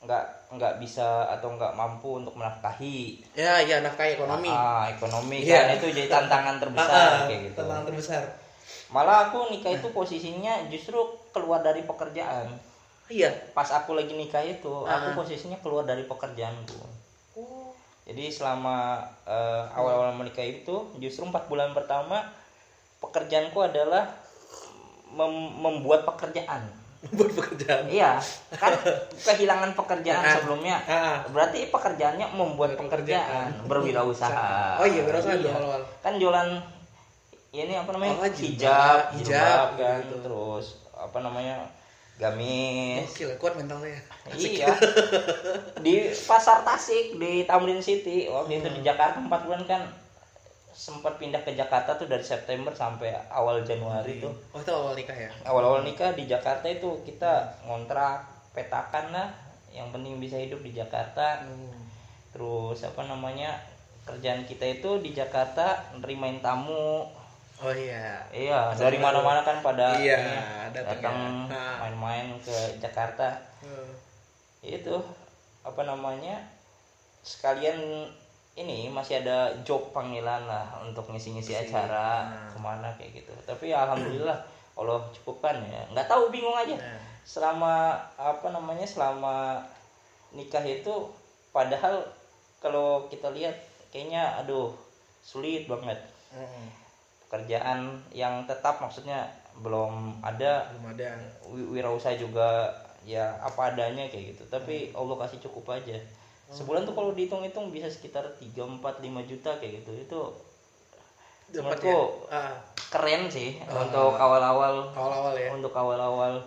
nggak 0.00 0.24
nggak 0.50 0.74
bisa 0.80 1.28
atau 1.28 1.52
nggak 1.52 1.76
mampu 1.76 2.16
untuk 2.16 2.32
menafkahi 2.32 3.20
Ya, 3.36 3.60
ya 3.60 3.84
nafkah 3.84 4.08
ekonomi. 4.08 4.48
Ah, 4.48 4.88
ekonomi 4.88 5.44
Iya. 5.44 5.68
kan 5.68 5.76
itu 5.76 5.86
jadi 5.92 6.08
tantangan 6.08 6.56
Ah, 6.56 6.60
terbesar 6.62 6.88
ah, 6.88 7.20
kayak 7.26 7.40
gitu 7.44 7.56
Tantangan 7.58 7.84
terbesar. 7.84 8.22
malah 8.88 9.28
aku 9.28 9.50
nikah 9.50 9.70
itu 9.72 9.88
posisinya 9.90 10.66
justru 10.66 10.96
keluar 11.30 11.60
dari 11.60 11.84
pekerjaan 11.84 12.48
Iya. 13.06 13.28
pas 13.52 13.66
aku 13.68 13.92
lagi 13.92 14.14
nikah 14.14 14.40
itu 14.40 14.72
Ah. 14.82 15.04
aku 15.04 15.20
posisinya 15.20 15.58
keluar 15.58 15.84
dari 15.84 16.02
pekerjaanku. 16.02 16.80
Jadi 18.10 18.26
selama 18.28 18.98
eh, 19.22 19.62
awal-awal 19.70 20.10
menikah 20.12 20.42
itu 20.42 20.74
justru 20.98 21.22
empat 21.22 21.46
bulan 21.46 21.70
pertama 21.70 22.26
pekerjaanku 22.98 23.54
adalah 23.60 24.10
mem- 25.08 25.54
membuat 25.56 26.02
pekerjaan 26.04 26.66
Buat 27.00 27.32
pekerjaan. 27.32 27.88
iya 27.88 28.20
kan 28.52 28.76
kehilangan 29.16 29.72
pekerjaan 29.72 30.20
Ah. 30.20 30.34
sebelumnya 30.36 30.76
Ah. 30.84 31.24
berarti 31.26 31.64
pekerjaannya 31.66 32.26
membuat 32.30 32.74
Membuat 32.74 33.00
pekerjaan 33.00 33.46
berwirausaha 33.64 34.76
Oh 34.76 34.84
iya, 34.84 35.00
berwirausaha 35.02 35.32
Iya. 35.34 35.48
awal-awal. 35.50 35.82
kan 36.02 36.12
jualan 36.18 36.48
ini 37.52 37.72
apa 37.72 37.90
namanya 37.90 38.14
Oh, 38.16 38.28
jilbab, 38.28 38.36
hijab 38.36 39.00
hijab, 39.16 39.22
jilbab 39.24 39.68
kan 39.76 39.98
gitu. 40.02 40.16
terus 40.20 40.66
apa 40.92 41.18
namanya 41.20 41.54
gamis 42.20 43.08
Gokil, 43.16 43.40
kuat 43.40 43.56
mentalnya. 43.56 43.96
Iya. 44.36 44.68
di 45.80 46.12
pasar 46.28 46.60
Tasik 46.62 47.16
di 47.16 47.48
Tamrin 47.48 47.80
City 47.80 48.28
waktu 48.28 48.60
itu 48.60 48.68
di 48.76 48.80
Jakarta 48.84 49.24
empat 49.24 49.48
bulan 49.48 49.64
kan 49.64 49.82
sempat 50.80 51.20
pindah 51.20 51.44
ke 51.44 51.52
Jakarta 51.52 51.92
tuh 52.00 52.08
dari 52.08 52.24
September 52.24 52.72
sampai 52.72 53.12
awal 53.28 53.60
Januari 53.60 54.16
tuh. 54.16 54.32
Oh, 54.56 54.60
itu 54.64 54.72
awal 54.72 54.96
nikah 54.96 55.12
ya? 55.12 55.28
Awal-awal 55.44 55.84
nikah 55.84 56.16
di 56.16 56.24
Jakarta 56.24 56.64
itu 56.72 57.04
kita 57.04 57.60
ngontrak 57.68 58.24
petakan 58.56 59.12
lah. 59.12 59.28
Yang 59.76 59.92
penting 59.92 60.16
bisa 60.16 60.40
hidup 60.40 60.64
di 60.64 60.72
Jakarta. 60.72 61.44
Terus 62.32 62.80
apa 62.80 63.02
namanya 63.04 63.60
kerjaan 64.08 64.48
kita 64.48 64.80
itu 64.80 65.04
di 65.04 65.12
Jakarta 65.12 65.92
nerimain 66.00 66.40
tamu. 66.40 67.12
Oh 67.60 67.68
iya. 67.70 68.24
Iya 68.30 68.72
dari 68.72 68.96
mana-mana 68.96 69.40
kan 69.40 69.60
pada 69.60 69.92
Iya, 69.94 70.16
datang 70.72 70.96
datang 70.96 71.16
ya. 71.16 71.52
Nah. 71.52 71.76
main-main 71.82 72.26
ke 72.40 72.56
Jakarta 72.78 73.36
Hmm. 73.60 73.92
itu 74.60 74.96
apa 75.60 75.84
namanya 75.84 76.40
sekalian 77.20 78.08
ini 78.54 78.88
masih 78.88 79.20
ada 79.20 79.52
job 79.60 79.92
panggilan 79.92 80.48
lah 80.48 80.64
untuk 80.80 81.04
ngisi-ngisi 81.06 81.52
Ngisi. 81.52 81.68
acara 81.68 82.24
Nah. 82.26 82.48
ke 82.48 82.58
mana 82.58 82.88
kayak 82.96 83.20
gitu 83.20 83.32
tapi 83.44 83.68
ya 83.68 83.84
alhamdulillah 83.84 84.36
Allah 84.80 85.04
cukupkan 85.12 85.60
ya 85.62 85.84
nggak 85.92 86.08
tahu 86.08 86.32
bingung 86.32 86.56
aja 86.56 86.72
Nah. 86.72 86.96
selama 87.22 87.74
apa 88.16 88.48
namanya 88.48 88.88
selama 88.88 89.60
nikah 90.32 90.64
itu 90.64 91.12
padahal 91.52 92.00
kalau 92.58 93.04
kita 93.06 93.28
lihat 93.30 93.52
kayaknya 93.88 94.40
aduh 94.40 94.72
sulit 95.20 95.68
banget 95.68 96.00
Hmm. 96.30 96.79
Pekerjaan 97.30 97.78
yang 98.10 98.42
tetap 98.44 98.76
maksudnya 98.76 99.30
belum 99.56 100.18
ada 100.18 100.66
Belum 100.72 100.90
ada. 100.90 101.14
wi- 101.46 101.68
wirausaha 101.72 102.12
juga 102.12 102.66
ya 103.00 103.38
apa 103.38 103.70
adanya 103.70 104.04
kayak 104.04 104.34
gitu 104.34 104.42
tapi 104.48 104.90
Allah 104.90 105.14
kasih 105.16 105.38
cukup 105.40 105.72
aja 105.72 105.94
sebulan 106.48 106.82
tuh 106.82 106.92
kalau 106.92 107.14
dihitung-hitung 107.14 107.70
bisa 107.70 107.86
sekitar 107.86 108.26
3, 108.34 108.50
4, 108.58 108.82
5 108.98 108.98
juta 109.24 109.50
kayak 109.54 109.80
gitu 109.80 109.92
itu 109.96 110.20
Dapat 111.52 111.78
ya? 111.80 111.98
Ah, 112.28 112.54
keren 112.88 113.26
sih 113.26 113.58
Ah. 113.64 113.78
untuk 113.80 114.14
awal-awal 114.16 114.90
awal-awal 114.90 115.34
ya. 115.34 115.50
untuk 115.50 115.70
awal-awal 115.72 116.38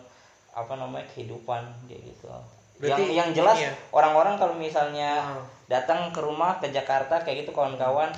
apa 0.50 0.74
namanya 0.74 1.08
kehidupan 1.10 1.60
kayak 1.86 2.04
gitu 2.06 2.28
Berarti 2.76 3.04
yang 3.06 3.12
yang 3.14 3.30
jelas 3.34 3.58
ya? 3.58 3.72
orang-orang 3.90 4.36
kalau 4.38 4.52
misalnya 4.54 5.20
Ah. 5.22 5.44
datang 5.66 6.12
ke 6.12 6.20
rumah 6.20 6.56
ke 6.58 6.68
Jakarta 6.70 7.20
kayak 7.20 7.44
gitu 7.44 7.52
kawan-kawan 7.52 8.12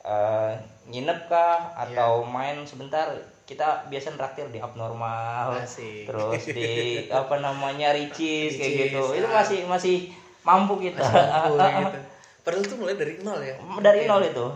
eh, 0.00 0.52
nginep 0.90 1.20
kah 1.24 1.70
Iya. 1.80 1.96
atau 1.96 2.20
main 2.20 2.58
sebentar 2.62 3.06
kita 3.44 3.86
biasa 3.86 4.14
traktir 4.14 4.46
di 4.46 4.58
abnormal 4.58 5.54
Asik. 5.56 6.06
terus 6.06 6.42
di 6.46 6.70
apa 7.06 7.38
namanya 7.38 7.90
ricis 7.90 8.54
kayak 8.54 8.90
gitu 8.90 9.02
itu 9.12 9.24
ah. 9.24 9.34
masih 9.36 9.58
masih 9.64 9.96
mampu 10.40 10.78
kita 10.80 11.02
Mampu, 11.02 11.58
gitu. 11.58 11.98
Padahal 12.42 12.64
tuh 12.64 12.78
mulai 12.78 12.94
dari 12.94 13.20
nol 13.20 13.38
ya. 13.38 13.54
dari 13.80 14.00
nol 14.04 14.22
itu 14.22 14.46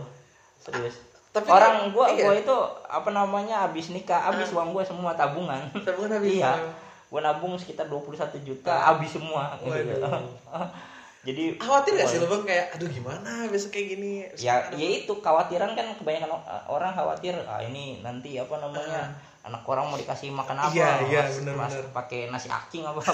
serius 0.57 0.95
Tapi 1.29 1.47
orang 1.47 1.75
kan- 1.77 1.91
gua 1.91 2.05
iya. 2.09 2.23
gua 2.23 2.33
itu 2.33 2.57
apa 2.85 3.09
namanya 3.09 3.55
habis 3.61 3.89
nikah 3.89 4.17
habis 4.21 4.49
uang 4.49 4.71
gua 4.71 4.81
semua 4.81 5.11
tabungan 5.13 5.59
Tabungan 5.77 6.15
habis 6.15 6.39
iya 6.39 6.55
semua. 6.55 6.71
gua 7.05 7.21
nabung 7.21 7.53
sekitar 7.55 7.85
21 7.85 8.15
juta 8.41 8.71
habis 8.71 9.11
semua 9.11 9.55
gitu. 9.59 9.99
Jadi 11.25 11.57
Khawatir 11.57 11.91
gak 11.95 12.05
sih 12.05 12.17
lo 12.17 12.27
bang 12.27 12.43
kayak 12.45 12.65
aduh 12.71 12.85
gimana 12.87 13.29
besok 13.49 13.69
kayak 13.71 13.87
gini? 13.91 14.11
ya 14.37 14.69
ya 14.71 14.87
itu 14.95 15.09
kekhawatiran 15.11 15.73
kan 15.73 15.89
kebanyakan 15.95 16.29
o- 16.31 16.45
orang 16.69 16.91
khawatir 16.91 17.33
ah 17.43 17.57
ini 17.59 17.99
nanti 17.99 18.37
apa 18.37 18.55
namanya 18.55 19.09
anak 19.41 19.61
orang 19.63 19.85
mau 19.85 19.95
dikasih 19.95 20.29
makan 20.29 20.57
apa 20.59 20.69
Iya, 20.71 20.89
iya, 21.03 21.21
Mas- 21.23 21.37
bener, 21.39 21.53
mas 21.55 21.69
bener. 21.71 21.85
pakai 21.91 22.19
nasi 22.29 22.45
aking 22.47 22.81
apa 22.83 23.01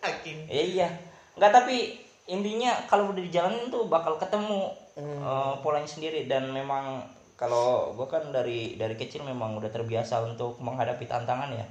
Aking. 0.00 0.38
Ya, 0.46 0.62
iya 0.64 0.88
nggak 1.34 1.52
tapi 1.52 1.94
intinya 2.24 2.74
kalau 2.84 3.08
udah 3.08 3.18
dijalanin 3.20 3.66
tuh 3.68 3.86
bakal 3.86 4.14
ketemu 4.16 4.70
Hmm. 4.94 5.22
eh, 5.22 5.54
polanya 5.58 5.86
sendiri 5.86 6.26
dan 6.26 6.50
memang 6.50 6.98
kalau 7.34 7.94
gue 7.94 8.02
kan 8.04 8.18
dari 8.28 8.74
dari 8.74 8.94
kecil 8.94 9.22
memang 9.22 9.54
udah 9.54 9.68
terbiasa 9.68 10.18
untuk 10.24 10.58
menghadapi 10.58 11.02
tantangan 11.04 11.50
ya 11.50 11.62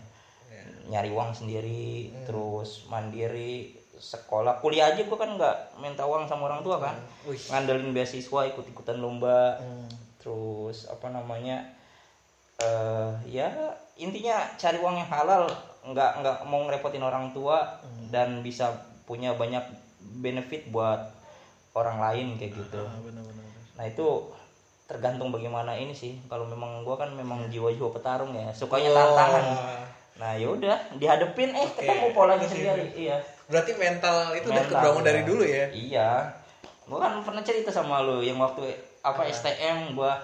Iya. 0.47 0.63
nyari 0.89 1.09
uang 1.09 1.31
sendiri 1.33 1.87
Hmm. 2.09 2.23
terus 2.23 2.87
mandiri 2.87 3.75
sekolah 3.97 4.57
kuliah 4.57 4.89
aja 4.89 5.01
gue 5.01 5.17
kan 5.17 5.33
nggak 5.33 5.55
minta 5.77 6.01
uang 6.01 6.25
sama 6.25 6.45
orang 6.45 6.61
tua 6.61 6.77
kan 6.77 6.95
Wih. 7.23 7.37
ngandelin 7.47 7.91
beasiswa 7.91 8.45
ikut-ikutan 8.47 8.97
lomba 8.97 9.57
Hmm. 9.57 9.89
terus 10.17 10.85
apa 10.85 11.07
namanya 11.07 11.65
eh 12.57 13.09
ya 13.27 13.49
intinya 13.95 14.49
cari 14.53 14.77
uang 14.77 14.97
yang 14.97 15.07
halal 15.07 15.45
nggak 15.83 16.11
nggak 16.19 16.37
mau 16.43 16.61
ngerepotin 16.63 17.01
orang 17.01 17.29
tua 17.31 17.77
Hmm. 17.79 18.09
dan 18.09 18.41
bisa 18.41 18.73
punya 19.03 19.33
banyak 19.33 19.61
benefit 20.19 20.67
buat 20.67 20.99
orang 21.73 21.97
lain 21.99 22.27
kayak 22.35 22.53
gitu 22.55 22.81
Ah, 22.81 22.97
bener-bener. 22.99 23.45
nah 23.73 23.85
itu 23.85 24.07
tergantung 24.83 25.29
bagaimana 25.29 25.73
ini 25.73 25.91
sih 25.91 26.17
kalau 26.25 26.43
memang 26.43 26.81
gua 26.81 26.97
kan 26.97 27.11
memang 27.11 27.45
jiwa-jiwa 27.47 27.91
petarung 27.91 28.31
ya 28.31 28.49
sukanya 28.51 28.89
tantangan 28.89 29.45
Wah. 29.45 29.83
nah 30.17 30.31
yaudah 30.33 30.75
dihadepin 30.93 31.51
eh 31.51 31.61
Oke. 31.61 31.83
ketemu 31.83 32.07
polanya 32.11 32.43
sendiri 32.43 32.85
iya 32.95 33.19
Berarti 33.47 33.71
mental 33.75 34.35
itu 34.35 34.47
udah 34.47 34.59
Mental, 34.59 34.79
kebangun 34.83 35.03
dari 35.03 35.21
ya. 35.21 35.25
dulu 35.25 35.43
ya? 35.43 35.65
Iya. 35.71 36.09
Gua 36.83 36.99
kan 36.99 37.19
pernah 37.19 37.43
cerita 37.43 37.71
sama 37.71 38.03
lu 38.03 38.19
yang 38.19 38.35
waktu 38.37 38.63
apa 39.01 39.23
STM 39.23 39.95
gua 39.95 40.15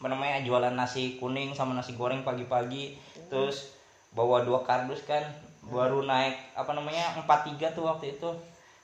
apa 0.00 0.08
namanya 0.08 0.40
jualan 0.40 0.72
nasi 0.72 1.16
kuning 1.16 1.52
sama 1.52 1.72
nasi 1.72 1.92
goreng 1.92 2.20
pagi-pagi. 2.20 2.96
Terus 3.28 3.76
bawa 4.12 4.42
dua 4.42 4.60
kardus 4.60 5.04
kan 5.04 5.22
baru 5.62 6.02
naik 6.02 6.56
apa 6.56 6.72
namanya 6.72 7.20
43 7.24 7.72
tuh 7.72 7.84
waktu 7.84 8.14
itu. 8.14 8.30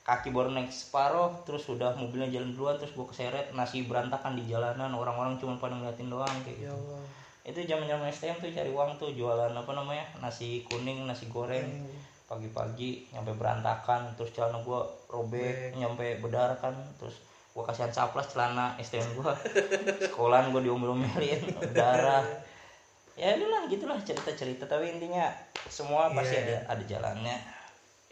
Kaki 0.06 0.30
baru 0.30 0.54
naik 0.54 0.70
separuh 0.70 1.42
terus 1.42 1.66
udah 1.66 1.98
mobilnya 1.98 2.30
jalan 2.30 2.54
duluan 2.54 2.78
terus 2.78 2.94
gua 2.94 3.10
keseret 3.10 3.50
nasi 3.52 3.84
berantakan 3.84 4.36
di 4.36 4.46
jalanan. 4.46 4.92
Orang-orang 4.92 5.36
cuma 5.36 5.56
pada 5.56 5.74
ngeliatin 5.74 6.08
doang 6.08 6.30
kayak 6.44 6.62
Ya 6.62 6.70
gitu. 6.70 6.76
Allah. 6.76 7.02
itu 7.46 7.58
zaman-zaman 7.62 8.10
STM 8.10 8.36
tuh 8.38 8.50
cari 8.50 8.70
uang 8.70 8.98
tuh 8.98 9.14
jualan 9.14 9.50
apa 9.50 9.70
namanya 9.70 10.02
nasi 10.18 10.66
kuning 10.66 11.06
nasi 11.06 11.30
goreng 11.30 11.62
pagi-pagi 12.26 13.14
nyampe 13.14 13.32
berantakan 13.34 14.14
terus 14.18 14.34
celana 14.34 14.58
gua 14.60 14.82
robek 15.06 15.74
nyampe 15.74 16.18
berdarah 16.18 16.58
kan 16.58 16.74
terus 16.98 17.22
gua 17.54 17.62
kasihan 17.64 17.88
saplas 17.88 18.26
celana 18.28 18.74
STM 18.76 19.14
gua 19.14 19.32
sekolahan 20.10 20.50
gua 20.50 20.58
diomel-omelin 20.60 21.54
berdarah 21.54 22.26
ya 23.14 23.32
itulah 23.32 23.64
gitulah 23.66 23.98
cerita-cerita 24.02 24.66
tapi 24.66 24.92
intinya 24.92 25.30
semua 25.70 26.10
pasti 26.12 26.36
Iya. 26.36 26.66
ada 26.66 26.76
ada 26.76 26.84
jalannya 26.84 27.36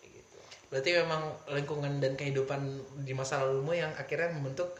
gitu 0.00 0.38
Berarti 0.70 0.90
memang 0.96 1.22
lingkungan 1.52 1.92
dan 1.98 2.14
kehidupan 2.14 2.60
di 3.04 3.12
masa 3.12 3.42
lalumu 3.42 3.74
yang 3.74 3.92
akhirnya 3.92 4.32
membentuk 4.32 4.72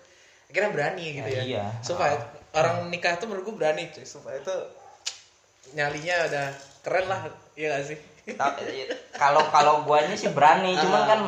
akhirnya 0.48 0.70
berani 0.72 1.04
gitu 1.12 1.28
Ya, 1.28 1.38
ya. 1.38 1.42
iya. 1.44 1.64
Supaya 1.82 2.16
orang 2.54 2.88
nikah 2.88 3.18
tuh 3.18 3.26
menurut 3.28 3.50
gue 3.50 3.56
berani 3.58 3.90
cuy. 3.90 4.06
Supaya 4.06 4.38
itu 4.38 4.54
nyalinya 5.74 6.16
udah 6.30 6.46
keren 6.80 7.06
lah, 7.06 7.20
iya 7.54 7.74
gak 7.74 7.84
sih? 7.90 7.98
Ta- 8.32 8.56
kalau 9.12 9.44
kalau 9.52 9.74
guanya 9.84 10.16
sih 10.16 10.32
berani 10.32 10.72
cuman 10.74 11.02
kan 11.04 11.20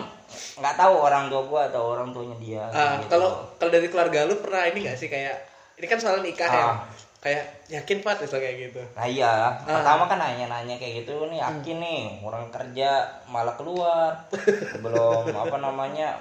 nggak 0.56 0.76
tahu 0.76 0.94
orang 0.96 1.28
tua 1.28 1.42
gua 1.44 1.60
atau 1.68 1.92
orang 1.92 2.08
tuanya 2.10 2.36
dia 2.40 2.64
Ah, 2.66 2.96
gitu. 2.96 3.12
kalau 3.12 3.44
kalau 3.60 3.70
dari 3.70 3.88
keluarga 3.88 4.24
lu 4.24 4.40
pernah 4.40 4.64
ini 4.64 4.88
gak 4.88 4.96
sih 4.96 5.06
kayak 5.06 5.36
ini 5.76 5.86
kan 5.86 6.00
soal 6.00 6.24
nikah 6.24 6.48
ya. 6.48 6.64
Ah. 6.66 6.76
Kayak 7.20 7.44
yakin 7.68 8.00
Pak 8.00 8.22
misal 8.22 8.38
kayak 8.38 8.70
gitu. 8.70 8.80
Nah 8.94 9.04
iya, 9.04 9.32
pertama 9.66 10.06
kan 10.06 10.16
nanya-nanya 10.16 10.78
kayak 10.78 11.04
gitu 11.04 11.26
nih 11.26 11.42
yakin 11.42 11.76
nih 11.82 12.00
orang 12.22 12.48
kerja 12.48 13.02
malah 13.26 13.52
keluar 13.58 14.14
belum 14.84 15.34
apa 15.34 15.56
namanya 15.58 16.16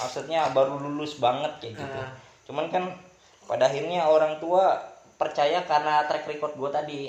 maksudnya 0.00 0.48
baru 0.56 0.80
lulus 0.80 1.20
banget 1.20 1.52
kayak 1.60 1.74
gitu. 1.76 1.98
Ah. 2.00 2.10
Cuman 2.48 2.72
kan 2.72 2.96
pada 3.44 3.68
akhirnya 3.68 4.08
orang 4.08 4.40
tua 4.40 4.72
percaya 5.14 5.62
karena 5.62 6.08
track 6.08 6.26
record 6.26 6.56
gue 6.56 6.70
tadi 6.70 7.00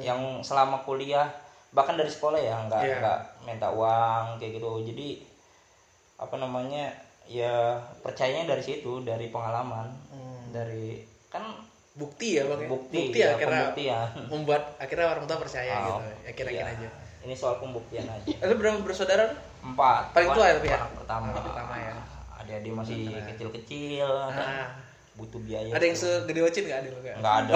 yang 0.00 0.42
selama 0.42 0.82
kuliah 0.82 1.28
bahkan 1.70 1.94
dari 1.94 2.08
sekolah 2.08 2.36
ya 2.36 2.56
nggak 2.64 2.80
Iya. 2.80 2.96
nggak 2.98 3.18
minta 3.44 3.68
uang 3.68 4.36
kayak 4.36 4.52
gitu 4.54 4.68
jadi 4.84 5.08
apa 6.16 6.34
namanya 6.34 6.90
ya 7.24 7.54
percayanya 7.98 8.48
dari 8.48 8.62
situ 8.62 9.00
dari 9.00 9.28
pengalaman 9.28 9.92
dari 10.48 11.00
kan 11.26 11.44
Bukti 11.92 12.38
ya 12.38 12.46
Bang. 12.46 12.62
ya? 12.62 12.68
bukti, 12.68 12.94
Bukti 12.96 13.18
ya, 13.18 13.34
akhirnya 13.34 13.58
pembuktian 13.66 14.06
membuat 14.30 14.62
akhirnya 14.78 15.06
orang 15.10 15.24
tua 15.26 15.34
percaya 15.36 15.74
Oh, 15.84 15.98
gitu. 15.98 16.30
Yakin-yakin 16.30 16.54
iya. 16.62 16.74
aja. 16.78 16.88
ini 17.20 17.34
soal 17.34 17.58
pembuktian 17.58 18.06
aja 18.06 18.22
Lu 18.46 18.54
berapa 18.54 18.78
bersaudara? 18.80 19.34
empat 19.60 20.14
Paling 20.14 20.30
tua 20.30 20.44
ya, 20.46 20.54
tapi 20.54 20.68
ya? 20.68 20.78
pertama 20.88 21.26
Anak 21.28 21.42
pertama 21.44 21.74
ya. 21.76 21.94
adik-adik 22.38 22.70
masih 22.72 22.98
kecil-kecil 23.26 24.06
kan. 24.06 24.30
Ah. 24.32 24.68
butuh 25.12 25.42
biaya 25.42 25.74
Ada 25.74 25.84
yang 25.84 25.98
segede 25.98 26.40
Ocin 26.40 26.64
gak 26.64 26.78
ada 26.78 26.88
lu 26.88 27.00
kayak? 27.02 27.16
nggak 27.18 27.34
ada 27.34 27.52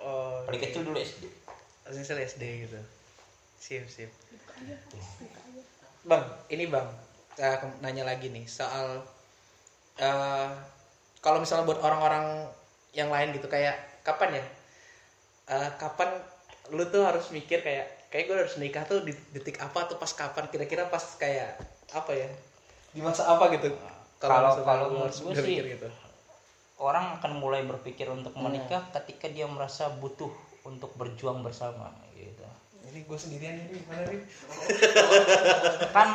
Oh, 0.00 0.40
paling 0.48 0.60
kecil 0.62 0.80
dulu 0.82 0.96
SD 0.96 1.22
Asal 1.84 2.16
SD 2.20 2.42
gitu. 2.64 2.78
Sip, 3.60 3.84
sip. 3.88 4.10
Bang, 6.04 6.24
ini 6.48 6.64
Bang, 6.68 6.88
eh, 7.36 7.56
ke- 7.56 7.78
nanya 7.80 8.04
lagi 8.04 8.28
nih 8.28 8.44
soal 8.48 9.00
eh 9.94 10.48
kalau 11.22 11.38
misalnya 11.40 11.64
buat 11.64 11.80
orang-orang 11.80 12.50
yang 12.92 13.08
lain 13.08 13.32
gitu 13.32 13.46
kayak 13.48 13.76
kapan 14.02 14.40
ya? 14.40 14.44
Eh, 15.48 15.70
kapan 15.76 16.08
lu 16.72 16.84
tuh 16.88 17.04
harus 17.04 17.28
mikir 17.30 17.60
kayak 17.60 18.08
kayak 18.08 18.24
gue 18.30 18.36
harus 18.36 18.56
nikah 18.56 18.84
tuh 18.84 19.04
di 19.04 19.12
detik 19.32 19.60
apa 19.60 19.84
tuh 19.84 19.96
pas 20.00 20.08
kapan 20.08 20.44
kira-kira 20.48 20.88
pas 20.88 21.04
kayak 21.20 21.56
apa 21.92 22.12
ya? 22.16 22.28
Di 22.92 23.00
masa 23.00 23.28
apa 23.28 23.52
gitu? 23.52 23.68
Kalau- 24.20 24.56
kalau 24.64 24.86
menurut 24.88 25.12
harus 25.12 25.20
gue 25.20 25.34
sih, 25.36 25.56
mikir 25.60 25.66
gitu. 25.76 25.88
orang 26.74 27.20
akan 27.20 27.38
mulai 27.38 27.62
berpikir 27.62 28.10
untuk 28.10 28.34
menikah 28.34 28.82
ketika 28.90 29.30
dia 29.30 29.46
merasa 29.46 29.88
butuh 29.94 30.32
untuk 30.64 30.90
berjuang 30.94 31.40
bersama 31.40 31.88
gitu 32.12 32.42
Ini 32.84 33.00
gue 33.02 33.18
sendirian 33.18 33.54
ini 33.58 33.80
gimana 33.80 34.02
nih? 34.06 34.20
kan 35.90 36.08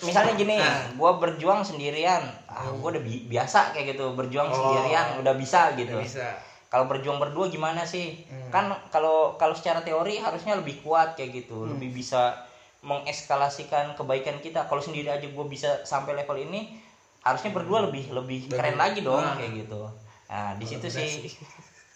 misalnya 0.00 0.34
gini 0.34 0.56
Ah. 0.56 0.88
gua 0.92 1.16
berjuang 1.16 1.62
sendirian 1.62 2.22
ah, 2.44 2.68
gua 2.72 2.90
udah 2.90 3.00
bi- 3.00 3.24
biasa 3.24 3.70
kayak 3.70 3.94
gitu 3.94 4.12
berjuang 4.12 4.48
sendirian 4.48 5.16
udah 5.16 5.34
bisa 5.34 5.72
gitu 5.74 5.94
Gak 5.94 6.04
bisa. 6.04 6.28
kalau 6.66 6.84
berjuang 6.86 7.16
berdua 7.16 7.46
gimana 7.46 7.84
sih 7.84 8.24
Hmm. 8.24 8.50
kan 8.50 8.64
kalau 8.88 9.36
kalau 9.36 9.52
secara 9.52 9.80
teori 9.80 10.18
harusnya 10.18 10.54
lebih 10.54 10.80
kuat 10.80 11.14
kayak 11.14 11.32
gitu 11.38 11.62
Hmm. 11.62 11.70
lebih 11.72 11.94
bisa 11.94 12.34
mengeskalasikan 12.82 13.94
kebaikan 13.94 14.36
kita 14.36 14.64
kalau 14.64 14.80
sendiri 14.80 15.06
aja 15.08 15.22
gue 15.22 15.46
bisa 15.46 15.80
sampai 15.82 16.12
level 16.14 16.34
ini 16.36 16.82
harusnya 17.20 17.52
berdua 17.52 17.86
lebih 17.86 18.10
lebih 18.10 18.50
keren 18.50 18.74
lagi 18.74 19.00
dong 19.00 19.22
Nah. 19.22 19.38
kayak 19.38 19.54
gitu 19.60 19.86
nah 20.26 20.56
di 20.56 20.64
situ 20.64 20.86
sih 20.88 21.30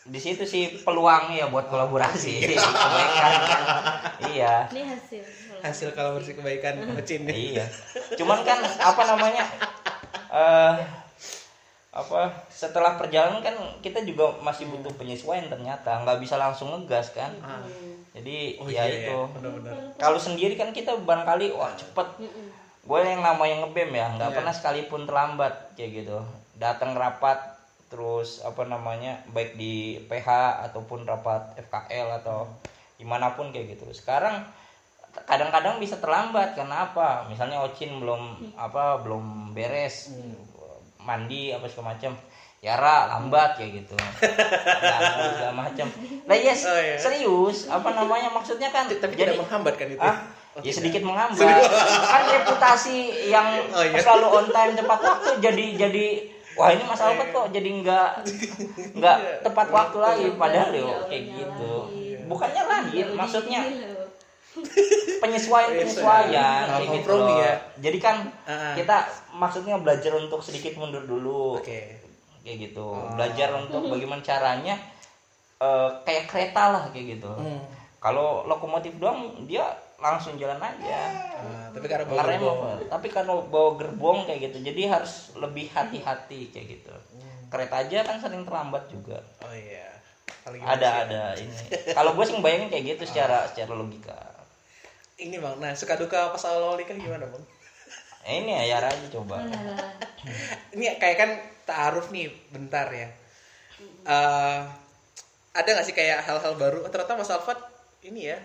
di 0.07 0.20
situ 0.22 0.46
sih 0.46 0.86
peluang 0.86 1.34
ya 1.34 1.50
buat 1.50 1.66
kolaborasi. 1.66 2.34
Kebaikan 2.54 3.32
kan. 3.42 3.62
iya. 4.30 4.54
Ini 4.70 4.82
hasil. 4.86 5.22
hasil 5.57 5.88
kalau 5.98 6.14
bersih 6.14 6.38
kebaikan 6.38 6.78
nih. 6.78 7.59
iya. 7.59 7.66
Cuman 8.14 8.46
kan 8.46 8.62
apa 8.62 9.02
namanya 9.02 9.42
eh 10.30 10.74
apa 11.96 12.44
setelah 12.52 13.00
perjalanan 13.00 13.40
kan 13.40 13.57
kita 13.80 14.04
juga 14.04 14.36
masih 14.44 14.68
butuh 14.70 14.94
penyesuaian 14.94 15.50
ternyata. 15.50 16.07
Nggak 16.07 16.22
bisa 16.22 16.38
langsung 16.38 16.70
ngegas 16.70 17.11
kan. 17.11 17.34
Jadi 18.14 18.61
Oh 18.62 18.68
ya 18.70 18.86
iya, 18.86 19.11
itu. 19.11 19.18
Iya, 19.42 19.96
kalau 19.98 20.20
sendiri 20.20 20.54
kan 20.54 20.70
kita 20.70 20.94
barangkali 21.02 21.50
wah 21.57 21.72
cepet. 21.74 22.07
Gue 22.86 23.00
yang 23.02 23.26
namanya 23.26 23.66
ngebem 23.66 23.90
ya. 23.90 24.07
Nggak 24.14 24.30
Iya. 24.30 24.36
pernah 24.38 24.52
sekalipun 24.54 25.02
terlambat 25.09 25.74
kayak 25.74 26.04
gitu. 26.04 26.18
Datang 26.54 26.94
rapat 26.94 27.55
terus 27.87 28.43
apa 28.43 28.66
namanya 28.66 29.22
baik 29.30 29.55
di 29.55 30.03
PH 30.11 30.28
ataupun 30.70 31.07
rapat 31.07 31.55
FKL 31.61 32.18
atau 32.22 32.51
di 32.99 33.05
mana 33.07 33.34
pun 33.39 33.55
kayak 33.55 33.78
gitu. 33.78 33.87
Sekarang 33.95 34.43
kadang-kadang 35.24 35.78
bisa 35.78 35.97
terlambat 35.97 36.53
karena 36.53 36.91
apa? 36.91 37.24
Misalnya 37.30 37.62
Ocin 37.62 38.03
belum 38.03 38.53
apa 38.59 39.01
belum 39.01 39.55
beres 39.55 40.12
mandi 41.01 41.55
apa 41.55 41.66
segala 41.70 41.95
macam. 41.95 42.12
Yara 42.64 43.07
lambat 43.14 43.61
kayak 43.61 43.84
gitu. 43.84 43.95
Ya, 44.87 44.99
segala 45.37 45.53
macam. 45.55 45.87
Nah 46.26 46.37
yes 46.37 46.66
Oh, 46.66 46.74
iya. 46.74 46.97
serius 46.99 47.68
apa 47.70 47.95
namanya? 47.95 48.32
Maksudnya 48.32 48.72
kan 48.74 48.89
tapi 48.89 49.14
jadi 49.14 49.37
tidak 49.37 49.47
menghambat 49.47 49.74
kan 49.78 49.89
itu. 49.93 50.03
Ah 50.03 50.18
Oh, 50.57 50.64
ya 50.64 50.72
sedikit 50.72 51.05
menghambat. 51.05 51.45
Kan 52.09 52.22
reputasi 52.32 53.28
yang 53.28 53.61
Oh, 53.76 53.84
iya. 53.84 54.01
selalu 54.01 54.26
on 54.32 54.47
time 54.49 54.72
tepat 54.72 55.01
waktu 55.05 55.30
jadi 55.45 55.66
jadi 55.76 56.07
wah 56.57 56.68
ini 56.72 56.82
mas 56.88 57.00
Alfred 57.00 57.30
kok 57.30 57.46
jadi 57.52 57.68
nggak 57.84 58.11
nggak 58.96 59.18
tepat 59.44 59.66
waktu 59.68 59.98
lagi 60.00 60.26
padahal 60.40 60.70
yo 60.72 60.86
Ya, 60.88 60.98
kayak 61.07 61.24
gitu. 61.36 61.72
Bukannya 62.26 62.62
lain 62.66 63.07
maksudnya 63.14 63.61
penyesuaian 65.20 65.70
penyesuaian 65.76 66.64
kayak 66.80 66.88
gitu 66.96 67.14
ya. 67.36 67.52
jadi 67.76 67.98
kan 68.00 68.16
kita 68.72 68.96
maksudnya 69.36 69.76
belajar 69.76 70.16
untuk 70.16 70.40
sedikit 70.40 70.80
mundur 70.80 71.04
dulu. 71.04 71.61
Oke. 71.61 72.00
Kayak 72.40 72.72
gitu. 72.72 72.86
Oh. 72.88 73.12
belajar 73.14 73.52
untuk 73.59 73.90
bagaimana 73.90 74.22
caranya 74.24 74.74
eh, 75.61 75.88
kayak 76.09 76.24
kereta 76.30 76.62
lah 76.72 76.84
kayak 76.90 77.20
gitu. 77.20 77.30
Hmm. 77.30 77.61
kalau 77.96 78.46
lokomotif 78.46 78.94
doang 79.02 79.34
dia 79.50 79.66
langsung 79.97 80.36
jalan 80.36 80.61
aja. 80.61 81.01
Ah, 81.40 81.66
tapi 81.72 81.86
karena 81.88 82.05
bawa 82.05 82.20
ngerem 82.20 82.40
gerbong. 82.40 82.59
apa 82.61 82.84
tapi 82.92 83.07
karena 83.09 83.32
bawa 83.49 83.70
gerbong 83.80 84.18
kayak 84.28 84.40
gitu 84.53 84.57
jadi 84.61 84.82
harus 84.92 85.32
lebih 85.40 85.72
hati-hati 85.72 86.53
kayak 86.53 86.66
gitu. 86.80 86.92
Kereta 87.49 87.76
aja 87.80 87.99
kan 88.05 88.16
sering 88.20 88.44
terlambat 88.44 88.92
juga. 88.92 89.24
Oh 89.40 89.55
iya. 89.57 89.88
Manusia. 90.47 90.68
ada 90.68 90.88
ada 91.09 91.22
ini. 91.42 91.57
Kalau 91.90 92.14
gue 92.14 92.24
sih 92.28 92.36
bayangin 92.38 92.68
kayak 92.70 92.84
gitu 92.97 93.03
secara 93.09 93.49
secara 93.51 93.72
logika. 93.72 94.18
Ini 95.16 95.40
bang. 95.40 95.57
Nah 95.64 95.72
suka 95.72 95.97
duka 95.97 96.28
pas 96.28 96.44
awal 96.44 96.76
nikah 96.76 96.94
gimana 96.94 97.24
bang? 97.24 97.44
Eh, 98.26 98.42
ini 98.42 98.53
ya 98.53 98.62
Yara 98.76 98.90
aja 98.90 99.09
coba. 99.11 99.38
Alah. 99.38 99.78
ini 100.74 100.92
kayak 100.99 101.16
kan 101.16 101.30
taaruf 101.64 102.12
nih 102.12 102.28
bentar 102.53 102.90
ya. 102.92 103.09
Eh, 104.07 104.61
ada 105.57 105.68
nggak 105.72 105.86
sih 105.88 105.97
kayak 105.97 106.20
hal-hal 106.20 106.53
baru? 106.61 106.84
Oh, 106.84 106.90
ternyata 106.92 107.16
Mas 107.16 107.32
Alfat 107.32 107.59
ini 108.05 108.28
ya 108.28 108.38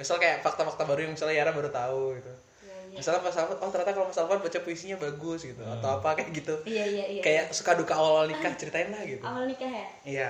misal 0.00 0.16
kayak 0.16 0.40
fakta-fakta 0.40 0.88
baru 0.88 1.04
yang 1.04 1.12
misalnya 1.12 1.36
Yara 1.44 1.52
baru 1.52 1.68
tahu 1.68 2.16
gitu 2.16 2.32
Iya, 2.60 2.76
iya. 2.88 2.96
misalnya 2.98 3.20
Mas 3.22 3.36
Alfat 3.36 3.58
oh 3.60 3.70
ternyata 3.70 3.92
kalau 3.92 4.06
Mas 4.08 4.18
Alfat 4.18 4.40
baca 4.40 4.58
puisinya 4.64 4.96
bagus 4.96 5.40
gitu 5.44 5.62
atau 5.62 5.88
apa 6.00 6.08
kayak 6.16 6.32
gitu 6.32 6.54
Iya 6.64 6.84
iya 6.88 7.04
iya. 7.18 7.22
kayak 7.22 7.44
suka 7.52 7.76
duka 7.76 7.94
awal 7.94 8.24
nikah 8.26 8.50
ceritain 8.56 8.88
lah 8.90 9.04
gitu 9.04 9.22
awal 9.22 9.44
nikah 9.44 9.68
ya. 9.68 9.86
iya 10.02 10.28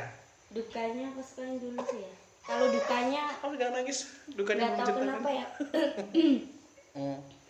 Dukanya 0.50 1.14
apa 1.14 1.22
sukanya 1.22 1.56
dulu 1.62 1.78
sih 1.86 2.02
ya? 2.02 2.12
Kalau 2.42 2.66
dukanya 2.74 3.22
kamu 3.38 3.54
jangan 3.54 3.74
nangis 3.78 3.98
dukanya 4.34 4.62
nggak 4.74 4.82
tahu 4.82 4.98
kenapa 4.98 5.28
ya. 5.30 5.46
Hmm. 6.90 7.18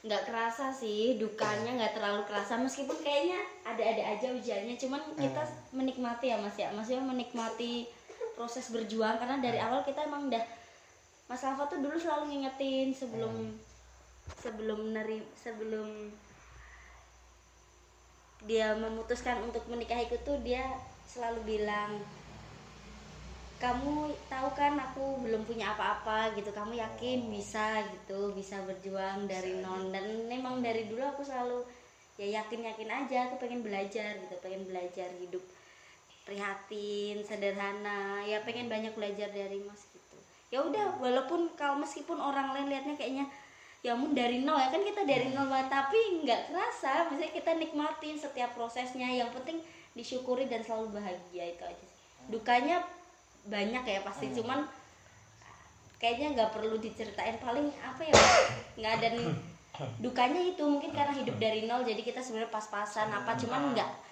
nggak 0.00 0.22
kerasa 0.32 0.72
sih 0.72 1.20
dukanya 1.20 1.76
nggak 1.76 1.92
terlalu 1.92 2.24
kerasa 2.24 2.56
meskipun 2.56 2.96
kayaknya 3.04 3.36
ada-ada 3.68 4.16
aja 4.16 4.32
ujiannya 4.32 4.80
cuman 4.80 5.00
kita 5.12 5.44
menikmati 5.76 6.32
ya 6.32 6.40
mas 6.40 6.56
ya 6.56 6.72
maksudnya 6.72 7.04
menikmati 7.04 7.84
proses 8.32 8.72
berjuang 8.72 9.20
karena 9.20 9.36
dari 9.44 9.60
awal 9.60 9.84
kita 9.84 10.08
emang 10.08 10.32
udah 10.32 10.40
Mas 11.30 11.46
Alfa 11.46 11.70
tuh 11.70 11.78
dulu 11.78 11.94
selalu 11.94 12.34
ngingetin 12.34 12.90
sebelum 12.90 13.54
sebelum 14.42 14.90
neri 14.90 15.22
sebelum 15.38 16.10
dia 18.50 18.74
memutuskan 18.74 19.38
untuk 19.46 19.62
menikahiku 19.70 20.18
tuh 20.26 20.42
dia 20.42 20.66
selalu 21.06 21.54
bilang 21.54 22.02
kamu 23.60 24.10
tahu 24.32 24.48
kan 24.56 24.74
aku 24.80 25.20
belum 25.20 25.44
punya 25.44 25.76
apa-apa 25.76 26.32
gitu 26.34 26.48
kamu 26.50 26.80
yakin 26.80 27.28
bisa 27.28 27.84
gitu 27.92 28.32
bisa 28.32 28.58
berjuang 28.64 29.28
dari 29.28 29.60
nol 29.60 29.92
dan 29.92 30.26
memang 30.26 30.64
dari 30.64 30.88
dulu 30.88 31.04
aku 31.04 31.22
selalu 31.22 31.62
ya 32.16 32.40
yakin 32.40 32.64
yakin 32.64 32.88
aja 32.88 33.28
aku 33.28 33.36
pengen 33.36 33.60
belajar 33.60 34.16
gitu 34.16 34.34
pengen 34.40 34.64
belajar 34.64 35.12
hidup 35.20 35.44
prihatin 36.24 37.20
sederhana 37.20 38.24
ya 38.24 38.40
pengen 38.48 38.72
banyak 38.72 38.96
belajar 38.96 39.28
dari 39.28 39.60
mas 39.60 39.89
ya 40.50 40.58
udah 40.66 40.98
walaupun 40.98 41.54
kalau 41.54 41.78
meskipun 41.78 42.18
orang 42.18 42.50
lain 42.50 42.66
lihatnya 42.66 42.98
kayaknya 42.98 43.26
ya 43.80 43.96
ampun 43.96 44.12
dari 44.12 44.42
nol 44.42 44.58
ya. 44.58 44.68
Kan 44.68 44.82
kita 44.82 45.06
dari 45.06 45.30
nol 45.30 45.46
banget 45.46 45.70
tapi 45.70 46.26
nggak 46.26 46.50
kerasa 46.50 47.08
misalnya 47.08 47.32
kita 47.32 47.50
nikmatin 47.56 48.16
setiap 48.18 48.50
prosesnya. 48.58 49.08
Yang 49.08 49.30
penting 49.40 49.58
disyukuri 49.94 50.50
dan 50.50 50.60
selalu 50.66 51.00
bahagia 51.00 51.54
itu 51.54 51.62
aja 51.64 51.86
sih. 51.86 51.98
dukanya 52.30 52.84
banyak 53.48 53.80
ya 53.80 54.04
pasti 54.04 54.30
cuman 54.36 54.68
kayaknya 55.96 56.36
nggak 56.36 56.50
perlu 56.52 56.76
diceritain. 56.82 57.38
Paling 57.38 57.70
apa 57.80 58.02
ya 58.02 58.14
nggak 58.76 58.92
ada 59.00 59.08
nih. 59.16 59.30
Dukanya 59.96 60.44
itu 60.44 60.60
mungkin 60.66 60.92
karena 60.92 61.14
hidup 61.14 61.40
dari 61.40 61.64
nol 61.64 61.86
jadi 61.86 62.02
kita 62.02 62.20
sebenarnya 62.20 62.52
pas-pasan 62.52 63.08
apa 63.08 63.32
cuman 63.38 63.72
nggak 63.72 64.09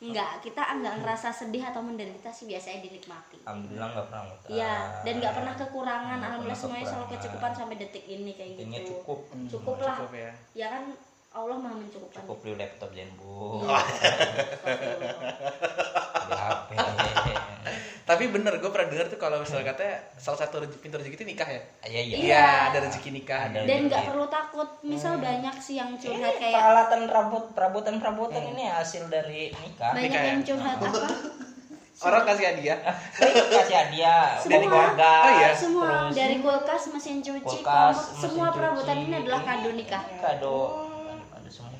nggak 0.00 0.40
kita 0.40 0.62
nggak 0.80 0.94
ngerasa 1.04 1.28
sedih 1.28 1.60
atau 1.60 1.84
menderita 1.84 2.32
sih 2.32 2.48
biasanya 2.48 2.80
dinikmati 2.80 3.36
alhamdulillah 3.44 3.88
nggak 3.92 4.06
pernah 4.08 4.22
ngutang 4.24 4.48
Iya, 4.50 4.74
dan 5.04 5.14
nggak 5.20 5.34
pernah 5.36 5.54
kekurangan. 5.54 6.18
Alhamdulillah 6.18 6.40
pernah 6.40 6.56
semuanya 6.56 6.86
selalu 6.88 7.06
kecukupan 7.12 7.52
sampai 7.52 7.76
detik 7.76 8.04
ini 8.04 8.32
kayak 8.32 8.50
Intinya 8.56 8.78
gitu. 8.80 8.90
cukup 8.96 9.18
Cukup 9.46 9.76
lah. 9.78 9.96
cukup 10.00 10.12
ya 10.16 10.30
Ya 10.56 10.66
kan 10.72 10.84
Allah 11.32 11.56
maha 11.56 11.72
mencukupkan. 11.76 12.20
cukup 12.20 12.36
beli 12.40 12.52
laptop 12.56 12.88
Zenbook 12.90 13.62
Iya. 13.62 13.78
Astagfirullah. 13.78 15.14
beli 16.66 16.76
HP 16.76 17.26
tapi 18.02 18.26
bener 18.26 18.52
gue 18.58 18.66
pernah 18.66 18.88
dengar 18.88 19.06
tuh 19.06 19.16
kalau 19.16 19.38
misalnya 19.38 19.62
katanya 19.68 19.94
salah 20.16 20.36
satu 20.36 20.58
rezeki 20.58 20.76
pintu 20.80 20.96
rezeki 20.98 21.14
itu 21.14 21.24
nikah 21.24 21.46
ya 21.46 21.60
iya 21.86 22.00
iya 22.02 22.16
Iya. 22.18 22.44
ada 22.66 22.76
rezeki 22.82 23.08
nikah 23.12 23.38
Ada. 23.46 23.58
Dan 23.62 23.78
nggak 23.86 23.96
Iya. 23.96 24.08
perlu 24.10 24.24
takut. 24.26 24.68
Misal 24.82 25.12
banyak 25.16 25.54
sih 25.56 25.76
yang 25.76 25.88
ini 25.92 26.00
curhat 26.10 26.34
kayak 26.34 26.52
peralatan 26.52 27.00
perabot 27.06 27.42
perabotan 27.52 27.94
perabotan 27.96 28.42
ini 28.48 28.64
hasil 28.66 29.06
dari 29.06 29.52
nikah 29.54 29.92
banyak 29.92 30.02
nikah 30.04 30.20
ya? 30.20 30.28
yang 30.28 30.40
curhat 30.42 30.76
apa? 30.76 30.88
orang 32.00 32.22
kasih 32.26 32.44
hadiah 32.48 32.78
Ini 33.14 33.30
kasih 33.54 33.76
hadiah 33.78 34.24
dari 34.34 34.42
Semua. 34.58 34.66
keluarga 34.66 35.10
Oh 35.14 35.30
iya? 35.32 35.48
Semua 35.54 35.84
terus 35.86 36.12
dari 36.16 36.36
kulkas, 36.40 36.82
mesin 36.90 37.16
cuci, 37.20 37.40
kulkas 37.44 37.62
kompor, 37.62 37.94
mesin 37.94 38.18
semua 38.18 38.46
perabotan 38.50 38.96
cuci. 38.96 39.04
ini 39.04 39.14
adalah 39.16 39.40
kado 39.44 39.70
nikah. 39.70 40.02
kado 40.18 40.58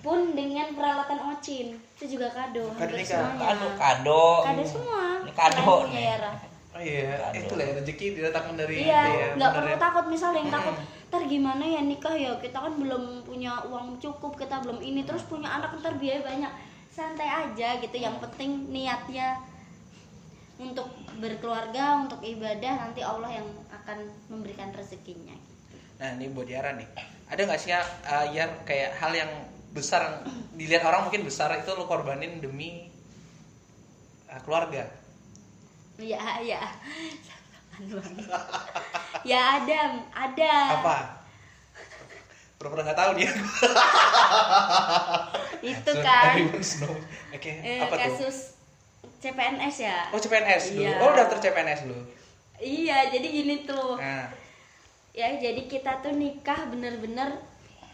Pun 0.00 0.32
dengan 0.32 0.72
peralatan 0.72 1.20
ocin. 1.32 1.76
Itu 1.96 2.16
juga 2.16 2.32
kado. 2.32 2.72
Kado 2.76 2.96
semuanya. 2.96 3.36
kado 3.36 3.68
kado. 3.76 4.24
Kado 4.48 4.64
semua. 4.64 5.02
Ini 5.24 5.32
kado 5.36 5.72
nih. 5.92 6.06
Oh 6.70 6.78
iya 6.78 7.34
itu 7.34 7.58
lah 7.58 7.66
ya 7.66 7.72
rezeki 7.82 8.06
didatangkan 8.14 8.54
dari 8.54 8.86
Iya, 8.86 9.02
itu 9.02 9.18
ya 9.18 9.28
nggak 9.36 9.52
perlu 9.58 9.70
ya. 9.74 9.78
takut. 9.82 10.04
Misal 10.06 10.30
yang 10.38 10.48
takut 10.48 10.76
ntar 11.10 11.22
gimana 11.26 11.64
ya 11.66 11.80
nikah 11.82 12.14
ya? 12.14 12.30
Kita 12.38 12.62
kan 12.62 12.72
belum 12.78 13.26
punya 13.26 13.58
uang 13.66 13.98
cukup 13.98 14.38
kita 14.38 14.62
belum 14.62 14.78
ini. 14.80 15.02
Terus 15.02 15.26
punya 15.26 15.50
anak 15.50 15.76
ntar 15.82 15.98
biaya 15.98 16.22
banyak. 16.22 16.52
Santai 16.88 17.26
aja 17.26 17.76
gitu. 17.82 17.96
Yang 17.98 18.22
penting 18.22 18.70
niatnya 18.70 19.42
untuk 20.60 20.92
berkeluarga 21.16 22.04
untuk 22.04 22.20
ibadah 22.20 22.88
nanti 22.88 23.00
Allah 23.00 23.40
yang 23.40 23.48
akan 23.72 23.98
memberikan 24.28 24.68
rezekinya. 24.76 25.32
Nah 26.00 26.16
ini 26.16 26.32
buat 26.32 26.48
Yara 26.48 26.76
nih, 26.76 26.88
ada 27.28 27.40
nggak 27.44 27.60
sih 27.60 27.72
ya 27.72 27.80
uh, 28.08 28.24
Yar 28.32 28.64
kayak 28.64 28.96
hal 28.96 29.12
yang 29.12 29.28
besar 29.70 30.26
dilihat 30.58 30.82
orang 30.82 31.06
mungkin 31.06 31.22
besar 31.22 31.54
itu 31.54 31.70
lo 31.74 31.86
korbanin 31.86 32.42
demi 32.42 32.90
uh, 34.26 34.40
keluarga? 34.42 34.86
ya 36.00 36.40
ya 36.40 36.62
ya 39.30 39.40
ada 39.60 39.80
ada 40.12 40.52
Apa? 40.80 40.96
Pura-pura 42.56 42.84
nggak 42.84 42.98
tahu 42.98 43.10
dia. 43.16 43.32
itu 45.64 45.92
So, 45.92 46.00
kan. 46.04 46.34
Oke, 47.32 47.52
eh, 47.64 47.80
apa 47.80 47.94
tuh? 47.96 48.00
kasus 48.00 48.36
CPNS 49.20 49.76
ya 49.80 49.98
Oh 50.12 50.20
CPNS 50.20 50.76
lu. 50.76 50.84
Iya. 50.84 51.00
Oh 51.00 51.12
daftar 51.12 51.40
CPNS 51.40 51.88
lu. 51.88 51.96
iya 52.60 53.08
jadi 53.08 53.24
gini 53.24 53.64
tuh 53.64 53.96
Nah, 53.96 54.28
ya 55.16 55.28
jadi 55.40 55.64
kita 55.64 56.04
tuh 56.04 56.12
nikah 56.12 56.68
bener-bener 56.68 57.40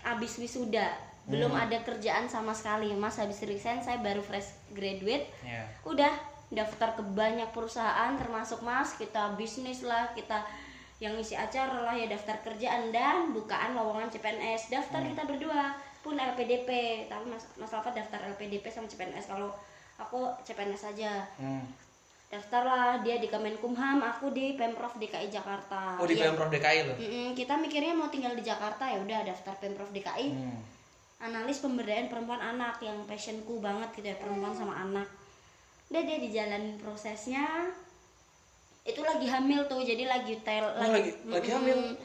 abis 0.02 0.38
wisuda 0.42 0.90
belum 1.26 1.50
Hmm. 1.50 1.58
ada 1.60 1.78
kerjaan 1.80 2.26
sama 2.26 2.50
sekali 2.50 2.90
mas 2.92 3.16
habis 3.16 3.42
resign 3.42 3.78
saya 3.78 3.98
baru 3.98 4.20
fresh 4.20 4.46
graduate 4.70 5.26
ya. 5.42 5.66
udah 5.82 6.14
daftar 6.48 6.94
ke 6.94 7.02
banyak 7.04 7.50
perusahaan 7.50 8.14
termasuk 8.14 8.62
mas 8.62 8.94
kita 8.94 9.34
bisnis 9.34 9.82
lah 9.82 10.06
kita 10.12 10.46
yang 10.96 11.12
isi 11.14 11.34
acara 11.34 11.82
lah 11.82 11.92
ya 11.92 12.06
daftar 12.06 12.38
kerjaan 12.40 12.88
dan 12.88 13.30
bukaan 13.30 13.74
lowongan 13.74 14.06
CPNS 14.08 14.70
daftar 14.70 15.02
Hmm. 15.02 15.10
kita 15.10 15.22
berdua 15.24 15.74
pun 16.00 16.14
LPDP 16.14 16.68
tapi 17.04 17.26
mas 17.26 17.42
mas 17.54 17.68
Alfa 17.68 17.90
daftar 17.90 18.22
LPDP 18.28 18.62
sama 18.68 18.86
CPNS 18.86 19.26
kalau 19.26 19.50
aku 19.98 20.30
CPNS 20.40 20.82
aja 20.88 21.26
Hmm. 21.36 21.66
daftarlah 22.28 23.00
dia 23.00 23.18
di 23.18 23.26
Kemenkumham 23.26 23.98
aku 24.00 24.30
di 24.30 24.54
Pemprov 24.54 24.94
DKI 24.94 25.26
Jakarta 25.28 25.94
Oh 25.96 26.06
di 26.06 26.14
Iya. 26.14 26.30
Pemprov 26.30 26.48
DKI 26.48 26.80
lo. 26.84 26.94
Mm-mm, 26.96 27.28
kita 27.32 27.54
mikirnya 27.54 27.90
mau 27.92 28.06
tinggal 28.06 28.32
di 28.32 28.42
Jakarta 28.42 28.82
ya 28.84 28.98
udah 28.98 29.20
daftar 29.24 29.54
Pemprov 29.56 29.90
DKI 29.90 30.30
Hmm. 30.32 30.58
Analis 31.18 31.58
pemberdayaan 31.58 32.06
perempuan 32.06 32.38
anak 32.38 32.76
yang 32.78 33.00
passionku 33.04 33.58
banget 33.58 33.88
gitu 33.94 34.06
ya 34.06 34.16
perempuan 34.16 34.52
sama 34.52 34.76
anak. 34.78 35.08
Udah 35.88 36.02
dia 36.02 36.18
dijalanin 36.18 36.76
prosesnya. 36.76 37.72
Itu 38.82 39.02
lagi 39.02 39.26
hamil 39.26 39.66
tuh 39.66 39.80
jadi 39.80 40.06
lagi 40.06 40.38
tel 40.40 40.62
Oh, 40.62 40.78
lagi- 40.78 41.16
lagi 41.24 41.48
hamil. 41.50 41.96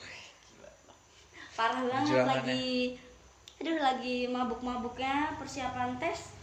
parah 1.52 1.84
banget 1.84 2.24
lagi 2.24 2.96
aduh 3.62 3.78
lagi 3.78 4.26
mabuk-mabuknya 4.26 5.38
persiapan 5.38 5.94
tes. 5.96 6.34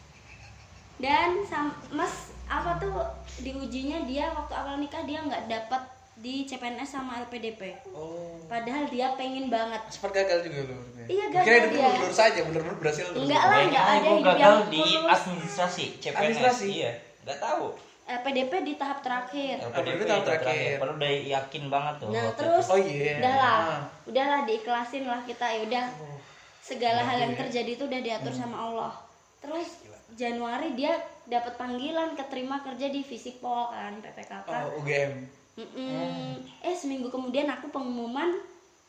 Dan 0.99 1.43
sam- 1.43 1.75
mas 1.91 2.31
apa 2.47 2.79
tuh 2.79 2.95
diujinya 3.39 4.03
dia 4.05 4.31
waktu 4.31 4.53
awal 4.53 4.79
nikah 4.79 5.03
dia 5.03 5.19
nggak 5.21 5.47
dapat 5.47 5.83
di 6.19 6.43
CPNS 6.43 6.91
sama 6.91 7.23
LPDP 7.23 7.79
Oh. 7.89 8.43
padahal 8.45 8.87
dia 8.87 9.15
pengen 9.15 9.47
banget 9.47 9.79
Sempat 9.89 10.11
gagal 10.13 10.39
juga 10.43 10.67
lu. 10.67 10.77
Iya, 11.07 11.25
gagal 11.31 11.45
Kira 11.45 11.57
hidupnya 11.63 11.79
dia. 11.87 12.01
lurus 12.01 12.17
saja, 12.17 12.41
bener-bener 12.43 12.77
berhasil 12.77 13.05
terus. 13.07 13.23
Enggak 13.23 13.39
lah. 13.41 13.51
Kayaknya 13.51 13.71
nggak 13.71 13.87
ada 13.87 13.99
hidup 14.03 14.19
gagal 14.21 14.43
yang 14.43 14.59
di 14.69 14.83
administrasi 15.09 15.85
CPNS 15.97 16.19
Administrasi? 16.19 16.67
iya 16.69 16.93
nggak 17.23 17.39
tahu 17.39 17.67
LPDP 18.09 18.53
di 18.63 18.75
tahap 18.75 18.99
terakhir 19.01 19.55
LPDP 19.63 20.01
tahap 20.03 20.17
itu 20.19 20.27
terakhir. 20.27 20.75
Padahal 20.77 20.97
udah 20.97 21.13
yakin 21.13 21.63
banget 21.69 21.95
tuh 21.97 22.09
nah 22.09 22.27
terus 22.33 22.65
Oh 22.67 22.79
iya. 22.79 23.15
udahlah 23.17 23.57
Ah. 23.61 23.81
udahlah 24.05 24.41
diikhlasin 24.43 25.05
lah 25.05 25.21
kita 25.23 25.47
ya 25.47 25.61
udah 25.63 25.85
Oh. 25.99 26.19
segala 26.59 27.01
hal 27.01 27.17
yang 27.21 27.33
ya. 27.33 27.39
terjadi 27.39 27.71
itu 27.71 27.85
udah 27.85 28.01
diatur 28.01 28.33
Hmm. 28.33 28.41
sama 28.41 28.57
Allah 28.59 28.93
terus 29.39 29.69
Januari 30.11 30.73
dia 30.73 30.97
dapat 31.25 31.55
panggilan 31.55 32.17
keterima 32.17 32.59
kerja 32.59 32.89
di 32.89 33.01
Visipol 33.03 33.71
kan 33.71 34.01
PPKK 34.01 34.49
Oh, 34.49 34.81
UGM. 34.81 35.13
Mm-mm. 35.59 36.39
eh 36.63 36.73
seminggu 36.73 37.11
kemudian 37.11 37.51
aku 37.51 37.67
pengumuman 37.69 38.31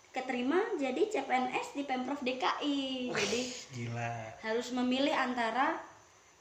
keterima 0.10 0.58
jadi 0.78 1.02
CPNS 1.02 1.74
di 1.74 1.84
Pemprov 1.84 2.22
DKI 2.22 3.10
jadi 3.10 3.42
Gila. 3.74 4.14
harus 4.42 4.70
memilih 4.70 5.14
antara 5.14 5.78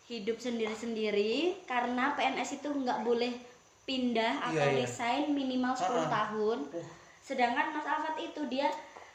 hidup 0.04 0.36
sendiri-sendiri 0.36 1.64
karena 1.64 2.12
PNS 2.12 2.60
itu 2.60 2.68
nggak 2.68 3.04
boleh 3.04 3.32
pindah 3.84 4.40
atau 4.42 4.68
Iya, 4.68 4.72
iya. 4.72 4.78
resign 4.84 5.32
minimal 5.32 5.72
10 5.72 5.84
Ah, 5.84 5.96
ah. 5.96 6.08
tahun. 6.08 6.58
Sedangkan 7.20 7.72
Mas 7.72 7.84
Afat 7.84 8.16
itu 8.16 8.40
dia 8.48 8.68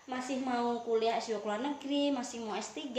masih 0.05 0.41
mau 0.41 0.81
kuliah 0.81 1.17
S2 1.17 1.39
ke 1.39 1.45
luar 1.45 1.61
negeri, 1.61 2.09
masih 2.09 2.41
mau 2.41 2.53
S3 2.53 2.93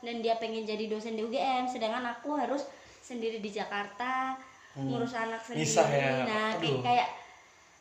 dan 0.00 0.14
dia 0.18 0.34
pengen 0.38 0.62
jadi 0.62 0.86
dosen 0.86 1.14
di 1.14 1.22
UGM, 1.22 1.66
sedangkan 1.66 2.06
aku 2.08 2.34
harus 2.34 2.66
sendiri 2.98 3.38
di 3.38 3.50
Jakarta 3.50 4.34
ngurus 4.74 5.14
anak 5.14 5.42
sendiri. 5.42 5.62
Misah 5.62 5.88
ya. 5.90 6.10
Nah, 6.22 6.46
Aduh. 6.54 6.82
kayak 6.82 7.06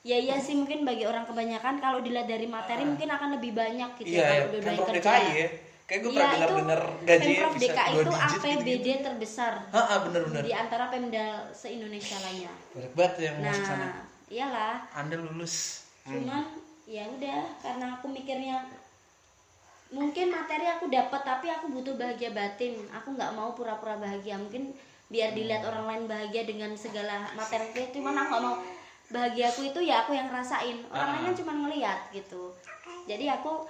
ya 0.02 0.16
iya 0.16 0.38
sih 0.38 0.54
mungkin 0.54 0.82
bagi 0.82 1.04
orang 1.04 1.24
kebanyakan 1.24 1.78
kalau 1.78 2.00
dilihat 2.00 2.26
dari 2.26 2.45
materi 2.45 2.84
mungkin 2.84 3.08
akan 3.08 3.30
lebih 3.38 3.52
banyak 3.54 3.89
gitu 3.98 4.08
Iya, 4.14 4.22
ya 4.22 4.28
ya. 4.28 4.41
kalau 4.45 4.52
Pemprov 4.54 4.88
kerja. 4.88 5.02
DKI 5.04 5.32
ya. 5.34 5.50
Kayak 5.88 6.00
gue 6.04 6.12
Iya, 6.12 6.20
pernah 6.20 6.28
itu 6.28 6.41
dengar-dengar 6.43 6.82
gaji 7.02 7.28
Pemprov 7.28 7.54
bisa 7.54 7.64
DKI 7.64 7.91
itu 7.95 8.14
APBD 8.14 8.88
terbesar 9.02 9.54
Heeh, 9.70 9.98
bener-bener. 10.04 10.41
di 10.43 10.52
antara 10.52 10.84
Pemda 10.88 11.26
se-Indonesia 11.52 12.18
lainnya. 12.20 12.54
Berat 12.72 12.93
banget 12.93 13.14
yang 13.24 13.36
masuk 13.39 13.64
sana. 13.64 13.80
Nah, 13.80 13.93
iyalah. 14.28 14.76
Anda 14.93 15.16
lulus. 15.18 15.56
Hmm. 16.04 16.14
Cuman 16.18 16.43
ya 16.88 17.04
udah 17.04 17.39
karena 17.60 17.86
aku 17.95 18.06
mikirnya 18.08 18.56
mungkin 19.88 20.28
materi 20.30 20.68
aku 20.68 20.88
dapat 20.88 21.22
tapi 21.24 21.48
aku 21.48 21.72
butuh 21.72 21.95
bahagia 21.95 22.32
batin. 22.32 22.76
Aku 22.91 23.16
nggak 23.16 23.32
mau 23.34 23.52
pura-pura 23.52 23.95
bahagia. 23.95 24.36
Mungkin 24.36 24.76
biar 25.08 25.32
dilihat 25.32 25.64
orang 25.64 25.88
lain 25.88 26.04
bahagia 26.06 26.43
dengan 26.43 26.76
segala 26.76 27.32
materi 27.32 27.72
itu 27.72 27.95
cuman 27.95 28.12
aku 28.18 28.28
nggak 28.30 28.43
mau 28.43 28.56
bahagiaku 29.08 29.72
itu 29.72 29.80
ya 29.88 30.03
aku 30.03 30.12
yang 30.12 30.28
rasain 30.28 30.84
orang 30.91 31.20
lain 31.20 31.26
kan 31.32 31.36
cuma 31.39 31.53
ngelihat 31.55 31.99
gitu. 32.12 32.51
Jadi 33.08 33.26
aku 33.32 33.64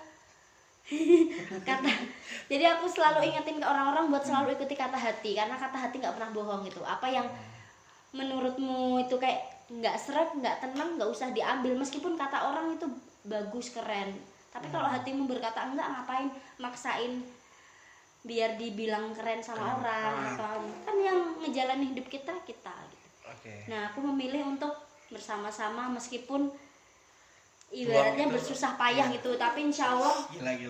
kata 1.68 1.92
jadi 2.48 2.80
aku 2.80 2.88
selalu 2.88 3.28
ingetin 3.28 3.60
ke 3.60 3.68
orang-orang 3.68 4.08
buat 4.08 4.24
selalu 4.24 4.56
ikuti 4.56 4.74
kata 4.74 4.96
hati 4.96 5.36
karena 5.36 5.60
kata 5.60 5.78
hati 5.78 6.02
nggak 6.02 6.16
pernah 6.18 6.32
bohong 6.34 6.66
gitu. 6.66 6.82
Apa 6.82 7.06
yang 7.12 7.28
menurutmu 8.16 9.04
itu 9.04 9.20
kayak 9.22 9.46
nggak 9.68 10.00
seret 10.00 10.32
nggak 10.34 10.64
tenang 10.64 10.98
nggak 10.98 11.10
usah 11.12 11.30
diambil. 11.30 11.78
Meskipun 11.78 12.18
kata 12.18 12.50
orang 12.50 12.74
itu 12.74 12.88
bagus 13.28 13.70
keren. 13.70 14.18
Tapi 14.50 14.74
kalau 14.74 14.90
hatimu 14.90 15.30
berkata 15.30 15.70
enggak 15.70 15.86
ngapain 15.86 16.34
maksain 16.58 17.22
biar 18.26 18.58
dibilang 18.58 19.14
keren 19.14 19.44
sama 19.44 19.78
orang? 19.78 20.34
Atau 20.34 20.66
kan 20.82 20.96
yang 20.98 21.38
ngejalanin 21.46 21.94
hidup 21.94 22.10
kita 22.10 22.34
kita 22.42 22.74
gitu. 22.90 23.08
Oke. 23.28 23.68
nah 23.68 23.92
aku 23.92 24.00
memilih 24.08 24.56
untuk 24.56 24.87
bersama-sama 25.08 25.88
meskipun 25.90 26.52
ibaratnya 27.68 28.32
bersusah 28.32 28.80
payah 28.80 29.12
gitu 29.12 29.36
tapi 29.36 29.68
insya 29.68 29.92
Allah 29.92 30.16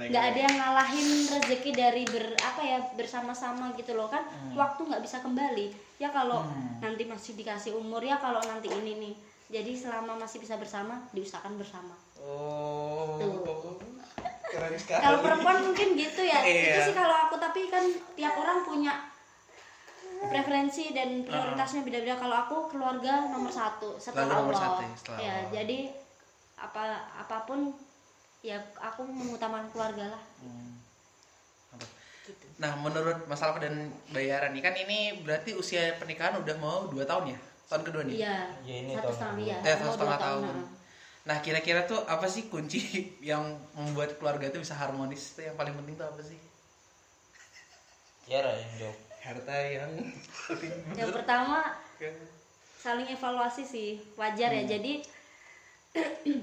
nggak 0.10 0.24
ada 0.34 0.40
yang 0.40 0.56
ngalahin 0.58 1.08
rezeki 1.30 1.72
dari 1.72 2.04
ber 2.04 2.34
apa 2.42 2.62
ya 2.62 2.80
bersama-sama 2.98 3.70
gitu 3.78 3.94
loh 3.94 4.10
kan 4.10 4.26
waktu 4.58 4.82
nggak 4.82 5.06
bisa 5.06 5.22
kembali 5.22 5.70
ya 5.98 6.10
kalau 6.10 6.42
nanti 6.80 7.06
masih 7.06 7.38
dikasih 7.38 7.78
umur 7.78 8.02
ya 8.02 8.18
kalau 8.18 8.42
nanti 8.42 8.66
ini 8.74 8.98
nih 8.98 9.14
jadi 9.48 9.72
selama 9.78 10.18
masih 10.18 10.42
bisa 10.42 10.58
bersama 10.58 11.06
diusahakan 11.14 11.56
bersama 11.56 11.94
Oh. 12.18 13.14
Tuh. 13.22 13.78
Keren 14.50 14.74
sekali. 14.74 15.00
kalau 15.00 15.22
perempuan 15.22 15.62
mungkin 15.62 15.94
gitu 15.94 16.26
ya 16.26 16.42
Iya. 16.42 16.82
itu 16.82 16.90
sih 16.90 16.96
kalau 16.98 17.30
aku 17.30 17.38
tapi 17.38 17.70
kan 17.70 17.86
tiap 18.18 18.34
orang 18.36 18.66
punya 18.66 19.06
preferensi 20.20 20.90
dan 20.92 21.22
prioritasnya 21.22 21.82
beda-beda 21.82 22.16
kalau 22.16 22.36
aku 22.40 22.58
keluarga 22.68 23.28
nomor 23.28 23.50
satu 23.50 23.96
setelah 23.96 24.26
Selalu 24.26 24.40
nomor 24.40 24.54
Allah 24.54 24.64
satu 24.64 24.82
ya, 24.82 24.92
setelah 24.96 25.20
ya 25.20 25.32
Allah. 25.32 25.50
jadi 25.52 25.78
apa 26.58 26.84
apa 27.16 27.38
pun 27.44 27.60
ya 28.42 28.58
aku 28.76 29.02
mengutamakan 29.04 29.68
keluarga 29.70 30.06
lah 30.10 30.24
Hmm. 30.38 30.74
Apa? 31.72 31.86
Nah, 32.58 32.72
menurut 32.78 33.18
Mas 33.26 33.40
Alfa 33.40 33.60
dan 33.60 33.76
Bayaran 34.10 34.52
nih 34.52 34.62
kan 34.62 34.74
ini 34.74 35.00
berarti 35.22 35.54
usia 35.54 35.94
pernikahan 35.96 36.38
udah 36.38 36.56
mau 36.58 36.88
2 36.88 37.04
tahun 37.04 37.34
ya? 37.34 37.40
Tahun 37.68 37.84
kedua 37.84 38.02
nih. 38.04 38.16
iya 38.18 38.38
Ya, 38.64 38.76
ini 38.80 38.92
satu 38.94 39.12
tahun 39.12 39.16
setengah 39.16 39.44
ya 39.44 39.58
Eh, 39.60 39.70
satu 39.70 39.84
mau 39.84 39.94
setengah 39.94 40.18
dua 40.18 40.26
tahun. 40.26 40.44
nah. 40.48 40.68
Nah, 41.28 41.38
kira-kira 41.42 41.84
tuh 41.84 42.00
apa 42.06 42.24
sih 42.26 42.48
kunci 42.48 42.80
yang 43.22 43.44
membuat 43.74 44.16
keluarga 44.16 44.48
itu 44.48 44.60
bisa 44.60 44.74
harmonis? 44.74 45.36
Itu 45.36 45.44
yang 45.44 45.56
paling 45.56 45.76
penting 45.76 45.96
tuh 45.96 46.08
apa 46.08 46.22
sih? 46.22 46.40
Tiara 48.24 48.52
yang 48.54 48.72
jawab 48.78 48.98
Harta 49.28 49.56
yang 49.60 49.92
paling 50.48 50.96
yang 50.96 51.12
pertama 51.12 51.76
Kan? 52.00 52.16
saling 52.78 53.08
evaluasi 53.10 53.68
sih 53.68 53.90
wajar 54.16 54.48
Hmm. 54.50 54.64
ya 54.64 54.80
jadi 54.80 54.94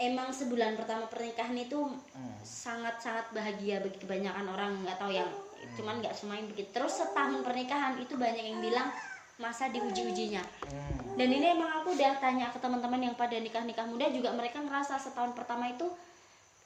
emang 0.00 0.32
sebulan 0.32 0.74
pertama 0.74 1.04
pernikahan 1.06 1.54
itu 1.54 1.84
Hmm. 2.14 2.36
sangat-sangat 2.40 3.30
bahagia 3.30 3.78
bagi 3.78 3.98
kebanyakan 3.98 4.46
orang 4.48 4.72
nggak 4.80 4.96
tahu 4.96 5.12
yang 5.12 5.28
Hmm. 5.28 5.74
cuman 5.76 5.94
nggak 6.00 6.14
semuanya 6.14 6.44
begitu 6.46 6.70
terus 6.72 6.96
setahun 6.96 7.42
pernikahan 7.42 7.98
itu 7.98 8.14
banyak 8.14 8.44
yang 8.44 8.60
bilang 8.60 8.88
masa 9.36 9.66
diuji-ujinya 9.68 10.40
Hmm. 10.40 11.18
dan 11.18 11.28
ini 11.28 11.46
emang 11.52 11.82
aku 11.82 11.92
udah 11.92 12.16
tanya 12.16 12.48
ke 12.48 12.58
teman-teman 12.58 13.02
yang 13.02 13.14
pada 13.14 13.36
nikah-nikah 13.36 13.84
muda 13.84 14.06
juga 14.08 14.30
mereka 14.30 14.62
ngerasa 14.62 14.96
setahun 14.96 15.34
pertama 15.34 15.68
itu 15.68 15.84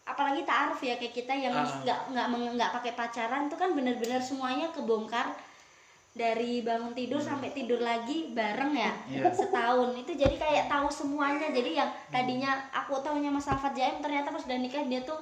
apalagi 0.09 0.43
taaruf 0.43 0.81
ya 0.81 0.97
kayak 0.97 1.13
kita 1.13 1.31
yang 1.31 1.53
Ah. 1.53 1.69
nggak 1.79 2.01
nggak 2.09 2.27
meng- 2.27 2.55
nggak 2.57 2.73
pakai 2.73 2.93
pacaran 2.93 3.47
itu 3.47 3.55
kan 3.55 3.71
bener-bener 3.71 4.19
semuanya 4.19 4.69
kebongkar. 4.71 5.37
Dari 6.11 6.67
bangun 6.67 6.91
tidur 6.93 7.21
sampai 7.21 7.53
tidur 7.53 7.79
lagi 7.79 8.33
bareng 8.33 8.75
ya 8.75 8.91
Iya. 9.07 9.31
setahun. 9.31 9.95
Itu 9.95 10.13
jadi 10.13 10.35
kayak 10.35 10.67
tahu 10.67 10.91
semuanya. 10.91 11.47
Jadi 11.49 11.79
yang 11.79 11.87
tadinya 12.09 12.59
aku 12.73 12.99
taunya 12.99 13.29
Mas 13.29 13.47
Alfat 13.47 13.71
Jaim 13.71 14.01
ternyata 14.01 14.29
pas 14.29 14.43
udah 14.43 14.59
nikah 14.59 14.83
dia 14.83 14.99
tuh 15.01 15.15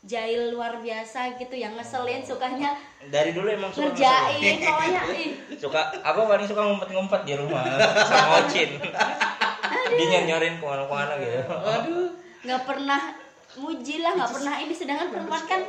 jahil 0.00 0.54
luar 0.54 0.78
biasa 0.78 1.34
gitu 1.34 1.58
yang 1.58 1.74
ngeselin 1.74 2.22
sukanya 2.22 2.70
dari 3.04 3.34
dulu 3.34 3.50
emang 3.50 3.66
suka 3.68 3.90
ngerjain 3.90 4.62
pokoknya 4.62 5.02
suka 5.58 5.80
apa 5.98 6.20
paling 6.22 6.46
suka 6.46 6.62
ngumpet-ngumpet 6.62 7.20
di 7.24 7.34
rumah 7.34 7.66
sama 8.06 8.38
Ocin. 8.38 8.78
Dia 9.90 10.06
nyanyorin 10.08 10.54
ke 10.54 10.64
mana-mana 10.64 11.18
gitu. 11.18 11.42
Nggak 12.38 12.62
pernah 12.62 13.00
muji 13.54 13.96
lah 13.98 14.12
nggak 14.14 14.30
pernah. 14.30 14.54
Ini 14.58 14.74
sedangkan 14.74 15.08
perempuan 15.08 15.42
kan 15.42 15.60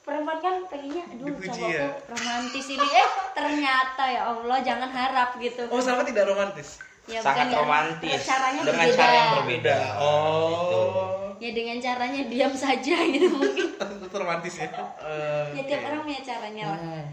perempuan 0.00 0.38
kan 0.38 0.54
pengennya 0.64 1.04
aduh 1.06 1.26
Dipuji 1.28 1.48
cowok 1.52 1.68
ya. 1.68 1.84
kok 1.84 1.94
romantis 2.08 2.66
ini. 2.66 2.86
Eh 2.86 3.08
ternyata 3.30 4.04
ya 4.06 4.22
Allah 4.26 4.58
jangan 4.58 4.88
harap 4.88 5.36
gitu 5.36 5.62
Oh, 5.66 5.76
sama 5.78 6.00
tidak 6.02 6.24
romantis. 6.24 6.80
ya 7.04 7.20
sangat 7.20 7.48
nggak- 7.48 7.60
romantis. 7.60 8.20
Caranya 8.22 8.60
dengan 8.62 8.80
berbeda. 8.82 8.96
cara 8.98 9.12
yang 9.14 9.32
berbeda. 9.36 9.76
Oh. 9.98 11.14
ya 11.38 11.50
dengan 11.52 11.78
caranya 11.78 12.22
diam 12.24 12.50
saja 12.52 12.96
gitu 13.14 13.26
mungkin. 13.30 13.68
Itu 13.76 14.16
romantis 14.16 14.54
ya. 14.56 14.68
Eh, 14.98 15.44
ya 15.56 15.62
tiap 15.66 15.82
orang 15.86 16.00
punya 16.02 16.22
caranya 16.22 16.64
lah. 16.68 16.80
Hmm. 16.80 17.06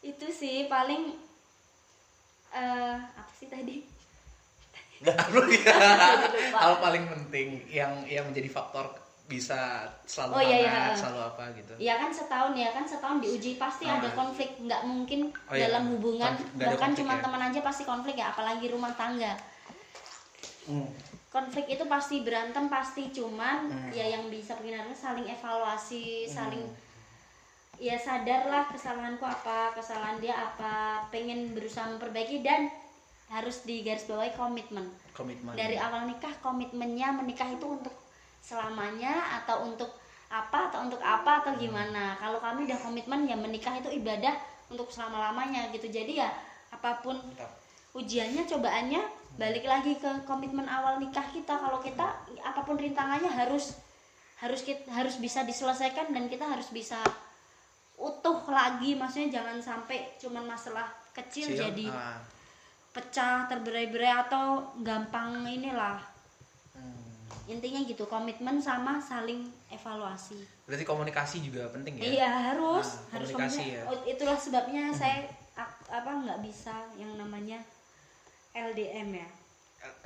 itu 0.00 0.26
sih 0.28 0.66
paling 0.66 1.14
eh 2.50 2.96
apa 2.98 3.32
sih 3.32 3.46
tadi 3.46 3.86
Lalu 5.02 5.42
ya, 5.58 5.74
Jadi 5.74 6.38
lupa. 6.46 6.58
hal 6.58 6.74
paling 6.78 7.04
penting 7.06 7.48
yang 7.68 7.92
yang 8.06 8.24
menjadi 8.24 8.48
faktor 8.48 8.86
bisa 9.24 9.82
selalu 10.04 10.32
Oh, 10.34 10.42
iya, 10.42 10.56
iya. 10.60 10.92
selalu 10.92 11.20
apa 11.24 11.44
gitu. 11.54 11.72
ya 11.78 11.96
kan 11.96 12.10
setahun 12.10 12.52
ya 12.54 12.68
kan 12.68 12.84
setahun 12.84 13.18
diuji 13.18 13.56
pasti 13.56 13.84
Ah. 13.84 13.96
ada 13.96 14.12
konflik 14.12 14.54
nggak 14.58 14.82
mungkin 14.84 15.32
Oh, 15.42 15.54
iya. 15.54 15.66
dalam 15.66 15.88
hubungan 15.90 16.30
Konflik- 16.30 16.52
ada 16.52 16.64
bahkan 16.68 16.80
konflik 16.86 17.00
cuma 17.00 17.12
ya. 17.12 17.20
teman 17.20 17.42
aja 17.42 17.60
pasti 17.60 17.82
konflik 17.82 18.14
ya 18.14 18.26
apalagi 18.28 18.66
rumah 18.68 18.92
tangga 18.92 19.32
Hmm. 20.62 20.86
konflik 21.28 21.66
itu 21.66 21.84
pasti 21.86 22.20
berantem 22.20 22.68
pasti 22.68 23.08
cuman 23.10 23.58
Hmm. 23.66 23.88
ya 23.90 24.04
yang 24.06 24.28
bisa 24.28 24.54
penginarnya 24.54 24.94
saling 24.94 25.24
evaluasi 25.26 26.28
saling 26.28 26.62
ya 27.80 27.96
sadarlah 27.96 28.68
kesalahanku 28.68 29.24
apa 29.24 29.72
kesalahan 29.72 30.20
dia 30.20 30.36
apa 30.36 30.72
pengen 31.08 31.50
berusaha 31.50 31.88
memperbaiki 31.88 32.38
dan 32.40 32.68
harus 33.32 33.64
digarisbawahi 33.64 34.36
komitmen. 34.36 34.84
Komitmen. 35.16 35.56
dari 35.56 35.80
awal 35.80 36.04
nikah 36.04 36.32
komitmennya 36.44 37.16
menikah 37.16 37.48
itu 37.48 37.64
untuk 37.64 37.92
selamanya 38.44 39.40
atau 39.40 39.64
untuk 39.64 39.88
apa 40.32 40.72
atau 40.72 40.88
untuk 40.88 41.00
apa 41.00 41.44
atau 41.44 41.52
gimana? 41.56 42.16
Kalau 42.20 42.40
kami 42.40 42.68
udah 42.68 42.78
komitmen 42.80 43.24
ya 43.28 43.36
menikah 43.36 43.72
itu 43.76 43.88
ibadah 43.92 44.36
untuk 44.68 44.88
selama 44.92 45.32
lamanya 45.32 45.68
gitu. 45.72 45.88
Jadi 45.88 46.20
ya 46.20 46.28
apa 46.72 47.00
pun 47.04 47.20
Mantap. 47.20 47.52
ujiannya 47.96 48.48
cobaannya 48.48 49.00
balik 49.36 49.64
lagi 49.64 49.96
ke 49.96 50.24
komitmen 50.28 50.68
awal 50.68 51.00
nikah 51.00 51.24
kita. 51.32 51.56
Kalau 51.56 51.80
kita 51.80 52.04
apa 52.40 52.60
pun 52.64 52.76
rintangannya 52.76 53.28
harus 53.28 53.76
harus 54.40 54.64
kita 54.64 54.88
harus 54.92 55.20
bisa 55.20 55.44
diselesaikan 55.44 56.12
dan 56.12 56.28
kita 56.28 56.48
harus 56.48 56.72
bisa 56.72 57.00
utuh 58.00 58.40
lagi. 58.48 58.96
Maksudnya 58.96 59.40
jangan 59.40 59.60
sampai 59.60 60.16
cuman 60.20 60.48
masalah 60.48 60.88
kecil 61.12 61.52
jadi 61.52 61.92
Ah. 61.92 62.16
Pecah 62.92 63.44
terberai-berai 63.46 64.12
atau 64.22 64.46
gampang 64.78 65.44
inilah 65.44 65.98
Hmm. 66.72 67.04
intinya 67.46 67.80
gitu 67.82 68.04
komitmen 68.04 68.56
sama 68.58 68.96
saling 68.98 69.44
evaluasi 69.68 70.40
Berarti 70.62 70.84
komunikasi 70.84 71.36
juga 71.40 71.68
penting 71.68 71.96
ya? 71.96 72.04
iya 72.06 72.28
harus 72.50 72.88
Nah, 73.04 73.16
harus 73.16 73.28
komunikasi 73.28 73.56
komunikasi. 73.58 73.64
ya. 73.74 73.82
Oh, 73.86 73.96
itulah 74.06 74.38
sebabnya 74.38 74.84
saya 74.90 75.24
ak- 75.54 75.84
apa 75.86 76.10
nggak 76.18 76.40
bisa 76.40 76.72
yang 76.94 77.12
namanya 77.14 77.60
LDM 78.52 79.08
ya 79.14 79.28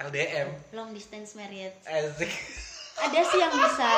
LDM. 0.00 0.48
long 0.72 0.90
distance 0.90 1.34
marriage 1.34 1.74
Asik. 1.82 2.30
ada 2.96 3.20
sih 3.20 3.38
yang 3.38 3.52
bisa 3.52 3.92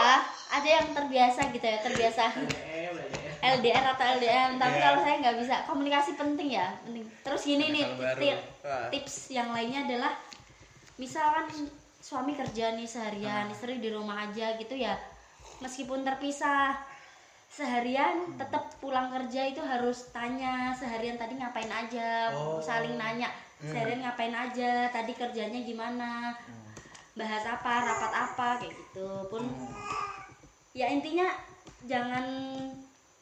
ada 0.50 0.68
yang 0.70 0.88
terbiasa 0.90 1.40
gitu 1.48 1.62
ya 1.62 1.78
terbiasa 1.78 2.22
Eh, 2.66 2.88
belajar. 2.90 3.17
LDR 3.38 3.84
atau 3.94 4.04
LDM 4.18 4.50
tapi 4.56 4.76
Iya. 4.76 4.84
kalau 4.84 4.98
saya 5.00 5.16
nggak 5.18 5.36
bisa 5.38 5.54
komunikasi 5.64 6.10
penting 6.14 6.48
ya. 6.54 6.68
Penting 6.82 7.04
terus 7.22 7.42
gini 7.42 7.64
nih 7.70 7.84
tips 8.90 9.30
yang 9.30 9.52
lainnya 9.52 9.84
adalah 9.84 10.12
misalkan 10.96 11.46
suami 11.98 12.32
kerja 12.32 12.72
nih 12.72 12.88
seharian 12.88 13.46
istri 13.48 13.78
di 13.78 13.90
rumah 13.90 14.24
aja 14.24 14.56
gitu 14.56 14.72
ya 14.72 14.96
meskipun 15.58 16.02
terpisah 16.02 16.74
seharian 17.48 18.34
tetap 18.34 18.70
pulang 18.78 19.08
kerja 19.08 19.46
itu 19.46 19.58
harus 19.58 20.10
tanya 20.10 20.70
seharian 20.72 21.16
tadi 21.16 21.36
ngapain 21.36 21.68
aja 21.68 22.30
Oh. 22.30 22.58
saling 22.58 22.94
nanya 22.94 23.30
seharian 23.58 24.00
ngapain 24.00 24.30
aja 24.30 24.86
tadi 24.88 25.12
kerjanya 25.12 25.58
gimana 25.60 26.34
bahas 27.12 27.42
apa 27.42 27.72
rapat 27.82 28.12
apa 28.14 28.48
kayak 28.62 28.72
gitu. 28.72 29.10
Pun 29.26 29.42
ya 30.70 30.86
intinya 30.86 31.26
jangan 31.82 32.22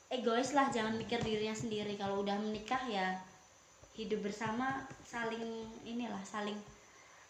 egois 0.08 0.52
lah 0.52 0.68
jangan 0.68 0.94
mikir 0.94 1.18
dirinya 1.18 1.52
sendiri 1.52 1.94
kalau 1.94 2.20
udah 2.20 2.36
menikah 2.36 2.78
ya 2.86 3.18
hidup 3.92 4.22
bersama 4.22 4.66
saling 5.02 5.42
inilah 5.82 6.20
saling 6.22 6.56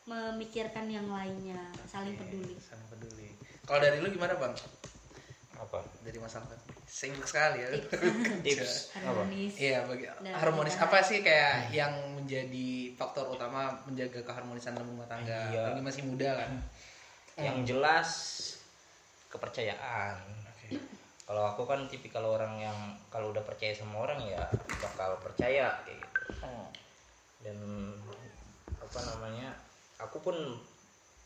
memikirkan 0.05 0.87
yang 0.87 1.07
lainnya 1.07 1.59
saling 1.85 2.15
peduli 2.15 2.55
Saling 2.61 2.87
peduli. 2.89 3.31
Kalau 3.63 3.81
dari 3.81 3.99
lu 3.99 4.09
gimana 4.09 4.35
bang? 4.35 4.55
apa 5.57 5.81
Dari 6.01 6.21
masalah 6.21 6.53
sibuk 6.85 7.25
sekali 7.25 7.59
ya. 7.59 7.69
tips 8.41 8.73
apa 8.95 9.09
harmonis 9.25 9.57
Iya, 9.57 9.83
bagi 9.83 10.05
Dan 10.21 10.33
harmonis 10.33 10.75
kita- 10.75 10.85
apa 10.87 10.99
sih 11.01 11.19
kayak 11.21 11.73
yang 11.73 11.91
menjadi 12.15 12.69
faktor 12.95 13.27
utama 13.27 13.73
menjaga 13.83 14.21
keharmonisan 14.21 14.77
dalam 14.77 14.87
rumah 14.89 15.07
tangga? 15.07 15.49
Iya. 15.49 15.73
Lagi 15.73 15.81
masih 15.81 16.03
muda 16.05 16.31
kan. 16.37 16.51
yang 17.37 17.65
jelas 17.65 18.09
kepercayaan 19.27 20.17
kalau 21.27 21.43
aku 21.43 21.67
kan 21.67 21.91
tipikal 21.91 22.23
orang 22.23 22.55
yang 22.57 22.79
kalau 23.11 23.35
udah 23.35 23.43
percaya 23.43 23.75
sama 23.75 24.07
orang 24.07 24.23
ya 24.23 24.47
bakal 24.79 25.19
percaya 25.19 25.75
kayak 25.83 25.99
gitu 25.99 26.15
Oh. 26.47 26.69
dan 27.43 27.59
apa 28.79 29.01
namanya 29.03 29.51
aku 29.99 30.23
pun 30.23 30.37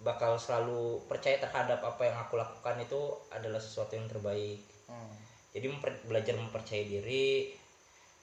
bakal 0.00 0.40
selalu 0.40 1.04
percaya 1.04 1.36
terhadap 1.36 1.84
apa 1.84 2.08
yang 2.08 2.16
aku 2.16 2.40
lakukan 2.40 2.80
itu 2.80 3.00
adalah 3.28 3.60
sesuatu 3.60 3.94
yang 3.94 4.08
terbaik 4.08 4.64
Hmm. 4.88 5.12
jadi 5.52 5.70
memper- 5.70 6.02
belajar 6.02 6.34
mempercayai 6.34 6.86
diri 6.88 7.54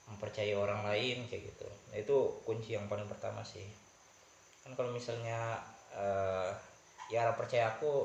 mempercayai 0.04 0.52
orang 0.52 0.84
lain 0.84 1.24
kayak 1.24 1.48
gitu 1.48 1.68
nah, 1.88 1.96
itu 1.96 2.16
kunci 2.42 2.76
yang 2.76 2.84
paling 2.88 3.08
pertama 3.08 3.40
sih 3.40 3.64
kan 4.60 4.74
kalau 4.74 4.92
misalnya 4.92 5.56
eh, 5.94 6.50
ya 7.08 7.32
percaya 7.32 7.72
aku 7.72 8.04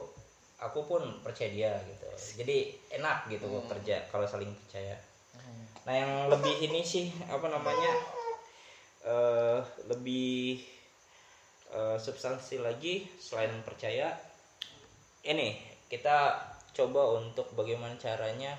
aku 0.64 0.88
pun 0.88 1.02
percaya 1.20 1.50
dia 1.52 1.72
gitu. 1.84 2.08
Jadi 2.44 2.74
enak 2.96 3.28
gitu 3.28 3.48
kerja 3.68 4.08
kalau 4.08 4.24
saling 4.24 4.52
percaya. 4.68 4.96
Hmm. 5.34 5.66
nah 5.90 5.94
yang 5.98 6.14
lebih 6.30 6.70
ini 6.70 6.86
sih 6.86 7.10
apa 7.26 7.50
namanya 7.50 7.92
eh 9.02 9.60
lebih 9.90 10.62
eh, 11.74 11.98
substansi 11.98 12.62
lagi 12.62 13.02
selain 13.18 13.50
percaya 13.66 14.14
ini 15.26 15.58
kita 15.90 16.38
coba 16.78 17.18
untuk 17.18 17.50
bagaimana 17.58 17.98
caranya 17.98 18.54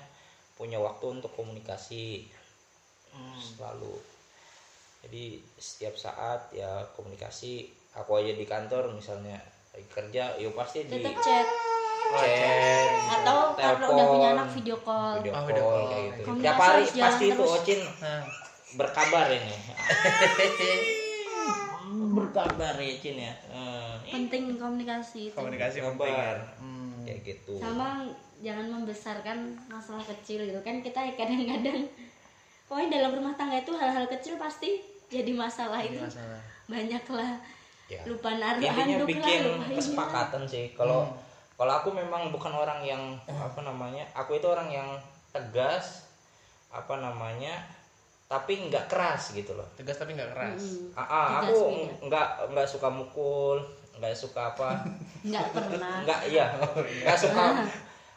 punya 0.59 0.79
waktu 0.83 1.19
untuk 1.19 1.31
komunikasi 1.35 2.27
selalu. 3.39 3.95
Jadi 5.05 5.39
setiap 5.55 5.95
saat 5.95 6.51
ya 6.51 6.83
komunikasi 6.97 7.69
aku 7.95 8.19
aja 8.19 8.33
di 8.35 8.43
kantor 8.43 8.91
misalnya 8.91 9.39
lagi 9.71 9.87
kerja 9.91 10.35
ya 10.39 10.49
pasti 10.55 10.87
di 10.87 11.03
tetap 11.03 11.19
chat 11.19 11.74
chat 12.15 12.89
atau 13.15 13.37
kalau 13.53 13.89
udah 13.91 14.05
punya 14.07 14.27
anak 14.33 14.47
video 14.51 14.77
call 14.79 15.17
video 15.17 15.31
Oh, 15.31 15.35
call 15.35 15.47
video 15.47 15.63
call. 15.63 15.85
kayak 15.87 16.05
gitu 16.11 16.23
Komunikasi 16.23 16.43
tiap 16.45 16.57
hari 16.59 16.83
pasti 17.01 17.25
itu. 17.27 17.43
Ocin 17.43 17.79
Nah. 17.97 18.21
berkabar 18.75 19.25
ini 19.29 19.55
berkabar 22.11 22.75
ya 22.75 22.93
Cin 22.97 23.17
ya 23.17 23.33
Eh, 23.47 23.93
penting 24.05 24.55
komunikasi 24.55 25.31
itu 25.31 25.35
Komunikasi 25.35 25.77
penting. 25.79 26.11
kabar 26.11 26.35
Hmm. 26.57 26.99
kayak 27.01 27.19
gitu 27.23 27.53
sama 27.57 28.03
jangan 28.37 28.67
membesarkan 28.69 29.37
masalah 29.65 30.03
kecil 30.03 30.43
gitu 30.43 30.59
kan 30.59 30.81
kita 30.81 30.99
kadang-kadang 31.13 31.87
pokoknya 32.65 32.99
dalam 32.99 33.11
rumah 33.13 33.33
tangga 33.33 33.57
itu 33.57 33.71
hal-hal 33.71 34.05
kecil 34.09 34.35
pasti 34.35 34.81
jadi 35.07 35.31
masalah 35.31 35.79
Ini 35.79 35.93
itu 35.93 36.01
masalah. 36.03 36.41
banyak 36.65 37.03
lah 37.07 37.31
ya. 37.87 38.01
lupa 38.03 38.29
naruh 38.33 38.59
intinya 38.59 38.83
handuk 38.83 39.07
bikin 39.07 39.39
lah 39.39 39.55
lupa 39.61 39.77
kesepakatan 39.77 40.41
sih 40.43 40.65
kalau 40.73 41.05
kalau 41.55 41.73
aku 41.79 41.89
memang 41.95 42.35
bukan 42.35 42.51
orang 42.51 42.83
yang 42.83 43.15
apa 43.31 43.63
namanya 43.63 44.03
aku 44.11 44.35
itu 44.35 44.47
orang 44.47 44.67
yang 44.67 44.89
tegas 45.31 46.03
apa 46.67 46.99
namanya 46.99 47.63
tapi 48.25 48.67
nggak 48.67 48.89
keras 48.89 49.31
gitu 49.31 49.53
loh. 49.53 49.69
Tegas 49.77 50.01
tapi 50.01 50.17
nggak 50.17 50.33
keras. 50.33 50.59
Mm-mm. 50.59 50.97
Ah, 50.97 51.05
ah, 51.05 51.25
aku 51.45 51.55
nggak 52.09 52.51
nggak 52.51 52.67
suka 52.67 52.89
mukul 52.89 53.61
nggak 53.95 54.11
suka 54.11 54.51
apa. 54.51 54.83
Nggak 55.29 55.45
pernah. 55.55 56.03
Nggak 56.03 56.19
iya. 56.27 56.45
Nggak 57.05 57.17
suka. 57.17 57.45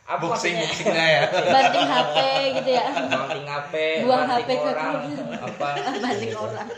Apa 0.08 0.24
Boxing, 0.24 0.56
ya? 0.56 0.72
banting 1.52 1.84
HP 1.84 2.16
gitu 2.56 2.70
ya. 2.80 2.88
Banting 3.12 3.44
HP 3.44 3.74
Buang 4.08 4.24
banting 4.24 4.56
HP 4.56 4.64
ke 4.64 4.68
orang 4.72 4.92
keluarga. 5.04 5.36
apa. 5.44 5.68
Banting 6.00 6.32
orang 6.32 6.68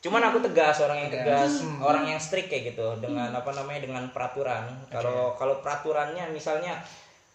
cuman 0.00 0.22
aku 0.24 0.40
tegas 0.42 0.80
orang 0.80 0.98
yang 0.98 1.10
tegas 1.10 1.60
Hmm. 1.60 1.80
orang 1.80 2.04
yang 2.06 2.16
strict 2.16 2.48
kayak 2.48 2.72
gitu 2.72 2.88
dengan 2.98 3.28
apa 3.30 3.50
namanya 3.50 3.80
dengan 3.82 4.08
peraturan 4.08 4.64
kalau 4.88 5.36
kalau 5.36 5.60
peraturannya 5.60 6.24
misalnya 6.30 6.80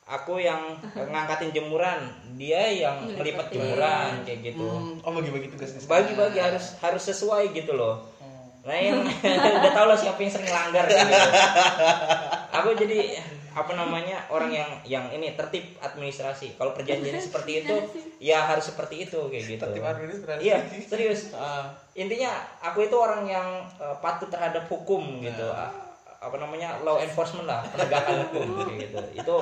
aku 0.03 0.37
yang 0.37 0.73
ngangkatin 1.13 1.49
jemuran 1.51 2.09
dia 2.33 2.65
yang 2.67 3.05
melipat 3.07 3.49
jemuran 3.49 4.21
kayak 4.23 4.39
gitu 4.47 4.65
Hmm. 4.65 4.97
Oh 4.99 5.11
bagi-bagi 5.11 5.49
tugas 5.49 5.71
di 5.71 5.79
sana. 5.79 5.89
bagi-bagi 5.91 6.39
harus 6.39 6.73
harus 6.79 7.03
sesuai 7.05 7.53
gitu 7.53 7.73
loh 7.73 8.01
Hmm. 8.17 8.49
nah 8.63 8.73
yang 8.73 8.97
udah 9.61 9.71
tau 9.71 9.85
lah 9.85 9.95
siapa 9.95 10.17
yang 10.17 10.31
sering 10.31 10.49
langgar 10.49 10.85
gitu. 10.85 11.05
aku 12.57 12.69
jadi 12.75 12.97
apa 13.55 13.71
namanya 13.71 14.19
orang 14.27 14.51
yang 14.51 14.67
yang 14.83 15.05
ini 15.15 15.31
tertib 15.39 15.63
administrasi. 15.79 16.59
Kalau 16.59 16.75
perjanjiannya 16.75 17.23
seperti 17.23 17.63
itu 17.63 17.75
ya 18.19 18.43
harus 18.43 18.67
seperti 18.67 19.07
itu 19.07 19.15
kayak 19.31 19.45
gitu. 19.47 19.63
Tertib 19.63 19.85
administrasi. 19.87 20.41
iya 20.43 20.59
serius. 20.83 21.31
Ah. 21.31 21.71
intinya 21.95 22.35
aku 22.59 22.91
itu 22.91 22.95
orang 22.99 23.23
yang 23.23 23.63
eh, 23.79 23.95
patuh 24.03 24.27
terhadap 24.27 24.67
hukum 24.67 25.23
gitu. 25.23 25.47
A- 25.47 25.71
apa 26.19 26.35
namanya 26.35 26.83
law 26.83 26.99
enforcement 26.99 27.47
lah 27.47 27.63
penegakan 27.71 28.27
hukum 28.27 28.67
kayak 28.67 28.91
gitu. 28.91 28.99
Itu 29.23 29.35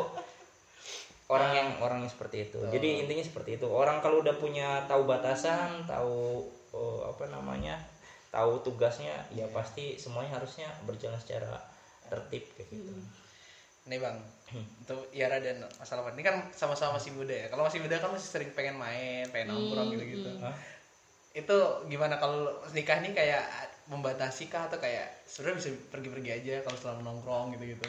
orang 1.33 1.51
yang 1.57 1.69
orang 1.81 2.05
yang 2.05 2.11
seperti 2.13 2.53
itu. 2.53 2.61
Jadi 2.69 3.01
intinya 3.01 3.25
seperti 3.25 3.57
itu. 3.57 3.65
Orang 3.65 3.97
kalau 4.05 4.21
udah 4.21 4.37
punya 4.37 4.85
tahu 4.85 5.09
batasan 5.09 5.89
tahu 5.89 6.45
eh, 6.69 7.01
apa 7.09 7.33
namanya 7.33 7.81
tahu 8.29 8.61
tugasnya 8.61 9.25
ya. 9.33 9.49
pasti 9.49 9.97
semuanya 9.97 10.37
harusnya 10.37 10.69
berjalan 10.85 11.17
secara 11.17 11.57
tertib 12.13 12.45
kayak 12.53 12.69
gitu 12.69 12.93
Nih 13.83 13.99
bang, 13.99 14.15
untuk 14.79 15.11
Yara 15.11 15.43
dan 15.43 15.59
Mas 15.59 15.91
Alwan 15.91 16.15
ini 16.15 16.23
kan 16.23 16.39
sama-sama 16.55 16.95
masih 16.95 17.11
muda 17.15 17.35
ya. 17.35 17.47
Kalau 17.51 17.67
masih 17.67 17.83
muda 17.83 17.99
kan 17.99 18.11
masih 18.15 18.29
sering 18.31 18.51
pengen 18.55 18.79
main, 18.79 19.27
pengen 19.31 19.51
nongkrong 19.51 19.91
gitu-gitu. 19.91 20.31
Hah? 20.39 20.55
Itu 21.35 21.57
gimana 21.91 22.15
kalau 22.15 22.51
nikah 22.71 23.03
nih 23.03 23.11
kayak 23.11 23.43
membatasi 23.91 24.47
kah 24.47 24.71
atau 24.71 24.79
kayak 24.79 25.27
sebenarnya 25.27 25.59
bisa 25.59 25.69
pergi-pergi 25.91 26.29
aja 26.31 26.55
kalau 26.63 26.77
selama 26.79 27.01
nongkrong 27.11 27.59
gitu-gitu? 27.59 27.87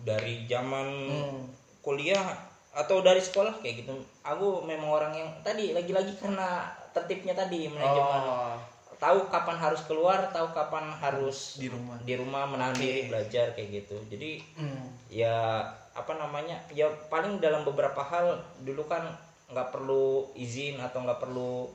dari 0.00 0.48
zaman 0.48 0.86
Hmm. 1.08 1.40
kuliah 1.84 2.24
atau 2.70 3.02
dari 3.02 3.18
sekolah 3.18 3.58
kayak 3.60 3.84
gitu 3.84 3.94
aku 4.22 4.62
memang 4.62 4.88
orang 4.88 5.12
yang 5.12 5.28
tadi 5.42 5.74
lagi-lagi 5.74 6.14
karena 6.16 6.70
tertibnya 6.94 7.34
tadi 7.34 7.66
manajemen 7.66 8.22
Oh, 8.30 8.54
tahu 9.00 9.32
kapan 9.32 9.56
harus 9.56 9.80
keluar 9.88 10.28
tahu 10.28 10.52
kapan 10.52 10.92
harus 10.92 11.56
di 11.56 11.72
rumah. 11.72 11.96
di 12.04 12.14
rumah 12.20 12.44
menahan 12.44 12.76
diri 12.76 13.08
belajar 13.08 13.56
kayak 13.56 13.82
gitu 13.84 13.96
jadi 14.12 14.44
Hmm. 14.60 14.84
ya 15.08 15.64
apa 15.96 16.12
namanya 16.20 16.60
ya 16.70 16.86
paling 17.08 17.40
dalam 17.40 17.64
beberapa 17.64 18.04
hal 18.04 18.38
dulu 18.62 18.84
kan 18.86 19.10
nggak 19.50 19.74
perlu 19.74 20.30
izin 20.38 20.78
atau 20.78 21.02
nggak 21.02 21.18
perlu 21.18 21.66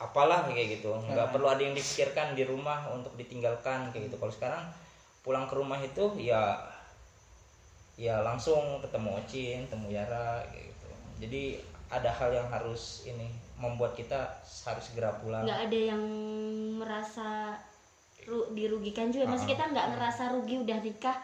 apalah 0.00 0.48
kayak 0.48 0.80
gitu 0.80 0.96
nggak 0.96 1.28
perlu 1.30 1.46
ada 1.46 1.60
yang 1.60 1.76
dipikirkan 1.76 2.32
di 2.32 2.42
rumah 2.48 2.88
untuk 2.90 3.14
ditinggalkan 3.14 3.92
kayak 3.92 4.08
gitu 4.08 4.16
kalau 4.16 4.32
sekarang 4.32 4.64
pulang 5.20 5.44
ke 5.44 5.54
rumah 5.54 5.76
itu 5.78 6.16
ya 6.16 6.56
ya 8.00 8.24
langsung 8.24 8.80
ketemu 8.80 9.20
Ocin, 9.20 9.68
ketemu 9.68 9.86
Yara 9.92 10.40
kayak 10.48 10.72
gitu. 10.72 10.88
Jadi 11.20 11.42
ada 11.92 12.08
hal 12.08 12.32
yang 12.32 12.48
harus 12.48 13.04
ini 13.04 13.28
membuat 13.60 13.92
kita 13.92 14.16
harus 14.40 14.82
segera 14.82 15.12
pulang. 15.14 15.44
nggak 15.44 15.60
ada 15.68 15.78
yang 15.86 16.02
merasa 16.74 17.52
ru- 18.24 18.48
dirugikan 18.50 19.08
juga. 19.08 19.28
Masih 19.28 19.44
Ah, 19.44 19.50
kita 19.50 19.64
nggak 19.68 19.86
ngerasa 19.92 20.22
rugi 20.32 20.56
udah 20.58 20.78
nikah 20.78 21.16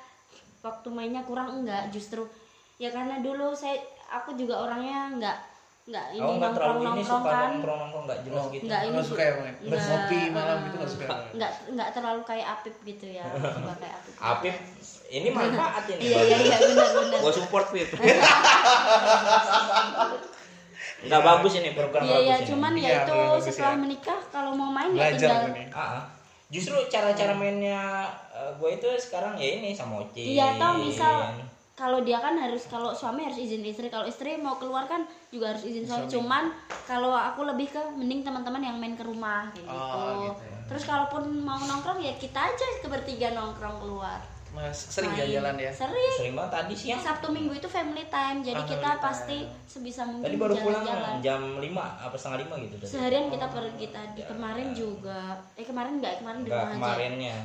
waktu 0.61 0.89
mainnya 0.89 1.23
kurang 1.23 1.49
enggak 1.55 1.89
justru. 1.89 2.29
Ya 2.77 2.89
karena 2.89 3.19
dulu 3.19 3.51
saya 3.51 3.81
aku 4.07 4.37
juga 4.37 4.61
orangnya 4.61 5.17
nggak 5.17 5.39
nggak 5.87 6.07
ini 6.13 6.21
Oh 6.21 6.35
nggak 6.35 6.51
nongkrong 6.51 6.83
nongkrong 6.83 7.07
suka 7.07 7.31
kan. 7.31 7.49
nongkrong 7.49 7.79
nongkrong 7.81 8.05
nggak 8.05 8.21
jelas 8.21 8.37
Oh, 8.37 8.51
gitu. 8.51 8.65
nggak 8.67 8.83
ini 8.83 8.91
Nggak 8.93 9.07
suka 9.07 9.23
ya, 9.23 9.33
nggak, 9.39 9.81
Ngopi 9.87 10.19
malam 10.29 10.57
gitu 10.61 10.77
nggak 10.77 10.93
suka 10.93 11.07
nggak 11.39 11.51
nggak 11.73 11.89
terlalu 11.95 12.23
kayak 12.23 12.47
Apip 12.51 12.75
gitu 12.83 13.07
ya. 13.09 13.25
Coba 13.57 13.73
kayak 13.79 13.95
Apip 13.97 14.15
Apip 14.21 14.57
ini 15.09 15.29
manfaat 15.31 15.85
ini. 15.89 16.01
iya 16.05 16.21
iya 16.21 16.37
iya 16.43 16.57
benar 16.61 16.91
benar. 16.93 17.19
Gua 17.23 17.33
support 17.33 17.67
Pip. 17.71 17.89
Nggak 21.05 21.23
bagus 21.23 21.53
ini 21.61 21.71
program 21.77 22.03
iya 22.09 22.15
bagus 22.17 22.25
iya 22.25 22.37
ini. 22.41 22.49
cuman 22.49 22.73
Iya, 22.73 22.89
ya 22.89 22.99
itu 23.05 23.19
setelah 23.53 23.75
ya. 23.77 23.81
menikah 23.85 24.19
kalau 24.33 24.51
mau 24.57 24.71
main 24.73 24.91
ya 24.97 25.13
tinggal 25.13 25.53
ah. 25.77 26.03
Justru 26.47 26.79
cara-cara 26.87 27.35
mainnya 27.35 28.07
gue 28.57 28.71
itu 28.71 28.89
sekarang 28.97 29.35
ya 29.37 29.59
ini 29.59 29.75
sama 29.75 30.01
Ocin. 30.07 30.25
Iya, 30.39 30.57
toh 30.57 30.79
misal 30.79 31.35
kalau 31.77 32.01
dia 32.01 32.17
kan 32.17 32.33
harus 32.41 32.65
kalau 32.73 32.95
suami 32.97 33.29
harus 33.29 33.37
izin 33.37 33.61
istri, 33.61 33.93
kalau 33.93 34.09
istri 34.09 34.41
mau 34.41 34.57
keluar 34.57 34.89
kan 34.89 35.05
juga 35.29 35.53
harus 35.53 35.67
izin 35.67 35.85
suami. 35.85 36.09
Cuman 36.09 36.49
kalau 36.89 37.13
aku 37.13 37.45
lebih 37.45 37.69
ke 37.69 37.83
mending 37.99 38.25
teman-teman 38.25 38.63
yang 38.65 38.79
main 38.81 38.97
ke 38.97 39.05
rumah 39.05 39.51
kayak 39.53 39.69
gitu. 39.69 39.75
Oh, 39.75 40.33
gitu. 40.33 40.45
Terus 40.73 40.83
kalaupun 40.89 41.29
mau 41.45 41.61
nongkrong 41.61 42.01
ya 42.01 42.17
kita 42.17 42.41
aja 42.49 42.67
ke 42.81 42.89
bertiga 42.89 43.35
nongkrong 43.37 43.77
keluar. 43.83 44.23
Mas 44.57 44.73
sering 44.89 45.13
Main. 45.13 45.21
jalan-jalan 45.21 45.55
ya. 45.61 45.71
Sering. 45.71 46.15
sering 46.17 46.33
banget 46.33 46.53
tadi 46.55 46.73
siang. 46.75 46.97
Sabtu 46.99 47.29
Minggu 47.29 47.53
itu 47.53 47.69
family 47.69 48.09
time, 48.09 48.41
jadi 48.41 48.57
Ah, 48.57 48.65
kita 48.65 48.81
family 48.81 48.89
time. 48.91 49.05
pasti 49.05 49.37
sebisa 49.67 50.03
mungkin 50.03 50.25
Tadi 50.25 50.37
baru 50.39 50.55
pulang 50.57 50.81
jalan-jalan. 50.83 51.21
jam 51.21 51.41
5 51.55 51.69
apa 52.01 52.15
setengah 52.15 52.39
5 52.43 52.55
gitu 52.59 52.75
tadi. 52.79 52.89
Seharian 52.89 53.27
kita 53.29 53.47
pergi 53.47 53.87
tadi 53.91 54.21
kemarin 54.25 54.69
juga. 54.73 55.21
Eh 55.53 55.63
kemarin 55.63 55.93
enggak, 55.95 56.15
kemarin 56.19 56.41
di 56.41 56.49
Enggak 56.49 56.65
rumah 56.65 56.73
aja. 56.73 56.81
kemarinnya. 56.89 57.37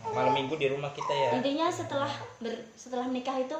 Malam 0.00 0.32
minggu 0.32 0.54
di 0.56 0.66
rumah 0.66 0.90
kita 0.90 1.12
ya. 1.12 1.30
intinya 1.34 1.66
setelah 1.68 2.08
ber- 2.38 2.64
setelah 2.72 3.04
menikah 3.04 3.36
itu 3.36 3.52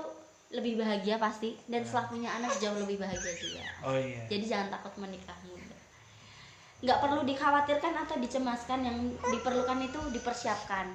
lebih 0.50 0.74
bahagia 0.76 1.14
pasti 1.16 1.52
dan 1.66 1.84
setelah 1.84 2.08
punya 2.08 2.32
anak 2.32 2.56
jauh 2.56 2.74
lebih 2.74 2.96
bahagia 2.96 3.34
juga 3.36 3.60
Oh 3.82 3.92
iya. 3.92 4.24
jadi 4.24 4.44
jangan 4.48 4.68
takut 4.72 4.96
menikah 4.96 5.36
muda 5.44 5.76
nggak 6.80 6.98
perlu 6.98 7.22
dikhawatirkan 7.22 7.92
atau 7.94 8.16
dicemaskan 8.16 8.80
yang 8.82 8.98
diperlukan 9.22 9.78
itu 9.80 10.00
dipersiapkan 10.10 10.90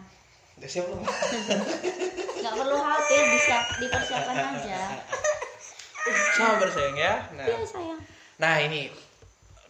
Udah 0.55 0.69
siap 0.69 0.85
belum? 0.87 1.03
nggak 2.45 2.53
perlu 2.61 2.75
khawatir 2.77 3.21
disiap, 3.33 3.63
dipersiapkan 3.81 4.35
aja 4.37 4.79
Sabar 6.37 6.69
sayang 6.69 6.97
ya. 6.99 7.13
Nah, 7.33 7.45
iya 7.49 7.65
sayang 7.65 7.99
nah 8.35 8.59
ini 8.59 8.91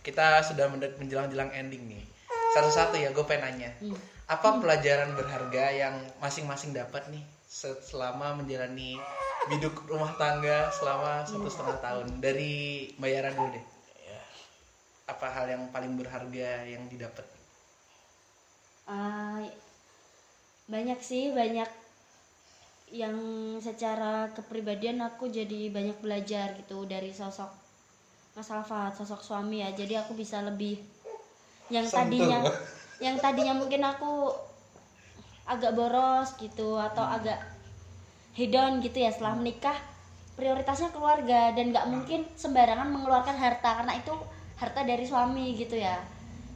kita 0.01 0.41
sudah 0.45 0.69
menjelang-jelang 0.69 1.49
ending 1.53 1.85
nih. 1.89 2.03
Satu-satu 2.53 2.97
ya, 2.97 3.09
gue 3.09 3.25
pengen 3.25 3.57
nanya. 3.57 3.71
Hmm. 3.81 3.97
Apa 4.29 4.61
pelajaran 4.61 5.13
berharga 5.17 5.65
yang 5.73 5.95
masing-masing 6.21 6.73
dapat 6.73 7.09
nih 7.09 7.21
se- 7.45 7.81
selama 7.81 8.37
menjalani 8.37 8.97
biduk 9.49 9.85
rumah 9.85 10.13
tangga 10.17 10.73
selama 10.73 11.25
satu 11.25 11.45
setengah 11.45 11.77
tahun 11.81 12.07
dari 12.21 12.89
bayaran 12.97 13.33
dulu 13.37 13.49
deh. 13.53 13.65
Apa 15.05 15.29
hal 15.29 15.45
yang 15.45 15.63
paling 15.69 15.93
berharga 15.93 16.65
yang 16.65 16.89
didapat? 16.89 17.25
Ah, 18.89 19.41
banyak 20.65 20.97
sih 20.97 21.29
banyak 21.29 21.69
yang 22.93 23.17
secara 23.61 24.29
kepribadian 24.33 25.01
aku 25.01 25.29
jadi 25.29 25.69
banyak 25.69 25.97
belajar 26.01 26.53
gitu 26.57 26.85
dari 26.85 27.13
sosok 27.13 27.49
Mas 28.35 28.51
Alfat 28.51 28.99
sosok 28.99 29.23
suami 29.23 29.63
ya. 29.63 29.71
Jadi 29.71 29.95
aku 29.95 30.11
bisa 30.11 30.43
lebih 30.43 30.75
yang 31.71 31.87
Sentuh. 31.87 32.03
tadinya 32.03 32.39
yang 32.99 33.15
tadinya 33.17 33.53
mungkin 33.55 33.81
aku 33.81 34.33
agak 35.47 35.71
boros 35.77 36.35
gitu 36.35 36.75
atau 36.75 37.05
agak 37.05 37.39
hedon 38.35 38.83
gitu 38.83 38.99
ya 38.99 39.13
setelah 39.13 39.39
menikah 39.39 39.77
prioritasnya 40.35 40.91
keluarga 40.91 41.55
dan 41.55 41.71
nggak 41.71 41.87
mungkin 41.87 42.27
sembarangan 42.35 42.91
mengeluarkan 42.91 43.39
harta 43.39 43.81
karena 43.81 43.93
itu 43.95 44.11
harta 44.59 44.81
dari 44.83 45.05
suami 45.07 45.55
gitu 45.55 45.79
ya. 45.79 45.95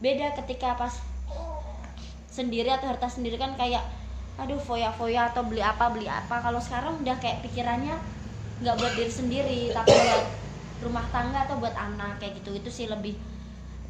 Beda 0.04 0.36
ketika 0.44 0.76
pas 0.76 1.00
sendiri 2.28 2.68
atau 2.72 2.92
harta 2.92 3.08
sendiri 3.08 3.40
kan 3.40 3.56
kayak 3.56 3.84
aduh 4.40 4.60
foya-foya 4.60 5.36
atau 5.36 5.44
beli 5.44 5.60
apa 5.60 5.92
beli 5.92 6.08
apa. 6.08 6.40
Kalau 6.40 6.64
sekarang 6.64 7.04
udah 7.04 7.16
kayak 7.20 7.44
pikirannya 7.44 7.96
nggak 8.60 8.76
buat 8.76 8.94
diri 8.96 9.12
sendiri 9.12 9.62
tapi 9.72 9.92
buat 9.92 10.26
rumah 10.84 11.06
tangga 11.12 11.48
atau 11.48 11.60
buat 11.60 11.76
anak 11.76 12.24
kayak 12.24 12.40
gitu. 12.40 12.56
Itu 12.56 12.70
sih 12.72 12.88
lebih 12.88 13.16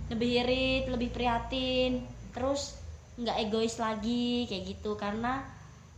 lebih 0.10 0.30
irit 0.46 0.84
lebih 0.90 1.14
prihatin. 1.14 2.04
Terus 2.34 2.82
nggak 3.22 3.38
egois 3.46 3.78
lagi 3.78 4.50
kayak 4.50 4.64
gitu. 4.78 4.98
Karena 4.98 5.46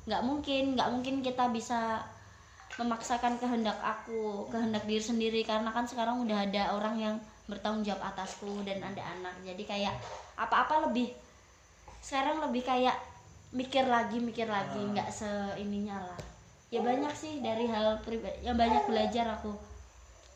nggak 0.04 0.22
mungkin 0.28 0.76
nggak 0.76 0.90
mungkin 0.92 1.16
kita 1.24 1.48
bisa 1.50 2.04
memaksakan 2.80 3.36
kehendak 3.40 3.80
aku 3.80 4.52
kehendak 4.52 4.84
diri 4.84 5.04
sendiri. 5.04 5.42
Karena 5.48 5.72
kan 5.72 5.88
sekarang 5.88 6.28
udah 6.28 6.48
ada 6.48 6.76
orang 6.76 6.96
yang 7.00 7.16
bertanggung 7.48 7.88
jawab 7.88 8.12
atasku 8.16 8.64
dan 8.68 8.84
ada 8.84 9.00
anak. 9.00 9.36
Jadi 9.48 9.64
kayak 9.64 9.96
apa-apa 10.36 10.92
lebih 10.92 11.12
sekarang 12.02 12.42
lebih 12.42 12.66
kayak 12.66 13.11
mikir 13.52 13.84
lagi 13.84 14.18
mikir 14.24 14.48
lagi 14.48 14.80
nggak 14.80 15.12
seininya 15.12 16.00
lah. 16.00 16.20
Ya 16.72 16.80
banyak 16.80 17.12
sih 17.12 17.44
dari 17.44 17.68
hal 17.68 18.00
pribadi 18.00 18.48
yang 18.48 18.56
banyak 18.56 18.88
belajar 18.88 19.28
aku 19.40 19.52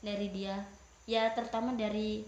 dari 0.04 0.28
dia. 0.36 0.60
Ya 1.08 1.32
terutama 1.32 1.72
dari 1.76 2.28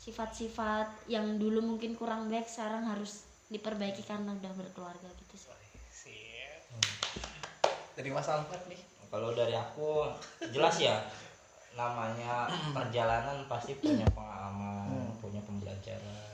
sifat-sifat 0.00 1.06
yang 1.12 1.38
dulu 1.38 1.62
mungkin 1.62 1.94
kurang 1.94 2.26
baik 2.26 2.48
sekarang 2.48 2.90
harus 2.90 3.22
diperbaiki 3.52 4.02
karena 4.02 4.34
udah 4.34 4.52
berkeluarga 4.58 5.08
gitu 5.26 5.36
sih. 5.38 5.52
Dari 7.94 8.10
Mas 8.10 8.26
Alfred 8.26 8.66
nih. 8.66 8.80
Kalau 9.10 9.34
dari 9.34 9.54
aku 9.54 10.06
jelas 10.54 10.78
ya 10.78 11.02
namanya 11.74 12.50
perjalanan 12.74 13.46
pasti 13.46 13.78
punya 13.78 14.06
pengalaman, 14.10 15.14
punya 15.22 15.42
pembelajaran. 15.46 16.29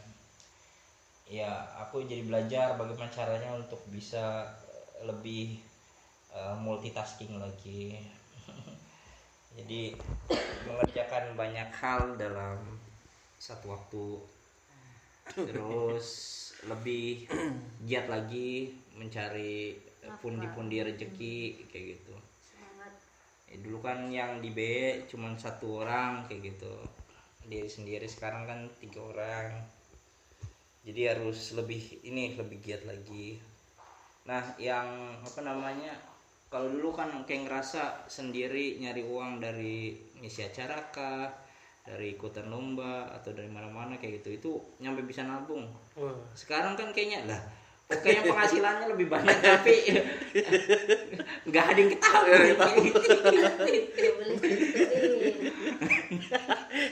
Ya, 1.26 1.66
aku 1.82 2.06
jadi 2.06 2.22
belajar 2.22 2.78
bagaimana 2.78 3.10
caranya 3.10 3.50
untuk 3.58 3.82
bisa 3.90 4.46
eh, 4.70 5.10
lebih 5.10 5.58
eh, 6.30 6.54
multitasking 6.62 7.34
lagi. 7.42 7.98
jadi 9.58 9.98
mengerjakan 10.70 11.34
banyak 11.34 11.66
hal 11.82 12.14
dalam 12.14 12.78
satu 13.42 13.74
waktu. 13.74 14.06
Terus 15.34 16.06
lebih 16.70 17.26
giat 17.90 18.06
lagi 18.06 18.70
mencari 18.94 19.74
pundi-pundi 20.22 20.86
rezeki 20.86 21.66
kayak 21.66 21.98
gitu. 21.98 22.14
Ya, 23.50 23.56
dulu 23.66 23.82
kan 23.82 24.06
yang 24.14 24.38
di 24.38 24.54
B 24.54 24.60
cuman 25.10 25.34
satu 25.34 25.82
orang 25.82 26.22
kayak 26.30 26.54
gitu. 26.54 26.74
Diri 27.50 27.66
sendiri 27.66 28.06
sekarang 28.06 28.46
kan 28.46 28.70
tiga 28.78 29.02
orang 29.02 29.75
jadi 30.86 31.18
harus 31.18 31.58
lebih 31.58 32.06
ini 32.06 32.38
lebih 32.38 32.62
giat 32.62 32.86
lagi. 32.86 33.42
Nah 34.30 34.54
yang 34.54 35.18
apa 35.18 35.42
namanya 35.42 35.90
kalau 36.46 36.70
dulu 36.70 36.94
kan 36.94 37.10
kayak 37.26 37.50
ngerasa 37.50 38.06
sendiri 38.06 38.78
nyari 38.78 39.02
uang 39.02 39.42
dari 39.42 39.98
ngisi 40.22 40.46
acara 40.46 40.78
kah 40.94 41.26
dari 41.82 42.14
ikutan 42.14 42.46
lomba 42.46 43.10
atau 43.10 43.34
dari 43.34 43.50
mana-mana 43.50 43.98
kayak 43.98 44.22
gitu 44.22 44.30
itu 44.38 44.50
nyampe 44.78 45.02
bisa 45.02 45.26
nabung. 45.26 45.66
Sekarang 46.38 46.78
kan 46.78 46.94
kayaknya 46.94 47.26
lah 47.26 47.42
kayaknya 47.86 48.34
penghasilannya 48.34 48.86
lebih 48.90 49.06
banyak 49.06 49.38
tapi 49.42 49.74
nggak 51.50 51.64
ada 51.66 51.78
yang 51.78 51.90
ketahui. 51.94 52.50
Gituin. 52.86 54.34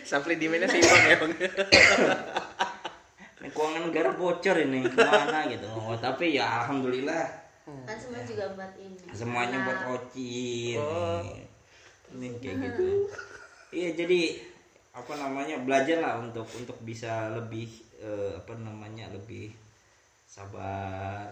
Supply 0.06 0.38
demand-nya 0.38 0.70
seimbang 0.70 1.02
ya, 1.06 1.16
Bang. 1.18 1.32
Keuangan 3.54 3.82
negara 3.88 4.10
bocor 4.18 4.56
ini. 4.58 4.82
Ke 4.82 5.00
mana 5.06 5.46
gitu. 5.46 5.66
Oh, 5.70 5.94
tapi 5.94 6.34
ya 6.34 6.66
alhamdulillah. 6.66 7.24
Kan 7.64 7.96
semua 7.96 8.20
juga 8.26 8.44
buat 8.58 8.74
ini. 8.76 8.98
Semuanya 9.14 9.58
buat 9.62 9.80
ocin. 9.94 10.78
Oh. 10.82 11.22
ini 12.14 12.30
kayak 12.38 12.56
gitu. 12.70 13.10
Iya 13.74 13.90
jadi 13.98 14.38
apa 14.94 15.18
namanya 15.18 15.58
belajar 15.66 15.98
lah 15.98 16.14
untuk 16.22 16.46
untuk 16.54 16.78
bisa 16.86 17.34
lebih 17.34 17.66
eh, 17.98 18.38
apa 18.38 18.54
namanya 18.54 19.10
lebih 19.10 19.50
sabar 20.28 21.26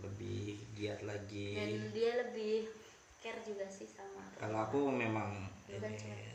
lebih 0.00 0.56
giat 0.78 1.04
lagi. 1.04 1.60
Dan 1.60 1.92
dia 1.92 2.24
lebih 2.24 2.72
care 3.18 3.40
juga 3.42 3.66
sih 3.66 3.86
sama 3.90 4.22
kalau 4.38 4.58
aku 4.62 4.80
memang 4.94 5.50
Bukan 5.68 5.90
ini, 5.90 6.32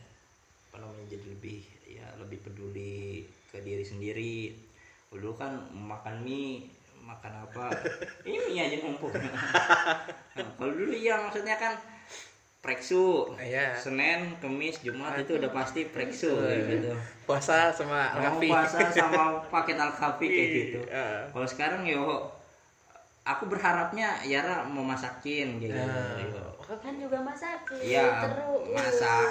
apa 0.70 0.76
namanya 0.78 1.06
jadi 1.10 1.26
lebih 1.32 1.58
ya 1.88 2.06
lebih 2.20 2.38
peduli 2.44 3.24
ke 3.50 3.58
diri 3.64 3.82
sendiri 3.82 4.52
dulu 5.14 5.32
kan 5.32 5.54
makan 5.70 6.20
mie 6.20 6.66
makan 6.98 7.32
apa 7.40 7.70
ini 8.26 8.36
mie 8.44 8.60
aja 8.60 8.76
numpuk 8.80 9.14
Nah, 10.34 10.48
kalau 10.52 10.72
dulu 10.72 10.90
ya 10.90 11.14
maksudnya 11.20 11.54
kan 11.54 11.78
preksu 12.58 13.30
Iya. 13.36 13.76
Senin 13.76 14.34
Kamis 14.36 14.80
Jumat 14.80 15.14
itu 15.16 15.36
udah 15.36 15.46
pasti 15.48 15.86
preksu 15.86 16.32
gitu 16.42 16.90
Puasa 17.22 17.70
sama 17.70 18.10
Alkafi. 18.10 18.48
puasa 18.48 18.78
sama 18.88 19.22
paket 19.52 19.76
alkafi 19.76 20.26
kayak 20.26 20.48
gitu 20.50 20.80
Iya. 20.84 21.30
kalau 21.30 21.46
sekarang 21.46 21.84
yo 21.84 22.33
aku 23.24 23.48
berharapnya 23.48 24.20
Yara 24.22 24.68
mau 24.68 24.84
masakin 24.84 25.56
gitu 25.56 25.72
Nah. 25.72 26.20
yo. 26.20 26.44
kan 26.64 26.96
juga 26.96 27.20
masakin 27.20 27.76
Iya, 27.76 28.24
terus 28.24 28.64
masak, 28.72 29.28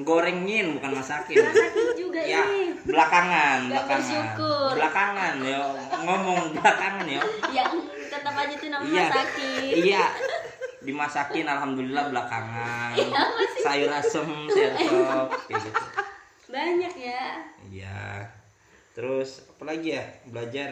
gorengin 0.00 0.76
bukan 0.76 0.92
masakin. 0.96 1.36
masakin 1.40 1.88
juga 1.94 2.20
ya, 2.20 2.40
nih 2.42 2.72
belakangan, 2.84 3.58
Nggak 3.68 3.84
belakangan, 3.84 4.00
bersyukur. 4.00 4.70
belakangan 4.76 5.34
ya, 5.40 5.58
ngomong 6.00 6.40
belakangan 6.56 7.04
ya. 7.04 7.20
ya 7.52 7.64
tetap 8.08 8.32
aja 8.34 8.54
tuh 8.56 8.68
namanya 8.68 8.88
Iya, 8.88 9.04
masakin 9.08 9.74
iya, 9.76 10.04
dimasakin 10.80 11.46
alhamdulillah 11.46 12.04
belakangan. 12.08 12.92
Iya, 12.96 13.08
masih. 13.12 13.60
Sayur 13.60 13.90
asem, 13.92 14.28
sayur 14.48 14.74
sop, 14.80 15.28
kayak 15.46 15.60
gitu. 15.60 15.84
banyak 16.48 16.94
ya 16.96 17.24
Iya. 17.68 18.00
Terus 18.90 19.44
apa 19.46 19.62
lagi 19.66 19.94
ya? 19.94 20.04
Belajar, 20.26 20.68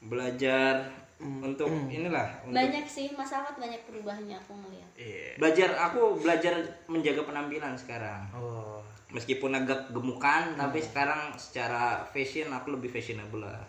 belajar 0.00 1.03
untuk 1.24 1.68
inilah, 1.88 2.28
untuk 2.44 2.54
banyak 2.54 2.84
sih 2.84 3.10
Mas 3.12 3.32
Ahmad 3.32 3.56
banyak 3.56 3.80
perubahannya 3.88 4.36
aku 4.36 4.52
ngeliat. 4.54 4.90
Iya. 4.94 5.40
belajar 5.40 5.70
aku 5.80 6.20
belajar 6.20 6.54
menjaga 6.86 7.24
penampilan 7.24 7.72
sekarang. 7.74 8.28
Oh. 8.36 8.78
meskipun 9.08 9.54
agak 9.54 9.94
gemukan 9.94 10.58
tapi 10.58 10.82
sekarang 10.82 11.30
secara 11.38 12.02
fashion 12.10 12.50
aku 12.50 12.74
lebih 12.74 12.90
fashionable 12.90 13.46
lah. 13.46 13.62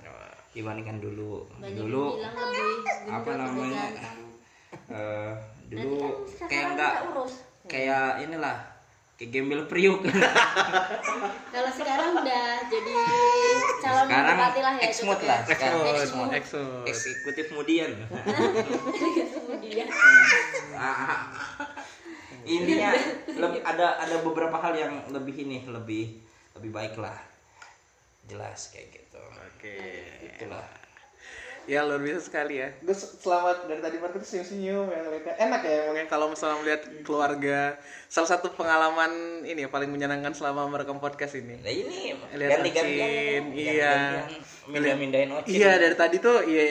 Dibandingkan 0.52 0.98
dulu. 0.98 1.46
Banyak 1.62 1.78
dulu 1.78 2.18
bilang 2.18 2.36
lebih 2.36 2.74
apa 3.08 3.32
namanya? 3.36 3.86
Eh, 4.76 5.32
Nanti 5.72 5.82
dulu 5.88 6.28
kan 6.36 6.50
kayak 6.52 6.66
enggak 6.76 6.94
urus. 7.08 7.34
kayak 7.64 8.28
inilah 8.28 8.75
kayak 9.16 9.30
gembel 9.32 9.64
priuk. 9.66 10.04
Kalau 11.56 11.72
sekarang 11.72 12.20
udah 12.20 12.46
jadi 12.68 12.96
calon 13.80 14.06
sekarang 14.12 14.36
bupati 14.36 14.60
lah 14.60 14.74
ya 14.76 14.84
exmut 14.92 15.20
lah 15.24 15.40
ya. 15.40 15.48
sekarang. 15.48 15.80
Exmut, 15.80 15.96
exmut 15.96 16.30
exmut. 16.36 16.86
eksekutif 16.88 17.46
kemudian 17.56 17.92
kemudian 19.36 19.88
intinya 22.46 22.92
lebih 23.26 23.62
ada 23.64 23.88
ada 24.04 24.16
beberapa 24.22 24.58
hal 24.60 24.74
yang 24.76 24.94
lebih 25.10 25.48
ini 25.48 25.64
lebih 25.66 26.20
lebih 26.60 26.72
baik 26.76 26.96
lah. 27.00 27.16
Jelas 28.28 28.74
kayak 28.74 29.00
gitu. 29.00 29.22
Oke. 29.22 29.80
itulah 30.28 30.85
Ya 31.66 31.82
luar 31.82 32.02
biasa 32.02 32.22
sekali 32.30 32.62
ya. 32.62 32.70
Gue 32.86 32.94
selamat 32.94 33.66
dari 33.66 33.82
tadi 33.82 33.98
Marco 33.98 34.22
tuh 34.22 34.30
senyum-senyum 34.30 34.86
ya 34.86 35.00
ngeliatnya. 35.02 35.34
Enak 35.42 35.62
ya 35.66 35.74
emangnya 35.86 36.06
kalau 36.06 36.26
misalnya 36.30 36.58
melihat 36.62 36.82
keluarga. 37.02 37.60
Salah 38.06 38.30
satu 38.38 38.54
pengalaman 38.54 39.42
ini 39.44 39.66
ya, 39.66 39.70
paling 39.74 39.90
menyenangkan 39.90 40.38
selama 40.38 40.70
merekam 40.70 41.02
podcast 41.02 41.36
ini. 41.36 41.58
nah 41.60 41.74
ini 41.74 42.14
Lihat 42.38 42.62
Ocin, 42.62 43.44
iya. 43.52 44.24
mindah-mindahin 44.70 45.30
ocin 45.34 45.52
Iya 45.58 45.78
dari 45.82 45.96
tadi 45.98 46.22
tuh 46.22 46.46
ya 46.46 46.64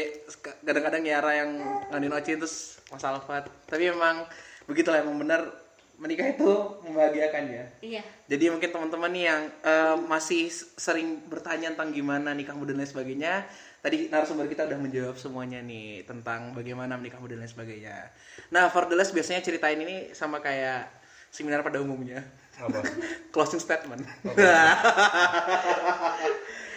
kadang-kadang 0.63 1.03
Yara 1.03 1.33
yang 1.43 1.51
nganin 1.91 2.15
Ocin 2.15 2.39
terus 2.39 2.79
Mas 2.95 3.03
Alfat. 3.03 3.51
Tapi 3.67 3.91
emang 3.91 4.25
begitulah 4.71 5.03
emang 5.03 5.19
benar 5.19 5.65
menikah 5.95 6.27
itu 6.27 6.51
membahagiakan 6.83 7.43
ya. 7.51 7.65
iya 7.79 8.03
Jadi 8.27 8.51
mungkin 8.51 8.71
teman-teman 8.71 9.11
nih 9.15 9.25
yang 9.31 9.43
eh, 9.63 9.97
masih 10.11 10.51
sering 10.75 11.23
bertanya 11.31 11.71
tentang 11.75 11.95
gimana 11.95 12.35
nikah 12.35 12.57
muda 12.57 12.75
dan 12.75 12.83
lain 12.83 12.91
sebagainya, 12.91 13.47
tadi 13.85 14.09
narasumber 14.09 14.49
kita 14.49 14.65
udah 14.65 14.81
menjawab 14.81 15.21
semuanya 15.21 15.61
nih 15.61 16.09
tentang 16.09 16.57
bagaimana 16.57 16.97
menikah 16.97 17.21
muda 17.21 17.37
dan 17.37 17.45
lain 17.45 17.53
sebagainya. 17.53 18.09
Nah, 18.49 18.73
for 18.73 18.89
the 18.89 18.97
last 18.97 19.13
biasanya 19.13 19.45
ceritain 19.45 19.77
ini 19.77 20.09
sama 20.17 20.41
kayak 20.41 20.89
seminar 21.29 21.61
pada 21.61 21.85
umumnya. 21.85 22.25
apa 22.55 22.81
Closing 23.35 23.61
statement. 23.61 24.07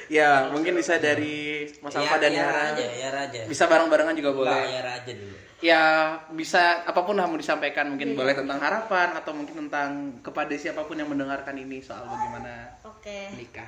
ya, 0.10 0.50
mungkin 0.52 0.74
bisa 0.76 0.98
dari 0.98 1.70
Mas 1.80 1.96
Alfa 1.96 2.18
dan 2.18 2.34
ya 2.34 2.44
Yara. 2.44 2.62
aja 2.74 2.84
ya 2.84 3.10
aja 3.14 3.40
Bisa 3.46 3.70
bareng-barengan 3.70 4.18
juga 4.18 4.32
boleh 4.36 4.52
boleh. 4.52 4.74
ya 4.74 4.82
aja 4.84 5.12
dulu 5.16 5.36
Ya, 5.58 5.82
bisa 6.38 6.86
apa 6.86 7.02
pun 7.02 7.18
lah 7.18 7.26
mau 7.26 7.34
disampaikan, 7.34 7.90
mungkin 7.90 8.14
boleh 8.14 8.38
tentang 8.38 8.62
harapan 8.62 9.10
atau 9.18 9.34
mungkin 9.34 9.66
tentang 9.66 10.22
kepada 10.22 10.54
siapa 10.54 10.86
pun 10.86 10.94
yang 10.94 11.10
mendengarkan 11.10 11.58
ini 11.58 11.82
soal 11.82 12.06
bagaimana 12.06 12.78
oke 12.86 13.34
menikah. 13.34 13.66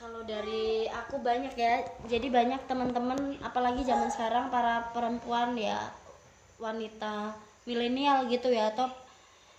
Kalau 0.00 0.24
dari 0.24 0.88
aku 0.88 1.20
banyak 1.20 1.52
ya, 1.60 1.84
jadi 2.08 2.32
banyak 2.32 2.64
teman-teman, 2.64 3.36
apalagi 3.44 3.84
zaman 3.84 4.08
sekarang 4.08 4.48
para 4.48 4.88
perempuan 4.96 5.52
ya 5.60 5.76
wanita 6.56 7.36
milenial 7.68 8.24
gitu 8.32 8.48
ya, 8.48 8.72
atau 8.72 8.88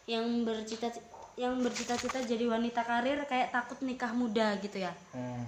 yang 0.09 0.41
bercita 0.41 0.89
yang 1.37 1.61
bercita-cita 1.61 2.25
jadi 2.25 2.49
wanita 2.49 2.81
karir 2.81 3.21
kayak 3.29 3.53
takut 3.53 3.85
nikah 3.85 4.17
muda 4.17 4.57
gitu 4.65 4.81
ya. 4.81 4.89
Hmm. 5.13 5.45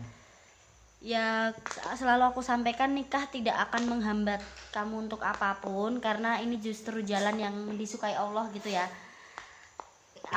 Ya 1.02 1.50
selalu 1.98 2.30
aku 2.30 2.46
sampaikan 2.46 2.94
nikah 2.94 3.26
tidak 3.34 3.58
akan 3.70 3.98
menghambat 3.98 4.46
kamu 4.70 5.10
untuk 5.10 5.26
apa 5.26 5.58
pun 5.58 5.98
karena 6.06 6.38
ini 6.38 6.62
justru 6.62 7.02
jalan 7.02 7.42
yang 7.42 7.56
disukai 7.82 8.14
Allah 8.14 8.46
gitu 8.54 8.70
ya. 8.70 8.86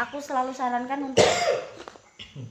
Aku 0.00 0.16
selalu 0.16 0.56
sarankan 0.56 1.12
untuk 1.12 1.28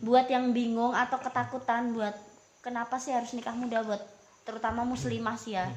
buat 0.01 0.29
yang 0.29 0.53
bingung 0.53 0.93
atau 0.93 1.17
ketakutan 1.17 1.93
buat 1.93 2.13
kenapa 2.61 2.97
sih 2.97 3.13
harus 3.13 3.33
nikah 3.33 3.53
muda 3.53 3.81
buat 3.85 4.01
terutama 4.45 4.85
muslimah 4.85 5.37
sih 5.37 5.57
ya. 5.57 5.69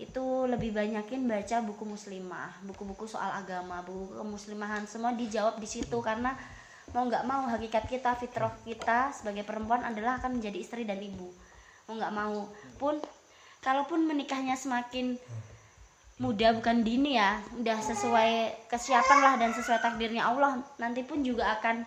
Itu 0.00 0.48
lebih 0.48 0.72
banyakin 0.72 1.28
baca 1.28 1.60
buku 1.60 1.84
muslimah 1.84 2.64
buku-buku 2.64 3.04
soal 3.04 3.36
agama 3.36 3.84
buku 3.84 4.16
kemuslimahan 4.16 4.88
semua 4.88 5.12
dijawab 5.12 5.60
di 5.60 5.68
situ 5.68 6.00
karena 6.00 6.32
mau 6.90 7.04
nggak 7.06 7.24
mau 7.28 7.44
hakikat 7.46 7.84
kita 7.86 8.16
fitrah 8.16 8.50
kita 8.64 9.12
sebagai 9.12 9.44
perempuan 9.44 9.84
adalah 9.84 10.18
akan 10.18 10.40
menjadi 10.40 10.58
istri 10.60 10.88
dan 10.88 11.00
ibu. 11.00 11.28
Mau 11.88 11.94
nggak 12.00 12.14
mau 12.16 12.48
pun 12.80 12.96
kalaupun 13.60 14.08
menikahnya 14.08 14.56
semakin 14.56 15.20
muda 16.20 16.52
bukan 16.52 16.84
dini 16.84 17.16
ya 17.16 17.40
udah 17.56 17.80
sesuai 17.80 18.32
kesiapan 18.68 19.18
lah 19.24 19.34
dan 19.40 19.56
sesuai 19.56 19.80
takdirnya 19.80 20.28
Allah 20.28 20.60
nanti 20.76 21.00
pun 21.00 21.24
juga 21.24 21.48
akan 21.56 21.80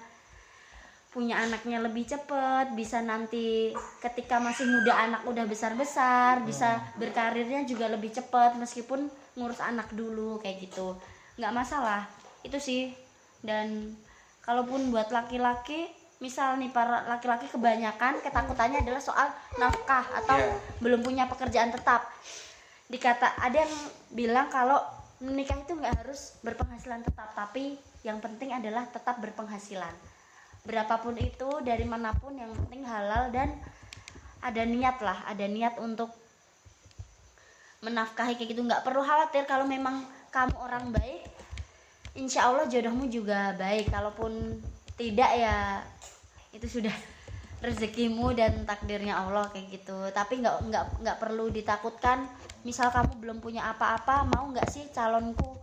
punya 1.14 1.46
anaknya 1.46 1.78
lebih 1.78 2.10
cepet 2.10 2.74
bisa 2.74 2.98
nanti 3.06 3.70
ketika 4.02 4.42
masih 4.42 4.66
muda 4.66 4.98
anak 4.98 5.22
udah 5.30 5.46
besar 5.46 5.78
besar 5.78 6.42
bisa 6.42 6.82
berkarirnya 6.98 7.70
juga 7.70 7.86
lebih 7.86 8.10
cepet 8.10 8.58
meskipun 8.58 9.06
ngurus 9.38 9.62
anak 9.62 9.94
dulu 9.94 10.42
kayak 10.42 10.66
gitu. 10.66 10.98
Nggak 11.38 11.54
masalah 11.54 12.10
itu 12.42 12.58
sih. 12.58 12.90
Dan 13.46 13.94
kalaupun 14.42 14.90
buat 14.90 15.14
laki-laki 15.14 15.86
misal 16.18 16.58
nih 16.58 16.74
para 16.74 17.06
laki-laki 17.06 17.46
kebanyakan 17.46 18.18
ketakutannya 18.26 18.82
adalah 18.82 19.02
soal 19.04 19.30
nafkah 19.62 20.08
atau 20.24 20.40
Iya. 20.42 20.82
belum 20.82 21.06
punya 21.06 21.30
pekerjaan 21.30 21.70
tetap. 21.70 22.10
Dikata 22.90 23.38
ada 23.38 23.62
yang 23.62 23.74
bilang 24.10 24.50
kalau 24.50 24.82
menikah 25.22 25.56
itu 25.62 25.78
nggak 25.78 26.04
harus 26.04 26.36
berpenghasilan 26.42 27.06
tetap 27.06 27.32
tapi 27.32 27.80
yang 28.04 28.20
penting 28.20 28.52
adalah 28.52 28.84
tetap 28.92 29.24
berpenghasilan 29.24 29.96
berapapun 30.64 31.20
itu 31.20 31.60
dari 31.60 31.84
mana 31.84 32.16
pun 32.16 32.32
yang 32.40 32.52
penting 32.56 32.88
halal 32.88 33.28
dan 33.36 33.52
ada 34.40 34.64
niat 34.64 35.00
lah 35.04 35.20
ada 35.28 35.44
niat 35.44 35.76
untuk 35.80 36.12
menafkahi 37.84 38.40
kayak 38.40 38.56
gitu. 38.56 38.64
Nggak 38.64 38.88
perlu 38.88 39.04
khawatir 39.04 39.44
kalau 39.44 39.68
memang 39.68 40.08
kamu 40.32 40.56
orang 40.56 40.96
baik 40.96 41.28
insya 42.16 42.48
Allah 42.48 42.68
jodohmu 42.72 43.12
juga 43.12 43.52
baik. 43.60 43.92
Kalaupun 43.92 44.64
tidak 44.96 45.32
ya 45.36 45.84
itu 46.56 46.80
sudah 46.80 46.96
rezekimu 47.60 48.32
dan 48.32 48.64
takdirnya 48.64 49.20
Allah 49.20 49.52
kayak 49.52 49.68
gitu. 49.84 50.00
Tapi 50.16 50.40
nggak 50.40 50.56
nggak 50.72 50.86
nggak 51.04 51.18
perlu 51.20 51.52
ditakutkan 51.52 52.24
misal 52.64 52.88
kamu 52.88 53.20
belum 53.20 53.38
punya 53.44 53.68
apa-apa 53.68 54.24
mau 54.32 54.48
nggak 54.48 54.72
sih 54.72 54.88
calonku 54.96 55.60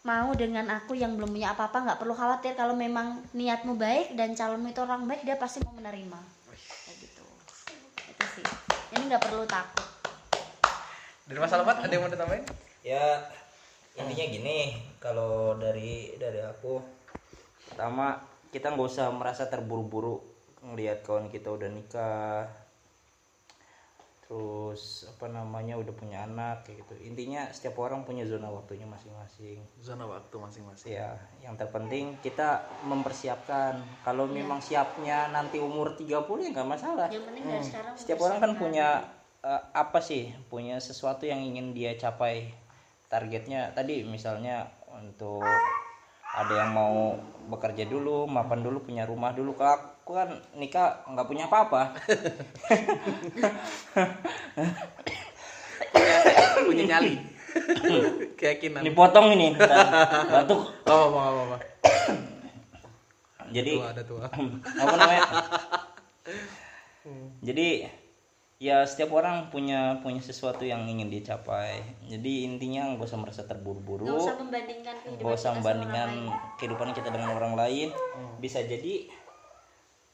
mau 0.00 0.32
dengan 0.32 0.68
aku 0.72 0.96
yang 0.96 1.16
belum 1.16 1.36
punya 1.36 1.52
apa-apa 1.52 1.78
nggak 1.84 1.98
perlu 2.00 2.14
khawatir. 2.16 2.56
Kalau 2.56 2.72
memang 2.72 3.20
niatmu 3.36 3.76
baik 3.76 4.16
dan 4.16 4.32
calonmu 4.32 4.72
itu 4.72 4.80
orang 4.80 5.04
baik 5.04 5.22
dia 5.24 5.36
pasti 5.36 5.60
mau 5.60 5.76
menerima. 5.76 6.20
Kayak 6.50 6.96
gitu. 7.04 7.24
Itu 8.08 8.24
sih. 8.40 8.46
Ini 8.96 9.02
nggak 9.06 9.22
perlu 9.28 9.44
takut. 9.44 9.86
Dari 11.30 11.38
Mas 11.38 11.54
Alfat 11.54 11.86
ada 11.86 11.92
yang 11.94 12.02
mau 12.02 12.10
ditambahin? 12.10 12.70
ya 12.80 13.28
intinya 13.92 14.26
gini 14.32 14.58
kalau 14.96 15.56
dari 15.60 16.16
dari 16.16 16.40
aku 16.40 16.80
pertama 17.68 18.16
kita 18.48 18.72
nggak 18.72 18.88
usah 18.88 19.12
merasa 19.12 19.52
terburu-buru 19.52 20.24
ngelihat 20.64 21.04
kawan 21.04 21.28
kita 21.28 21.52
udah 21.52 21.68
nikah 21.68 22.48
terus 24.30 25.10
apa 25.10 25.26
namanya 25.26 25.74
udah 25.74 25.90
punya 25.90 26.22
anak 26.22 26.62
kayak 26.62 26.86
gitu. 26.86 26.94
Intinya 27.02 27.50
setiap 27.50 27.82
orang 27.82 28.06
punya 28.06 28.22
zona 28.22 28.46
waktunya 28.46 28.86
masing-masing. 28.86 29.58
Zona 29.82 30.06
waktu 30.06 30.38
masing-masing. 30.38 30.94
ya 30.94 31.18
yang 31.42 31.58
terpenting 31.58 32.14
kita 32.22 32.62
mempersiapkan. 32.86 33.82
Kalau 34.06 34.30
memang 34.30 34.62
siapnya 34.62 35.34
nanti 35.34 35.58
umur 35.58 35.98
30 35.98 36.46
ya 36.46 36.48
nggak 36.54 36.70
masalah. 36.70 37.10
Yang 37.10 37.26
penting 37.26 37.42
dari 37.42 37.64
sekarang 37.66 37.94
setiap 37.98 38.20
orang 38.22 38.38
kan 38.38 38.52
punya 38.54 39.02
eh, 39.42 39.62
apa 39.74 39.98
sih 39.98 40.30
punya 40.46 40.78
sesuatu 40.78 41.26
yang 41.26 41.42
ingin 41.42 41.74
dia 41.74 41.98
capai. 41.98 42.54
Targetnya 43.10 43.74
tadi 43.74 44.06
misalnya 44.06 44.70
untuk 44.94 45.42
ada 46.30 46.54
yang 46.54 46.70
mau 46.70 47.18
bekerja 47.50 47.82
dulu 47.90 48.30
mapan 48.30 48.62
dulu 48.62 48.86
punya 48.86 49.02
rumah 49.02 49.34
dulu 49.34 49.58
kalau 49.58 49.82
aku 50.00 50.16
kan 50.16 50.32
nikah 50.56 51.04
nggak 51.06 51.28
punya 51.28 51.44
apa-apa. 51.46 51.92
Punya 56.66 56.84
nyali. 56.96 57.14
Keyakinan. 58.38 58.86
dipotong 58.86 59.34
ini 59.34 59.54
batuk. 60.30 60.70
Oh, 60.86 61.10
apa 61.10 61.18
apa 61.18 61.40
apa. 61.44 61.56
jadi 63.56 63.72
Tua, 63.78 63.90
ada 63.90 64.02
tua. 64.06 64.26
apa 64.30 64.94
namanya? 64.96 65.22
Jadi 67.42 67.68
ya 68.60 68.84
setiap 68.84 69.16
orang 69.16 69.48
punya 69.48 70.04
punya 70.04 70.20
sesuatu 70.20 70.68
yang 70.68 70.84
ingin 70.84 71.08
dia 71.08 71.32
capai 71.32 71.80
jadi 72.04 72.44
intinya 72.44 72.92
nggak 72.92 73.08
usah 73.08 73.16
merasa 73.16 73.42
terburu-buru. 73.48 74.04
Nggak 74.04 74.20
usah 74.20 74.36
membandingkan 74.36 74.94
kehidupan 75.00 75.24
nggak 75.24 75.32
usah 75.32 75.40
kita 75.40 75.48
sama 75.48 75.56
membandingkan 75.56 76.10
kehidupan 76.60 76.88
kita 76.92 77.08
dengan 77.08 77.30
orang 77.40 77.54
lain. 77.56 77.88
Bisa 78.36 78.60
jadi 78.60 79.08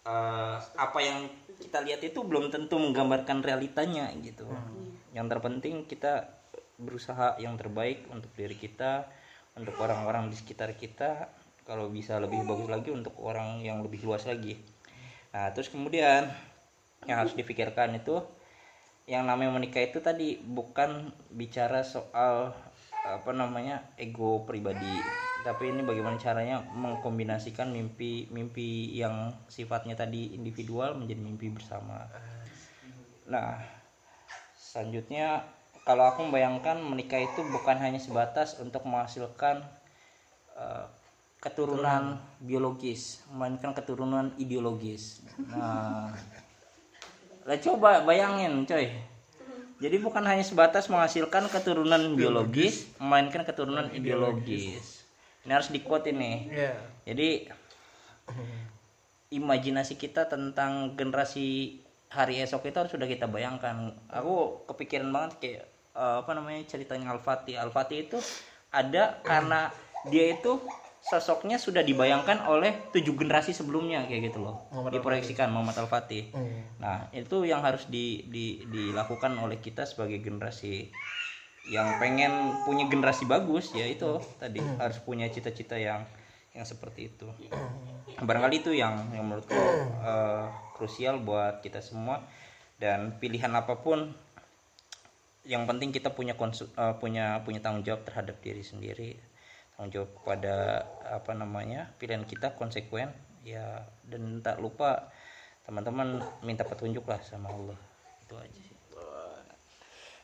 eh, 0.06 0.56
apa 0.62 0.98
yang 1.02 1.26
kita 1.58 1.82
lihat 1.82 2.00
itu 2.06 2.22
belum 2.22 2.54
tentu 2.54 2.78
menggambarkan 2.78 3.42
realitanya 3.42 4.08
gitu. 4.22 4.46
Yang 5.12 5.26
terpenting 5.36 5.84
kita 5.90 6.30
berusaha 6.76 7.40
yang 7.40 7.56
terbaik 7.56 8.06
untuk 8.12 8.30
diri 8.36 8.54
kita 8.54 9.08
untuk 9.56 9.74
orang-orang 9.82 10.30
di 10.30 10.36
sekitar 10.38 10.76
kita. 10.78 11.32
Kalau 11.66 11.90
bisa 11.90 12.22
lebih 12.22 12.46
bagus 12.46 12.70
lagi 12.70 12.94
untuk 12.94 13.18
orang 13.18 13.58
yang 13.58 13.82
lebih 13.82 14.06
luas 14.06 14.22
lagi. 14.22 14.54
Nah 15.34 15.50
terus 15.50 15.66
kemudian 15.66 16.30
yang 17.10 17.26
harus 17.26 17.34
difikirkan 17.34 17.98
itu 17.98 18.22
yang 19.06 19.26
namanya 19.26 19.54
menikah 19.54 19.82
itu 19.82 19.98
tadi 20.02 20.38
bukan 20.38 21.14
bicara 21.30 21.82
soal 21.86 22.54
apa 23.06 23.30
namanya 23.30 23.86
ego 23.94 24.42
pribadi 24.42 25.25
tapi 25.46 25.70
ini 25.70 25.86
bagaimana 25.86 26.18
caranya 26.18 26.58
mengkombinasikan 26.74 27.70
mimpi 27.70 28.26
mimpi 28.34 28.90
yang 28.98 29.30
sifatnya 29.46 29.94
tadi 29.94 30.34
individual 30.34 30.98
menjadi 30.98 31.22
mimpi 31.22 31.54
bersama. 31.54 32.10
Nah 33.30 33.62
selanjutnya 34.58 35.46
kalau 35.86 36.10
aku 36.10 36.26
membayangkan 36.26 36.82
menikah 36.82 37.22
itu 37.22 37.46
bukan 37.46 37.78
hanya 37.78 38.02
sebatas 38.02 38.58
untuk 38.58 38.82
menghasilkan 38.90 39.62
eh, 40.58 40.84
keturunan 41.38 42.18
biologis 42.42 43.22
melainkan 43.30 43.70
keturunan 43.70 44.34
ideologis. 44.42 45.22
Nah 45.46 46.10
lah 47.46 47.58
coba 47.62 48.02
bayangin 48.02 48.66
coy. 48.66 48.90
Jadi 49.78 50.00
bukan 50.02 50.26
hanya 50.26 50.42
sebatas 50.42 50.90
menghasilkan 50.90 51.46
keturunan 51.54 52.18
biologis 52.18 52.90
melainkan 52.98 53.46
keturunan 53.46 53.86
ideologis 53.94 54.95
ini 55.46 55.52
harus 55.52 55.70
di 55.70 55.80
quote 55.80 56.10
ini 56.10 56.50
Iya. 56.50 56.74
jadi 57.06 57.28
imajinasi 59.28 59.94
kita 59.94 60.26
tentang 60.26 60.94
generasi 60.94 61.78
hari 62.08 62.38
esok 62.38 62.66
itu 62.66 62.76
harus 62.76 62.92
sudah 62.92 63.04
kita 63.04 63.26
bayangkan. 63.26 63.90
Aku 64.08 64.62
kepikiran 64.66 65.10
banget 65.10 65.32
kayak 65.38 65.62
eh, 65.92 66.16
apa 66.22 66.30
namanya 66.32 66.62
ceritanya 66.64 67.10
Al-Fatih. 67.10 67.58
Al-Fatih 67.58 68.06
itu 68.06 68.18
ada 68.70 69.18
karena 69.22 69.70
dia 70.06 70.30
itu 70.32 70.62
sosoknya 71.02 71.54
sudah 71.56 71.82
dibayangkan 71.82 72.46
oleh 72.46 72.90
tujuh 72.90 73.14
generasi 73.14 73.50
sebelumnya 73.50 74.06
kayak 74.06 74.30
gitu 74.30 74.42
loh. 74.42 74.66
Muhammad 74.70 74.94
Diproyeksikan 74.94 75.50
Muhammad 75.50 75.76
Al-Fatih. 75.78 76.30
Hmm. 76.30 76.62
Nah, 76.78 77.10
itu 77.10 77.42
yang 77.42 77.62
harus 77.62 77.86
di, 77.86 78.26
di- 78.26 78.62
dilakukan 78.64 79.34
oleh 79.38 79.58
kita 79.58 79.86
sebagai 79.86 80.18
generasi 80.18 80.90
yang 81.66 81.98
pengen 81.98 82.54
punya 82.62 82.86
generasi 82.86 83.26
bagus 83.26 83.74
ya 83.74 83.90
itu 83.90 84.22
tadi 84.38 84.62
harus 84.78 85.02
punya 85.02 85.26
cita-cita 85.26 85.74
yang 85.74 86.06
yang 86.54 86.64
seperti 86.64 87.12
itu. 87.12 87.28
Barangkali 88.16 88.64
itu 88.64 88.72
yang 88.72 89.12
yang 89.12 89.28
menurutku 89.28 89.52
eh, 90.00 90.46
krusial 90.78 91.20
buat 91.20 91.60
kita 91.60 91.84
semua. 91.84 92.24
Dan 92.76 93.16
pilihan 93.16 93.48
apa 93.56 93.80
pun 93.80 94.12
yang 95.48 95.64
penting 95.68 95.92
kita 95.92 96.12
punya 96.14 96.38
konsu- 96.38 96.72
eh, 96.72 96.94
punya 96.96 97.44
punya 97.44 97.60
tanggung 97.60 97.84
jawab 97.84 98.08
terhadap 98.08 98.40
diri 98.40 98.64
sendiri. 98.64 99.12
Tanggung 99.76 99.92
jawab 99.92 100.10
kepada 100.22 100.86
apa 101.04 101.36
namanya 101.36 101.92
pilihan 102.00 102.24
kita 102.24 102.56
konsekuen 102.56 103.12
ya 103.44 103.84
dan 104.08 104.40
tak 104.40 104.58
lupa 104.62 105.12
teman-teman 105.68 106.22
minta 106.46 106.62
petunjuk 106.62 107.04
lah 107.04 107.20
sama 107.20 107.52
Allah. 107.52 107.78
Itu 108.24 108.38
aja 108.38 108.65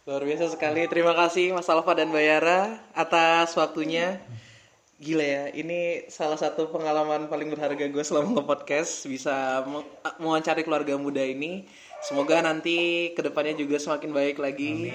Luar 0.03 0.27
biasa 0.27 0.51
sekali. 0.51 0.83
Terima 0.91 1.15
kasih 1.15 1.55
Mas 1.55 1.71
Alfa 1.71 1.95
dan 1.95 2.11
Bayara 2.11 2.75
atas 2.91 3.55
waktunya. 3.55 4.19
Gila 4.99 5.23
ya, 5.23 5.45
ini 5.55 6.07
salah 6.11 6.39
satu 6.39 6.71
pengalaman 6.71 7.27
paling 7.27 7.51
berharga 7.51 7.87
gue 7.91 8.05
selama 8.07 8.39
nge-podcast 8.39 9.07
bisa 9.07 9.63
me- 9.67 9.87
mewawancari 10.19 10.67
keluarga 10.67 10.95
muda 10.99 11.23
ini. 11.23 11.67
Semoga 12.03 12.43
nanti 12.43 13.11
ke 13.15 13.23
depannya 13.23 13.55
juga 13.55 13.79
semakin 13.79 14.11
baik 14.11 14.43
lagi. 14.43 14.91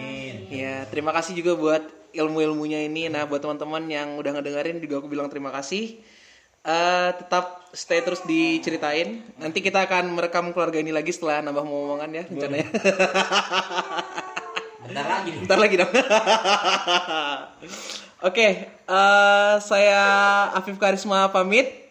Ya, 0.51 0.83
terima 0.91 1.15
kasih 1.15 1.39
juga 1.39 1.55
buat 1.55 1.83
ilmu-ilmunya 2.11 2.83
ini. 2.87 3.07
Nah, 3.07 3.27
buat 3.27 3.39
teman-teman 3.39 3.87
yang 3.87 4.19
udah 4.19 4.39
ngedengerin 4.39 4.83
juga 4.83 4.99
aku 5.03 5.07
bilang 5.07 5.31
terima 5.31 5.55
kasih. 5.55 6.03
Eh, 6.67 7.09
tetap 7.15 7.67
stay 7.71 8.03
terus 8.03 8.23
diceritain. 8.27 9.23
Nanti 9.39 9.63
kita 9.63 9.87
akan 9.87 10.19
merekam 10.19 10.51
keluarga 10.51 10.83
ini 10.83 10.91
lagi 10.91 11.15
setelah 11.15 11.39
nambah 11.43 11.63
omongan 11.63 12.11
ya 12.11 12.23
rencananya. 12.27 12.67
bentar 14.88 15.05
lagi 15.05 15.29
Bentar 15.43 15.59
lagi 15.59 15.75
dong. 15.75 15.91
Oke, 18.27 18.47
eh, 18.71 19.55
saya 19.61 20.01
Afif 20.55 20.79
Karisma 20.79 21.27
pamit. 21.29 21.85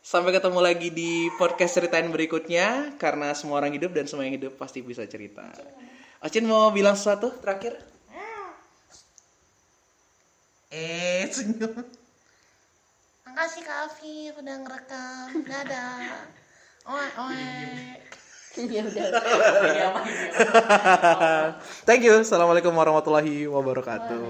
Sampai 0.00 0.32
ketemu 0.32 0.64
lagi 0.64 0.88
di 0.88 1.28
podcast 1.36 1.76
ceritain 1.76 2.08
berikutnya. 2.08 2.96
Karena 2.96 3.36
semua 3.36 3.60
orang 3.60 3.76
hidup 3.76 3.92
dan 3.92 4.08
semua 4.08 4.24
yang 4.24 4.40
hidup 4.40 4.56
pasti 4.56 4.80
bisa 4.80 5.04
cerita. 5.04 5.52
Ocin 6.24 6.48
mau 6.48 6.72
bilang 6.72 6.96
sesuatu 6.96 7.36
terakhir? 7.44 7.76
Eh, 10.70 11.26
senyum. 11.28 11.82
Makasih 13.26 13.62
Kak 13.66 13.78
Afif 13.90 14.38
udah 14.38 14.56
ngerekam. 14.62 15.28
Dadah. 15.44 16.30
Oe, 16.90 17.06
oe. 17.20 18.19
Thank 21.86 22.02
you. 22.02 22.18
Assalamualaikum 22.18 22.74
warahmatullahi 22.74 23.46
wabarakatuh. 23.46 24.26